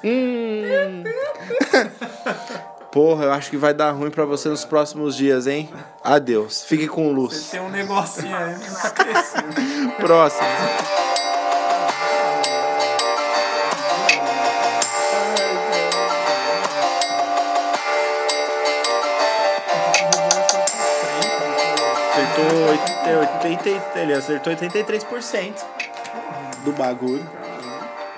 hum. 0.03 1.05
Porra, 2.91 3.24
eu 3.24 3.32
acho 3.32 3.51
que 3.51 3.57
vai 3.57 3.74
dar 3.74 3.91
ruim 3.91 4.11
pra 4.11 4.24
você 4.24 4.49
nos 4.49 4.64
próximos 4.64 5.14
dias, 5.14 5.47
hein? 5.47 5.68
Adeus. 6.03 6.64
Fique 6.64 6.89
com 6.89 7.12
luz. 7.12 7.51
Tem 7.51 7.61
um 7.61 7.68
negocinho 7.68 8.34
aí. 8.34 8.55
tá 8.59 8.91
crescendo. 8.91 9.93
Próximo. 10.01 10.49
Acertou 22.11 22.70
80, 22.70 23.49
80, 23.49 23.99
ele 23.99 24.12
acertou 24.14 24.53
83% 24.55 25.55
do 26.64 26.72
bagulho. 26.72 27.28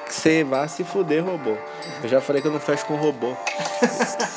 Você 0.06 0.44
vá 0.44 0.68
se 0.68 0.84
fuder, 0.84 1.24
robô. 1.24 1.56
Eu 2.02 2.08
já 2.08 2.20
falei 2.20 2.40
que 2.42 2.48
eu 2.48 2.52
não 2.52 2.60
fecho 2.60 2.84
com 2.86 2.96
robô. 2.96 3.36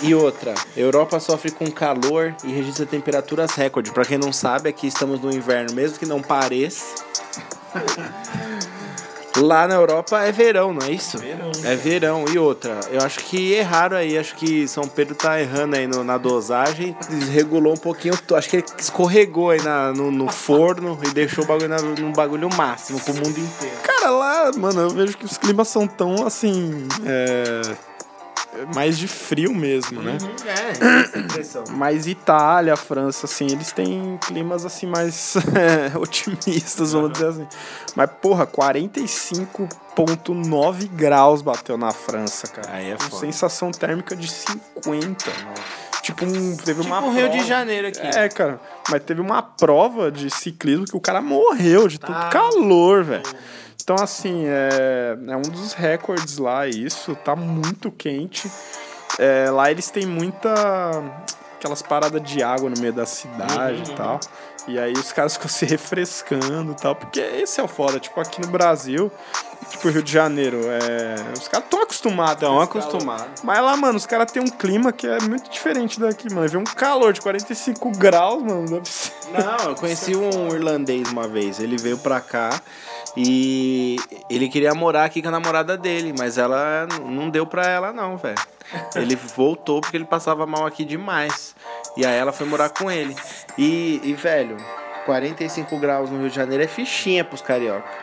E 0.01 0.13
outra, 0.13 0.53
Europa 0.75 1.19
sofre 1.19 1.51
com 1.51 1.69
calor 1.71 2.35
e 2.43 2.51
registra 2.51 2.85
temperaturas 2.85 3.51
recorde. 3.51 3.91
Pra 3.91 4.05
quem 4.05 4.17
não 4.17 4.33
sabe, 4.33 4.69
aqui 4.69 4.87
estamos 4.87 5.21
no 5.21 5.31
inverno, 5.31 5.73
mesmo 5.73 5.97
que 5.97 6.05
não 6.05 6.21
pareça. 6.21 6.95
Lá 9.37 9.67
na 9.67 9.73
Europa 9.75 10.19
é 10.21 10.31
verão, 10.31 10.73
não 10.73 10.85
é 10.85 10.91
isso? 10.91 11.17
É 11.63 11.75
verão. 11.75 12.25
E 12.31 12.37
outra, 12.37 12.79
eu 12.91 13.01
acho 13.01 13.19
que 13.21 13.53
erraram 13.53 13.97
aí. 13.97 14.17
Acho 14.17 14.35
que 14.35 14.67
São 14.67 14.87
Pedro 14.87 15.15
tá 15.15 15.41
errando 15.41 15.75
aí 15.75 15.87
no- 15.87 16.03
na 16.03 16.17
dosagem. 16.17 16.95
Desregulou 17.09 17.73
um 17.73 17.77
pouquinho. 17.77 18.13
Acho 18.35 18.49
que 18.49 18.57
ele 18.57 18.65
escorregou 18.77 19.49
aí 19.49 19.61
na- 19.61 19.91
no, 19.91 20.11
no 20.11 20.29
forno 20.31 20.99
e 21.03 21.09
deixou 21.11 21.43
o 21.43 21.47
bagulho 21.47 21.69
na, 21.69 21.77
num 21.81 22.13
bagulho 22.13 22.47
máximo 22.55 22.99
pro 22.99 23.13
mundo 23.13 23.39
inteiro. 23.39 23.75
Cara, 23.81 24.09
lá, 24.11 24.51
mano, 24.55 24.81
eu 24.81 24.89
vejo 24.91 25.17
que 25.17 25.25
os 25.25 25.37
climas 25.37 25.67
são 25.67 25.87
tão 25.87 26.27
assim. 26.27 26.87
É. 27.05 27.61
Mais 28.75 28.97
de 28.97 29.07
frio 29.07 29.53
mesmo, 29.53 30.01
né? 30.01 30.17
É, 30.45 31.01
essa 31.01 31.19
impressão. 31.19 31.63
Mas 31.75 32.07
Itália, 32.07 32.75
França, 32.75 33.25
assim, 33.25 33.45
eles 33.47 33.71
têm 33.71 34.17
climas 34.25 34.65
assim 34.65 34.85
mais 34.85 35.35
é, 35.55 35.91
otimistas, 35.97 36.91
vamos 36.93 37.13
dizer 37.13 37.27
assim. 37.27 37.47
Mas, 37.95 38.09
porra, 38.21 38.45
45,9 38.47 40.87
graus 40.89 41.41
bateu 41.41 41.77
na 41.77 41.91
França, 41.91 42.47
cara. 42.47 42.69
Aí 42.71 42.91
é 42.91 42.95
Com 42.95 43.03
foda. 43.03 43.17
sensação 43.17 43.71
térmica 43.71 44.15
de 44.15 44.27
50. 44.27 45.31
Tipo, 46.01 46.25
um, 46.25 46.57
teve 46.57 46.81
uma 46.81 46.97
Tipo 46.97 47.09
um 47.09 47.13
Rio 47.15 47.29
de 47.29 47.45
Janeiro 47.45 47.87
aqui. 47.87 48.01
É, 48.01 48.27
cara. 48.27 48.59
Mas 48.89 49.01
teve 49.03 49.21
uma 49.21 49.41
prova 49.41 50.11
de 50.11 50.29
ciclismo 50.29 50.83
que 50.85 50.97
o 50.97 50.99
cara 50.99 51.21
morreu 51.21 51.87
de 51.87 51.97
tanto 51.97 52.11
Tá. 52.13 52.27
calor, 52.29 53.03
velho. 53.05 53.23
Então, 53.83 53.97
assim, 53.99 54.45
é, 54.45 55.17
é 55.27 55.35
um 55.35 55.41
dos 55.41 55.73
recordes 55.73 56.37
lá, 56.37 56.65
isso. 56.65 57.15
Tá 57.17 57.35
muito 57.35 57.91
quente. 57.91 58.49
É, 59.19 59.49
lá 59.51 59.69
eles 59.69 59.91
têm 59.91 60.05
muita. 60.05 60.53
Aquelas 61.57 61.81
paradas 61.81 62.21
de 62.21 62.41
água 62.41 62.69
no 62.69 62.79
meio 62.79 62.93
da 62.93 63.05
cidade 63.05 63.91
e 63.91 63.95
tal. 63.95 64.19
E 64.67 64.79
aí 64.79 64.93
os 64.93 65.11
caras 65.11 65.33
ficam 65.33 65.49
se 65.51 65.65
refrescando 65.65 66.71
e 66.71 66.75
tal. 66.75 66.95
Porque 66.95 67.19
esse 67.19 67.59
é 67.59 67.63
o 67.63 67.67
foda. 67.67 67.99
Tipo, 67.99 68.21
aqui 68.21 68.41
no 68.41 68.47
Brasil, 68.47 69.11
tipo 69.69 69.89
Rio 69.89 70.01
de 70.01 70.11
Janeiro, 70.11 70.61
é, 70.63 71.15
os 71.37 71.47
caras 71.49 71.65
estão 71.65 71.81
acostumados. 72.03 72.39
Tão 72.39 72.55
com 72.55 72.63
esse 72.63 72.87
calor. 72.87 72.89
acostumados. 72.89 73.41
Mas 73.43 73.61
lá, 73.61 73.77
mano, 73.77 73.97
os 73.97 74.05
caras 74.05 74.31
têm 74.31 74.41
um 74.41 74.47
clima 74.47 74.91
que 74.91 75.07
é 75.07 75.19
muito 75.21 75.49
diferente 75.49 75.99
daqui, 75.99 76.33
mano. 76.33 76.47
Vê 76.47 76.57
um 76.57 76.63
calor 76.63 77.13
de 77.13 77.21
45 77.21 77.91
graus, 77.91 78.43
mano. 78.43 78.69
Deve 78.69 78.89
ser. 78.89 79.13
Não, 79.31 79.69
eu 79.69 79.75
conheci 79.75 80.15
um 80.15 80.47
irlandês 80.49 81.11
uma 81.11 81.27
vez. 81.27 81.59
Ele 81.59 81.77
veio 81.77 81.97
pra 81.97 82.19
cá 82.19 82.61
e 83.15 83.97
ele 84.29 84.49
queria 84.49 84.73
morar 84.73 85.05
aqui 85.05 85.21
com 85.21 85.29
a 85.29 85.31
namorada 85.31 85.77
dele, 85.77 86.13
mas 86.17 86.37
ela 86.37 86.87
não 87.05 87.29
deu 87.29 87.45
pra 87.45 87.67
ela 87.67 87.93
não, 87.93 88.17
velho. 88.17 88.35
Ele 88.95 89.15
voltou 89.15 89.81
porque 89.81 89.97
ele 89.97 90.05
passava 90.05 90.45
mal 90.45 90.65
aqui 90.65 90.83
demais. 90.83 91.55
E 91.95 92.05
aí 92.05 92.17
ela 92.17 92.31
foi 92.31 92.47
morar 92.47 92.69
com 92.69 92.89
ele. 92.89 93.15
E, 93.57 94.01
e, 94.03 94.13
velho, 94.13 94.57
45 95.05 95.77
graus 95.77 96.09
no 96.09 96.19
Rio 96.19 96.29
de 96.29 96.35
Janeiro 96.35 96.63
é 96.63 96.67
fichinha 96.67 97.23
pros 97.23 97.41
carioca. 97.41 98.02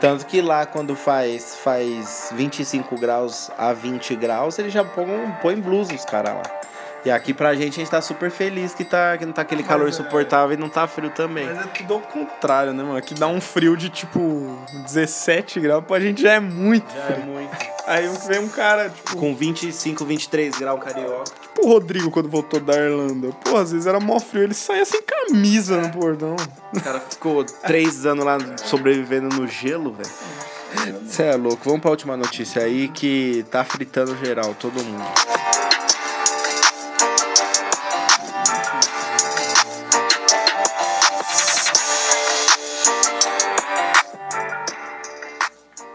Tanto 0.00 0.26
que 0.26 0.42
lá 0.42 0.66
quando 0.66 0.94
faz, 0.94 1.56
faz 1.56 2.30
25 2.34 2.98
graus 2.98 3.50
a 3.56 3.72
20 3.72 4.14
graus, 4.16 4.58
eles 4.58 4.72
já 4.72 4.84
põem, 4.84 5.32
põem 5.40 5.60
blusa 5.60 5.94
os 5.94 6.04
caras 6.04 6.34
lá. 6.34 6.65
E 7.06 7.10
aqui 7.10 7.32
pra 7.32 7.54
gente 7.54 7.74
a 7.74 7.78
gente 7.84 7.88
tá 7.88 8.02
super 8.02 8.32
feliz 8.32 8.74
que, 8.74 8.82
tá, 8.84 9.16
que 9.16 9.24
não 9.24 9.32
tá 9.32 9.42
aquele 9.42 9.62
calor 9.62 9.88
insuportável 9.88 10.54
e 10.54 10.60
não 10.60 10.68
tá 10.68 10.88
frio 10.88 11.08
também. 11.10 11.46
Mas 11.46 11.64
é 11.64 11.68
tudo 11.68 11.94
ao 11.94 12.00
contrário, 12.00 12.72
né, 12.72 12.82
mano? 12.82 12.96
Aqui 12.96 13.14
dá 13.14 13.28
um 13.28 13.40
frio 13.40 13.76
de 13.76 13.88
tipo 13.88 14.58
17 14.86 15.60
graus, 15.60 15.84
pra 15.84 16.00
gente 16.00 16.20
já 16.22 16.32
é 16.32 16.40
muito 16.40 16.92
Já 16.92 16.98
é 17.04 17.12
frio. 17.12 17.26
muito. 17.26 17.56
Aí 17.86 18.08
vem 18.26 18.40
um 18.40 18.48
cara, 18.48 18.90
tipo, 18.90 19.16
Com 19.16 19.36
25, 19.36 20.04
23 20.04 20.58
graus 20.58 20.82
carioca. 20.82 21.22
tipo 21.40 21.64
o 21.64 21.68
Rodrigo 21.68 22.10
quando 22.10 22.28
voltou 22.28 22.58
da 22.58 22.74
Irlanda. 22.74 23.28
Pô, 23.44 23.56
às 23.56 23.70
vezes 23.70 23.86
era 23.86 24.00
mó 24.00 24.18
frio, 24.18 24.42
ele 24.42 24.54
saía 24.54 24.84
sem 24.84 25.00
camisa 25.00 25.76
no 25.80 25.90
portão. 25.92 26.34
O 26.74 26.80
cara 26.80 26.98
ficou 26.98 27.44
três 27.44 28.04
anos 28.04 28.24
lá 28.24 28.36
sobrevivendo 28.64 29.28
no 29.36 29.46
gelo, 29.46 29.92
velho. 29.92 30.96
Você 31.06 31.22
é 31.22 31.36
louco. 31.36 31.60
Vamos 31.64 31.80
pra 31.82 31.90
última 31.92 32.16
notícia 32.16 32.62
aí 32.62 32.88
que 32.88 33.46
tá 33.48 33.62
fritando 33.62 34.16
geral, 34.16 34.56
todo 34.58 34.82
mundo. 34.82 35.04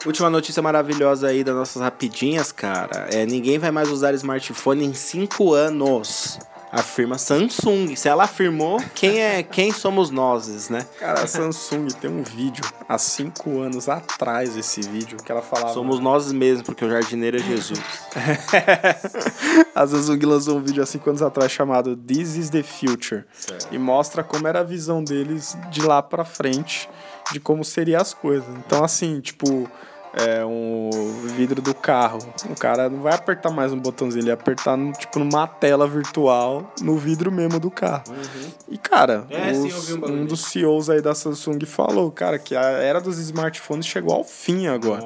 Última 0.06 0.30
notícia 0.30 0.64
maravilhosa 0.64 1.28
aí 1.28 1.44
das 1.44 1.56
nossas 1.56 1.82
rapidinhas, 1.82 2.52
cara. 2.52 3.08
É, 3.12 3.26
ninguém 3.26 3.60
vai 3.60 3.70
mais 3.70 3.90
usar 3.90 4.14
smartphone 4.16 4.86
em 4.86 4.94
5 4.94 5.54
anos. 5.54 6.40
Afirma 6.72 7.18
Samsung. 7.18 7.98
Se 7.98 8.08
ela 8.08 8.24
afirmou, 8.24 8.82
quem 8.96 9.20
é 9.20 9.44
quem 9.44 9.74
somos 9.74 10.10
nós, 10.10 10.70
né? 10.70 10.88
Cara, 10.98 11.22
a 11.22 11.28
Samsung 11.28 11.88
tem 12.00 12.10
um 12.10 12.24
vídeo 12.24 12.64
há 12.88 12.98
5 12.98 13.60
anos 13.60 13.90
atrás, 13.90 14.56
esse 14.56 14.80
vídeo, 14.82 15.18
que 15.18 15.30
ela 15.30 15.42
falava. 15.42 15.74
Somos 15.74 16.00
nós 16.00 16.32
mesmos, 16.32 16.64
porque 16.64 16.86
o 16.86 16.90
jardineiro 16.90 17.38
é 17.38 17.42
Jesus. 17.42 17.82
a 19.76 19.86
Samsung 19.86 20.26
lançou 20.26 20.58
um 20.58 20.64
vídeo 20.64 20.82
há 20.82 20.86
5 20.86 21.10
anos 21.10 21.22
atrás 21.22 21.52
chamado 21.52 21.98
This 21.98 22.38
is 22.38 22.50
the 22.50 22.64
Future. 22.64 23.26
E 23.70 23.78
mostra 23.78 24.24
como 24.24 24.48
era 24.48 24.62
a 24.62 24.64
visão 24.64 25.04
deles 25.04 25.58
de 25.70 25.82
lá 25.82 26.02
pra 26.02 26.24
frente, 26.24 26.90
de 27.34 27.40
como 27.42 27.66
seriam 27.66 28.02
as 28.02 28.14
coisas. 28.14 28.48
Então, 28.66 28.82
assim, 28.82 29.20
tipo, 29.20 29.70
é 30.14 30.46
um 30.46 30.90
vidro 31.36 31.62
do 31.62 31.74
carro. 31.74 32.20
O 32.50 32.56
cara 32.56 32.90
não 32.90 33.02
vai 33.02 33.14
apertar 33.14 33.50
mais 33.50 33.72
um 33.72 33.80
botãozinho, 33.80 34.22
ele 34.22 34.28
vai 34.32 34.34
apertar, 34.34 34.76
no- 34.78 34.92
tipo, 34.92 35.20
numa 35.20 35.48
tela 35.48 35.88
virtual 35.88 36.74
no 36.82 36.98
vidro 36.98 37.32
mesmo 37.32 37.60
do 37.60 37.72
carro. 37.72 38.04
E, 38.70 38.78
cara, 38.78 39.26
É, 39.30 39.54
sim, 39.54 39.68
os- 39.74 39.88
vi 39.88 39.94
um 39.94 40.22
um 40.22 40.26
dos 40.26 40.46
CEOs 40.46 40.90
aí 40.90 41.02
da 41.02 41.16
Samsung 41.16 41.60
falou, 41.66 42.12
cara, 42.12 42.38
que 42.38 42.56
a 42.56 42.62
era 42.64 43.00
dos 43.00 43.18
smartphones 43.20 43.86
chegou 43.86 44.14
ao 44.14 44.24
fim 44.24 44.68
agora. 44.68 45.02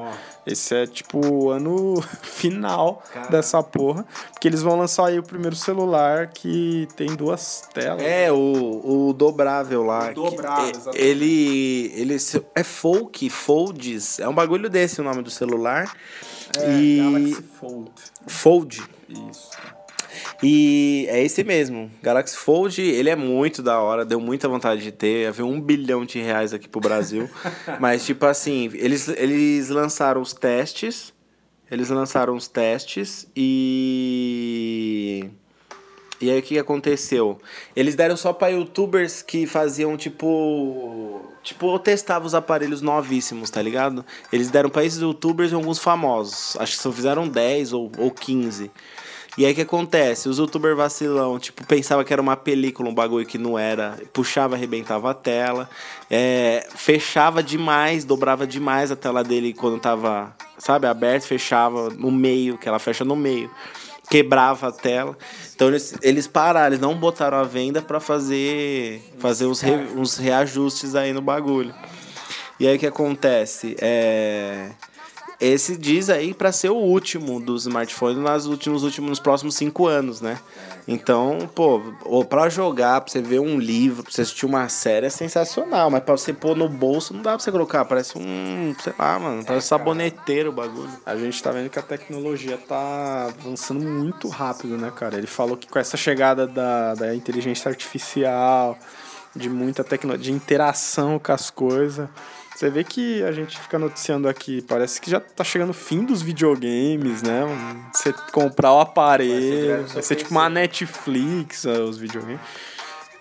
Esse 0.45 0.75
é 0.75 0.85
tipo 0.87 1.19
o 1.25 1.49
ano 1.49 2.01
final 2.21 3.01
Cara. 3.11 3.29
dessa 3.29 3.63
porra. 3.63 4.05
Porque 4.31 4.47
eles 4.47 4.61
vão 4.61 4.77
lançar 4.77 5.07
aí 5.07 5.17
o 5.17 5.23
primeiro 5.23 5.55
celular 5.55 6.27
que 6.27 6.87
tem 6.95 7.07
duas 7.15 7.61
telas. 7.73 8.01
É, 8.03 8.31
o, 8.31 9.07
o 9.09 9.13
dobrável 9.13 9.83
lá. 9.83 10.11
O 10.11 10.13
dobrável, 10.13 10.65
que- 10.65 10.77
exatamente. 10.77 11.03
ele, 11.03 11.91
ele 11.95 12.17
é 12.53 12.63
folk, 12.63 13.29
folds. 13.29 14.19
É 14.19 14.27
um 14.29 14.33
bagulho 14.35 14.69
desse 14.69 15.01
o 15.01 15.03
nome 15.03 15.21
do 15.23 15.31
celular. 15.31 15.91
e 16.67 16.99
É, 16.99 17.03
Galaxy 17.03 17.41
Fold. 17.59 17.91
Fold. 18.27 18.83
Isso. 19.09 19.49
E 20.43 21.05
é 21.09 21.23
esse 21.23 21.43
mesmo. 21.43 21.91
Galaxy 22.01 22.35
Fold, 22.35 22.81
ele 22.81 23.09
é 23.09 23.15
muito 23.15 23.61
da 23.61 23.79
hora, 23.79 24.05
deu 24.05 24.19
muita 24.19 24.47
vontade 24.47 24.81
de 24.81 24.91
ter. 24.91 25.23
Ia 25.23 25.31
ver 25.31 25.43
um 25.43 25.59
bilhão 25.59 26.05
de 26.05 26.19
reais 26.19 26.53
aqui 26.53 26.67
pro 26.67 26.81
Brasil. 26.81 27.29
Mas, 27.79 28.05
tipo 28.05 28.25
assim, 28.25 28.69
eles, 28.73 29.07
eles 29.07 29.69
lançaram 29.69 30.21
os 30.21 30.33
testes. 30.33 31.13
Eles 31.69 31.89
lançaram 31.89 32.35
os 32.35 32.47
testes 32.47 33.27
e. 33.35 35.29
E 36.21 36.29
aí 36.29 36.39
o 36.39 36.41
que 36.41 36.57
aconteceu? 36.57 37.39
Eles 37.75 37.95
deram 37.95 38.15
só 38.15 38.31
pra 38.31 38.47
youtubers 38.47 39.21
que 39.21 39.45
faziam 39.45 39.97
tipo. 39.97 41.21
Tipo, 41.43 41.77
testavam 41.77 42.25
os 42.25 42.33
aparelhos 42.33 42.81
novíssimos, 42.81 43.49
tá 43.49 43.61
ligado? 43.61 44.05
Eles 44.31 44.49
deram 44.49 44.69
pra 44.69 44.83
esses 44.83 44.99
youtubers 44.99 45.51
e 45.51 45.55
alguns 45.55 45.77
famosos. 45.77 46.55
Acho 46.59 46.75
que 46.75 46.81
só 46.81 46.91
fizeram 46.91 47.27
10 47.27 47.73
ou, 47.73 47.91
ou 47.97 48.09
15. 48.09 48.71
E 49.37 49.45
aí 49.45 49.51
o 49.51 49.55
que 49.55 49.61
acontece? 49.61 50.29
Os 50.29 50.37
youtubers 50.37 50.77
vacilão, 50.77 51.37
tipo, 51.37 51.65
pensava 51.65 52.05
que 52.05 52.13
era 52.13 52.21
uma 52.21 52.37
película, 52.37 52.89
um 52.89 52.93
bagulho 52.93 53.25
que 53.25 53.37
não 53.37 53.59
era, 53.59 53.99
puxava, 54.13 54.55
arrebentava 54.55 55.11
a 55.11 55.13
tela, 55.13 55.69
é, 56.09 56.65
fechava 56.73 57.43
demais, 57.43 58.05
dobrava 58.05 58.47
demais 58.47 58.91
a 58.91 58.95
tela 58.95 59.23
dele 59.25 59.53
quando 59.53 59.77
tava, 59.79 60.33
sabe, 60.57 60.87
aberto, 60.87 61.23
fechava 61.23 61.89
no 61.89 62.09
meio, 62.11 62.57
que 62.57 62.69
ela 62.69 62.79
fecha 62.79 63.03
no 63.03 63.15
meio. 63.15 63.51
Quebrava 64.09 64.67
a 64.67 64.71
tela. 64.71 65.17
Então 65.53 65.67
eles, 65.67 65.95
eles 66.01 66.27
pararam, 66.27 66.67
eles 66.67 66.79
não 66.79 66.95
botaram 66.95 67.37
a 67.39 67.43
venda 67.43 67.81
pra 67.81 67.99
fazer, 67.99 69.01
fazer 69.17 69.47
uns, 69.47 69.59
re- 69.61 69.87
uns 69.97 70.15
reajustes 70.17 70.93
aí 70.95 71.11
no 71.11 71.21
bagulho. 71.21 71.73
E 72.59 72.67
aí 72.67 72.75
o 72.77 72.79
que 72.79 72.85
acontece? 72.87 73.75
É. 73.81 74.69
Esse 75.39 75.75
diz 75.75 76.09
aí 76.09 76.33
pra 76.33 76.51
ser 76.51 76.69
o 76.69 76.77
último 76.77 77.39
dos 77.39 77.65
smartphones 77.65 78.17
nas 78.17 78.45
últimos, 78.45 78.83
últimos, 78.83 79.09
nos 79.09 79.19
próximos 79.19 79.55
cinco 79.55 79.85
anos, 79.85 80.21
né? 80.21 80.39
Então, 80.87 81.49
pô, 81.53 81.81
ou 82.03 82.23
pra 82.23 82.47
jogar, 82.47 83.01
pra 83.01 83.11
você 83.11 83.21
ver 83.21 83.39
um 83.39 83.59
livro, 83.59 84.03
pra 84.03 84.11
você 84.11 84.21
assistir 84.21 84.45
uma 84.45 84.69
série 84.69 85.07
é 85.07 85.09
sensacional, 85.09 85.89
mas 85.89 86.03
pra 86.03 86.15
você 86.15 86.31
pôr 86.31 86.55
no 86.55 86.69
bolso 86.69 87.13
não 87.13 87.21
dá 87.21 87.31
pra 87.31 87.39
você 87.39 87.51
colocar, 87.51 87.83
parece 87.85 88.17
um, 88.17 88.73
sei 88.81 88.93
lá, 88.97 89.19
mano, 89.19 89.43
parece 89.43 89.65
um 89.65 89.69
saboneteiro 89.69 90.49
o 90.49 90.53
bagulho. 90.53 90.91
A 91.05 91.15
gente 91.17 91.41
tá 91.41 91.51
vendo 91.51 91.69
que 91.69 91.79
a 91.79 91.81
tecnologia 91.81 92.57
tá 92.57 93.25
avançando 93.25 93.83
muito 93.83 94.27
rápido, 94.29 94.77
né, 94.77 94.91
cara? 94.95 95.17
Ele 95.17 95.27
falou 95.27 95.57
que 95.57 95.67
com 95.67 95.79
essa 95.79 95.97
chegada 95.97 96.47
da, 96.47 96.93
da 96.93 97.15
inteligência 97.15 97.67
artificial, 97.67 98.77
de 99.35 99.49
muita 99.49 99.83
tecnologia, 99.83 100.31
de 100.31 100.31
interação 100.31 101.19
com 101.19 101.31
as 101.31 101.49
coisas. 101.49 102.07
Você 102.55 102.69
vê 102.69 102.85
que 102.85 103.21
a 103.21 103.33
gente 103.33 103.59
fica 103.59 103.77
noticiando 103.77 104.29
aqui, 104.29 104.61
parece 104.61 105.01
que 105.01 105.11
já 105.11 105.19
tá 105.19 105.43
chegando 105.43 105.71
o 105.71 105.73
fim 105.73 106.05
dos 106.05 106.21
videogames, 106.21 107.21
né? 107.21 107.41
Você 107.93 108.13
comprar 108.31 108.71
o 108.71 108.79
aparelho, 108.79 109.85
Vai 109.87 110.01
ser 110.01 110.15
tipo 110.15 110.31
uma 110.31 110.47
Netflix, 110.49 111.65
eh, 111.65 111.81
os 111.81 111.97
videogames. 111.97 112.39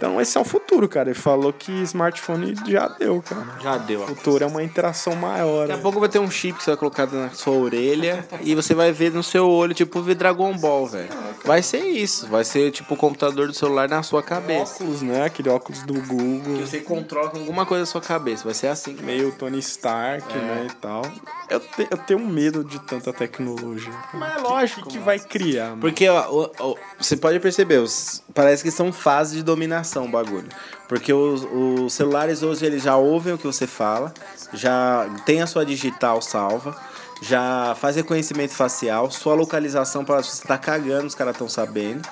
Então 0.04 0.20
esse 0.20 0.36
é 0.36 0.40
o 0.40 0.44
futuro, 0.44 0.86
cara. 0.88 1.10
Ele 1.10 1.18
falou 1.18 1.52
que 1.52 1.72
smartphone 1.82 2.54
já 2.66 2.88
deu, 2.88 3.22
cara. 3.22 3.46
Já 3.62 3.78
deu, 3.78 4.00
ó. 4.00 4.04
O 4.04 4.08
futuro 4.08 4.44
é 4.44 4.46
uma 4.46 4.62
interação 4.62 5.14
maior. 5.16 5.60
Daqui 5.62 5.72
a 5.72 5.76
né? 5.76 5.82
pouco 5.82 5.98
vai 6.00 6.08
ter 6.08 6.18
um 6.18 6.30
chip 6.30 6.58
que 6.58 6.64
você 6.64 6.70
vai 6.72 6.76
colocar 6.78 7.06
na 7.06 7.30
sua 7.30 7.54
orelha 7.54 8.26
e 8.42 8.54
você 8.54 8.74
vai 8.74 8.92
ver 8.92 9.12
no 9.12 9.22
seu 9.22 9.48
olho, 9.48 9.72
tipo, 9.72 10.02
ver 10.02 10.14
Dragon 10.14 10.52
Ball, 10.58 10.86
velho. 10.86 11.08
Vai 11.44 11.62
ser 11.62 11.78
isso. 11.84 12.26
Vai 12.26 12.44
ser, 12.44 12.70
tipo, 12.70 12.94
o 12.94 12.96
computador 12.96 13.46
do 13.46 13.54
celular 13.54 13.88
na 13.88 14.02
sua 14.02 14.22
cabeça. 14.22 14.74
óculos, 14.74 15.02
né? 15.02 15.24
Aquele 15.24 15.48
óculos 15.48 15.82
do 15.82 15.94
Google. 15.94 16.56
Que 16.56 16.62
você 16.66 16.80
controla 16.80 17.30
com 17.30 17.38
alguma 17.38 17.64
coisa 17.66 17.82
da 17.84 17.86
sua 17.90 18.00
cabeça. 18.00 18.44
Vai 18.44 18.54
ser 18.54 18.68
assim. 18.68 18.94
Meio 19.02 19.32
Tony 19.32 19.58
Stark, 19.58 20.26
É. 20.32 20.36
né? 20.40 20.66
E 20.70 20.74
tal. 20.76 21.02
Eu, 21.48 21.60
te- 21.60 21.86
eu 21.90 21.98
tenho 21.98 22.20
medo 22.20 22.64
de 22.64 22.78
tanta 22.80 23.12
tecnologia. 23.12 23.92
Mas 24.14 24.36
é 24.36 24.40
lógico. 24.40 24.80
O 24.80 24.84
que, 24.84 24.98
que 24.98 24.98
vai 24.98 25.18
criar, 25.18 25.70
mano? 25.70 25.80
Porque 25.80 26.08
ó, 26.08 26.50
o- 26.60 26.76
você 26.98 27.16
pode 27.16 27.38
perceber, 27.40 27.78
os, 27.78 28.22
parece 28.34 28.62
que 28.62 28.70
são 28.70 28.92
fases 28.92 29.36
de 29.36 29.42
dominação 29.42 30.06
o 30.06 30.08
bagulho. 30.08 30.48
Porque 30.88 31.12
os, 31.12 31.46
os 31.50 31.92
celulares 31.92 32.42
hoje 32.42 32.66
eles 32.66 32.82
já 32.82 32.96
ouvem 32.96 33.32
o 33.32 33.38
que 33.38 33.46
você 33.46 33.66
fala, 33.66 34.12
já 34.52 35.08
tem 35.24 35.40
a 35.40 35.46
sua 35.46 35.64
digital 35.64 36.20
salva, 36.20 36.76
já 37.22 37.74
faz 37.80 37.96
reconhecimento 37.96 38.52
facial, 38.52 39.10
sua 39.10 39.34
localização 39.34 40.04
para 40.04 40.22
você 40.22 40.46
tá 40.46 40.58
cagando, 40.58 41.06
os 41.06 41.14
caras 41.14 41.34
estão 41.34 41.48
sabendo. 41.48 42.06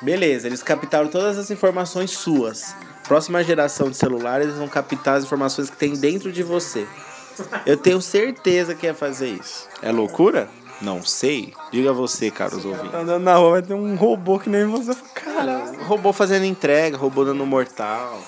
Beleza, 0.00 0.46
eles 0.46 0.62
captaram 0.62 1.08
todas 1.08 1.36
as 1.36 1.50
informações 1.50 2.12
suas. 2.12 2.74
Próxima 3.08 3.42
geração 3.42 3.90
de 3.90 3.96
celulares 3.96 4.46
eles 4.46 4.58
vão 4.58 4.68
captar 4.68 5.16
as 5.16 5.24
informações 5.24 5.68
que 5.68 5.76
tem 5.76 5.94
dentro 5.94 6.30
de 6.30 6.42
você. 6.42 6.86
Eu 7.64 7.76
tenho 7.76 8.00
certeza 8.00 8.74
que 8.74 8.86
ia 8.86 8.94
fazer 8.94 9.28
isso. 9.28 9.68
É 9.82 9.92
loucura? 9.92 10.48
Não 10.80 11.02
sei. 11.02 11.54
Diga 11.72 11.92
você, 11.92 12.30
caros 12.30 12.64
ouvintes. 12.64 12.90
Tá 12.90 12.98
andando 12.98 13.22
na 13.22 13.36
rua, 13.36 13.52
vai 13.52 13.62
ter 13.62 13.74
um 13.74 13.96
robô 13.96 14.38
que 14.38 14.48
nem 14.50 14.66
você. 14.66 14.94
Cara, 15.14 15.72
Robô 15.84 16.12
fazendo 16.12 16.44
entrega, 16.44 16.96
robô 16.96 17.24
dando 17.24 17.44
mortal. 17.46 18.20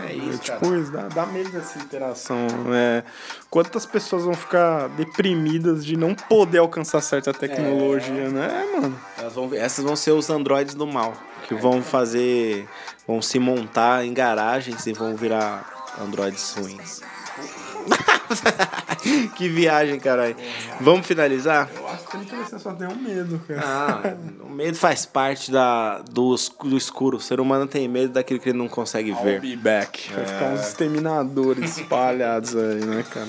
É 0.00 0.12
é 0.12 0.14
isso, 0.14 0.42
cara. 0.42 0.60
tipo 0.60 0.74
isso, 0.74 0.92
dá, 0.92 1.08
dá 1.08 1.26
medo 1.26 1.50
dessa 1.50 1.78
interação. 1.78 2.46
É, 2.72 3.02
quantas 3.50 3.86
pessoas 3.86 4.24
vão 4.24 4.34
ficar 4.34 4.88
deprimidas 4.90 5.84
de 5.84 5.96
não 5.96 6.14
poder 6.14 6.58
alcançar 6.58 7.00
certa 7.00 7.32
tecnologia, 7.32 8.28
né, 8.28 8.66
mano? 8.74 9.00
Vão, 9.32 9.50
essas 9.54 9.84
vão 9.84 9.96
ser 9.96 10.12
os 10.12 10.30
androides 10.30 10.74
do 10.74 10.86
mal. 10.86 11.14
Que 11.48 11.54
vão 11.54 11.82
fazer. 11.82 12.66
vão 13.06 13.20
se 13.20 13.38
montar 13.38 14.04
em 14.04 14.14
garagens 14.14 14.86
e 14.86 14.92
vão 14.92 15.14
virar 15.14 15.94
androides 16.00 16.54
ruins. 16.56 17.00
que 19.36 19.48
viagem, 19.48 19.98
caralho. 19.98 20.36
Vamos 20.80 21.06
finalizar? 21.06 21.68
Eu 21.74 21.88
acho 21.88 22.06
que 22.06 22.36
você 22.36 22.58
só 22.58 22.72
tem 22.72 22.88
um 22.88 22.96
medo, 22.96 23.40
cara. 23.46 23.62
Ah, 23.64 24.16
o 24.44 24.50
medo 24.50 24.76
faz 24.76 25.06
parte 25.06 25.50
da, 25.50 25.98
do, 26.10 26.34
do 26.64 26.76
escuro. 26.76 27.18
O 27.18 27.20
ser 27.20 27.40
humano 27.40 27.66
tem 27.66 27.88
medo 27.88 28.12
daquilo 28.12 28.40
que 28.40 28.50
ele 28.50 28.58
não 28.58 28.68
consegue 28.68 29.10
I'll 29.10 29.22
ver. 29.22 29.40
be 29.40 29.56
back. 29.56 30.12
Vai 30.12 30.24
ficar 30.26 30.44
uns 30.46 30.60
exterminadores 30.60 31.78
espalhados 31.78 32.56
aí, 32.56 32.84
né, 32.84 33.04
cara? 33.10 33.28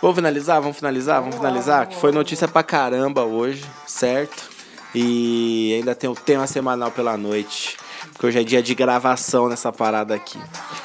Vamos 0.00 0.16
finalizar? 0.16 0.60
Vamos 0.60 0.76
finalizar? 0.76 1.20
Vamos 1.20 1.36
finalizar? 1.36 1.86
Que 1.86 1.96
foi 1.96 2.10
notícia 2.10 2.48
pra 2.48 2.62
caramba 2.62 3.24
hoje, 3.24 3.64
certo? 3.86 4.48
E 4.94 5.74
ainda 5.76 5.94
tem 5.94 6.08
o 6.08 6.14
tema 6.14 6.46
semanal 6.46 6.90
pela 6.90 7.16
noite. 7.16 7.76
Porque 8.12 8.26
hoje 8.26 8.38
é 8.38 8.42
dia 8.42 8.62
de 8.62 8.74
gravação 8.74 9.48
nessa 9.48 9.70
parada 9.72 10.14
aqui. 10.14 10.38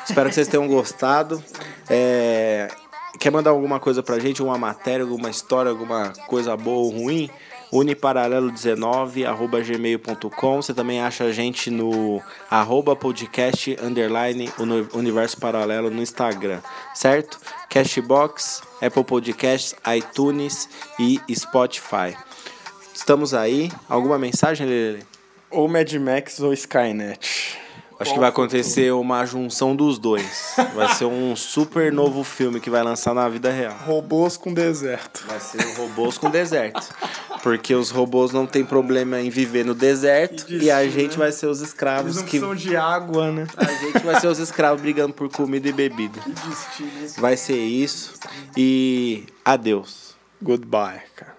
Espero 0.08 0.30
que 0.30 0.36
vocês 0.36 0.48
tenham 0.48 0.68
gostado. 0.68 1.42
É, 1.90 2.70
Quer 3.20 3.32
mandar 3.32 3.52
alguma 3.52 3.80
coisa 3.80 4.04
pra 4.04 4.20
gente? 4.20 4.44
Uma 4.44 4.58
matéria, 4.58 5.04
alguma 5.04 5.30
história, 5.30 5.70
alguma 5.72 6.14
coisa 6.28 6.56
boa 6.56 6.78
ou 6.78 6.90
ruim? 6.90 7.30
uniparalelo19 7.72 9.26
arroba 9.26 9.60
gmail.com 9.62 10.62
Você 10.62 10.74
também 10.74 11.02
acha 11.02 11.26
a 11.26 11.32
gente 11.32 11.70
no 11.70 12.22
arroba 12.50 12.96
podcast 12.96 13.76
underline 13.82 14.50
universo 14.94 15.40
paralelo 15.40 15.90
no 15.90 16.02
Instagram, 16.02 16.62
certo? 16.94 17.40
Cashbox, 17.70 18.62
Apple 18.82 19.04
Podcasts, 19.04 19.76
iTunes 19.96 20.70
e 21.00 21.20
Spotify. 21.34 22.16
Estamos 22.94 23.34
aí. 23.34 23.70
Alguma 23.90 24.18
mensagem, 24.18 24.66
Lele? 24.66 25.04
Ou 25.52 25.68
Mad 25.68 25.92
Max 25.96 26.40
ou 26.40 26.54
Skynet. 26.54 27.65
Acho 28.00 28.14
que 28.14 28.20
vai 28.20 28.30
acontecer 28.30 28.92
uma 28.92 29.26
junção 29.26 29.76
dos 29.76 29.98
dois. 29.98 30.54
Vai 30.74 30.94
ser 30.94 31.06
um 31.06 31.36
super 31.36 31.92
novo 31.92 32.24
filme 32.24 32.60
que 32.60 32.70
vai 32.70 32.84
lançar 32.84 33.14
na 33.14 33.28
vida 33.30 33.50
real. 33.50 33.76
Robôs 33.86 34.36
com 34.36 34.54
deserto. 34.54 35.24
Vai 35.28 35.40
ser 35.40 35.62
robôs 35.78 36.18
com 36.18 36.30
deserto. 36.30 36.94
Porque 37.42 37.74
os 37.74 37.92
robôs 37.92 38.32
não 38.32 38.46
tem 38.46 38.66
problema 38.66 39.22
em 39.22 39.30
viver 39.30 39.64
no 39.64 39.74
deserto 39.74 40.46
e 40.52 40.70
a 40.70 40.88
gente 40.90 41.12
né? 41.12 41.18
vai 41.18 41.32
ser 41.32 41.48
os 41.48 41.62
escravos 41.62 42.06
Eles 42.06 42.16
não 42.18 42.24
que 42.24 42.40
precisam 42.40 42.56
de 42.56 42.76
água, 42.76 43.32
né? 43.32 43.48
a 43.56 43.66
gente 43.66 44.00
vai 44.00 44.20
ser 44.20 44.28
os 44.28 44.40
escravos 44.40 44.82
brigando 44.82 45.14
por 45.14 45.30
comida 45.30 45.70
e 45.70 45.72
bebida. 45.72 46.20
Vai 47.18 47.38
ser 47.38 47.58
isso 47.58 48.14
e 48.58 49.26
adeus. 49.44 50.16
Goodbye, 50.42 51.02
cara. 51.16 51.35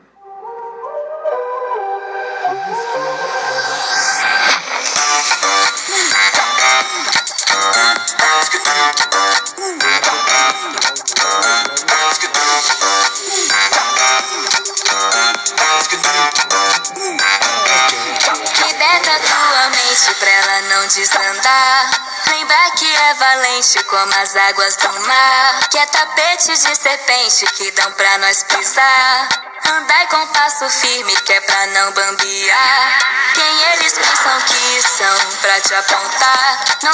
Não 20.63 20.87
desandar. 20.87 21.91
Lembra 22.29 22.71
que 22.77 22.95
é 22.95 23.15
valente 23.15 23.83
como 23.85 24.13
as 24.15 24.37
águas 24.37 24.77
do 24.77 25.01
mar. 25.01 25.69
Que 25.71 25.79
é 25.79 25.87
tapete 25.87 26.53
de 26.53 26.75
serpente 26.77 27.47
que 27.47 27.71
dão 27.73 27.93
pra 27.93 28.19
nós 28.19 28.43
pisar. 28.45 29.29
Andai 29.69 30.07
com 30.09 30.27
passo 30.29 30.69
firme 30.71 31.15
que 31.17 31.33
é 31.33 31.41
pra 31.41 31.67
não 31.67 31.93
bambear. 31.93 32.99
Quem 33.35 33.63
eles 33.73 33.93
pensam 33.95 34.41
que 34.43 34.83
são 34.83 35.19
pra 35.41 35.61
te 35.61 35.75
apontar. 35.75 36.65
Não 36.69 36.77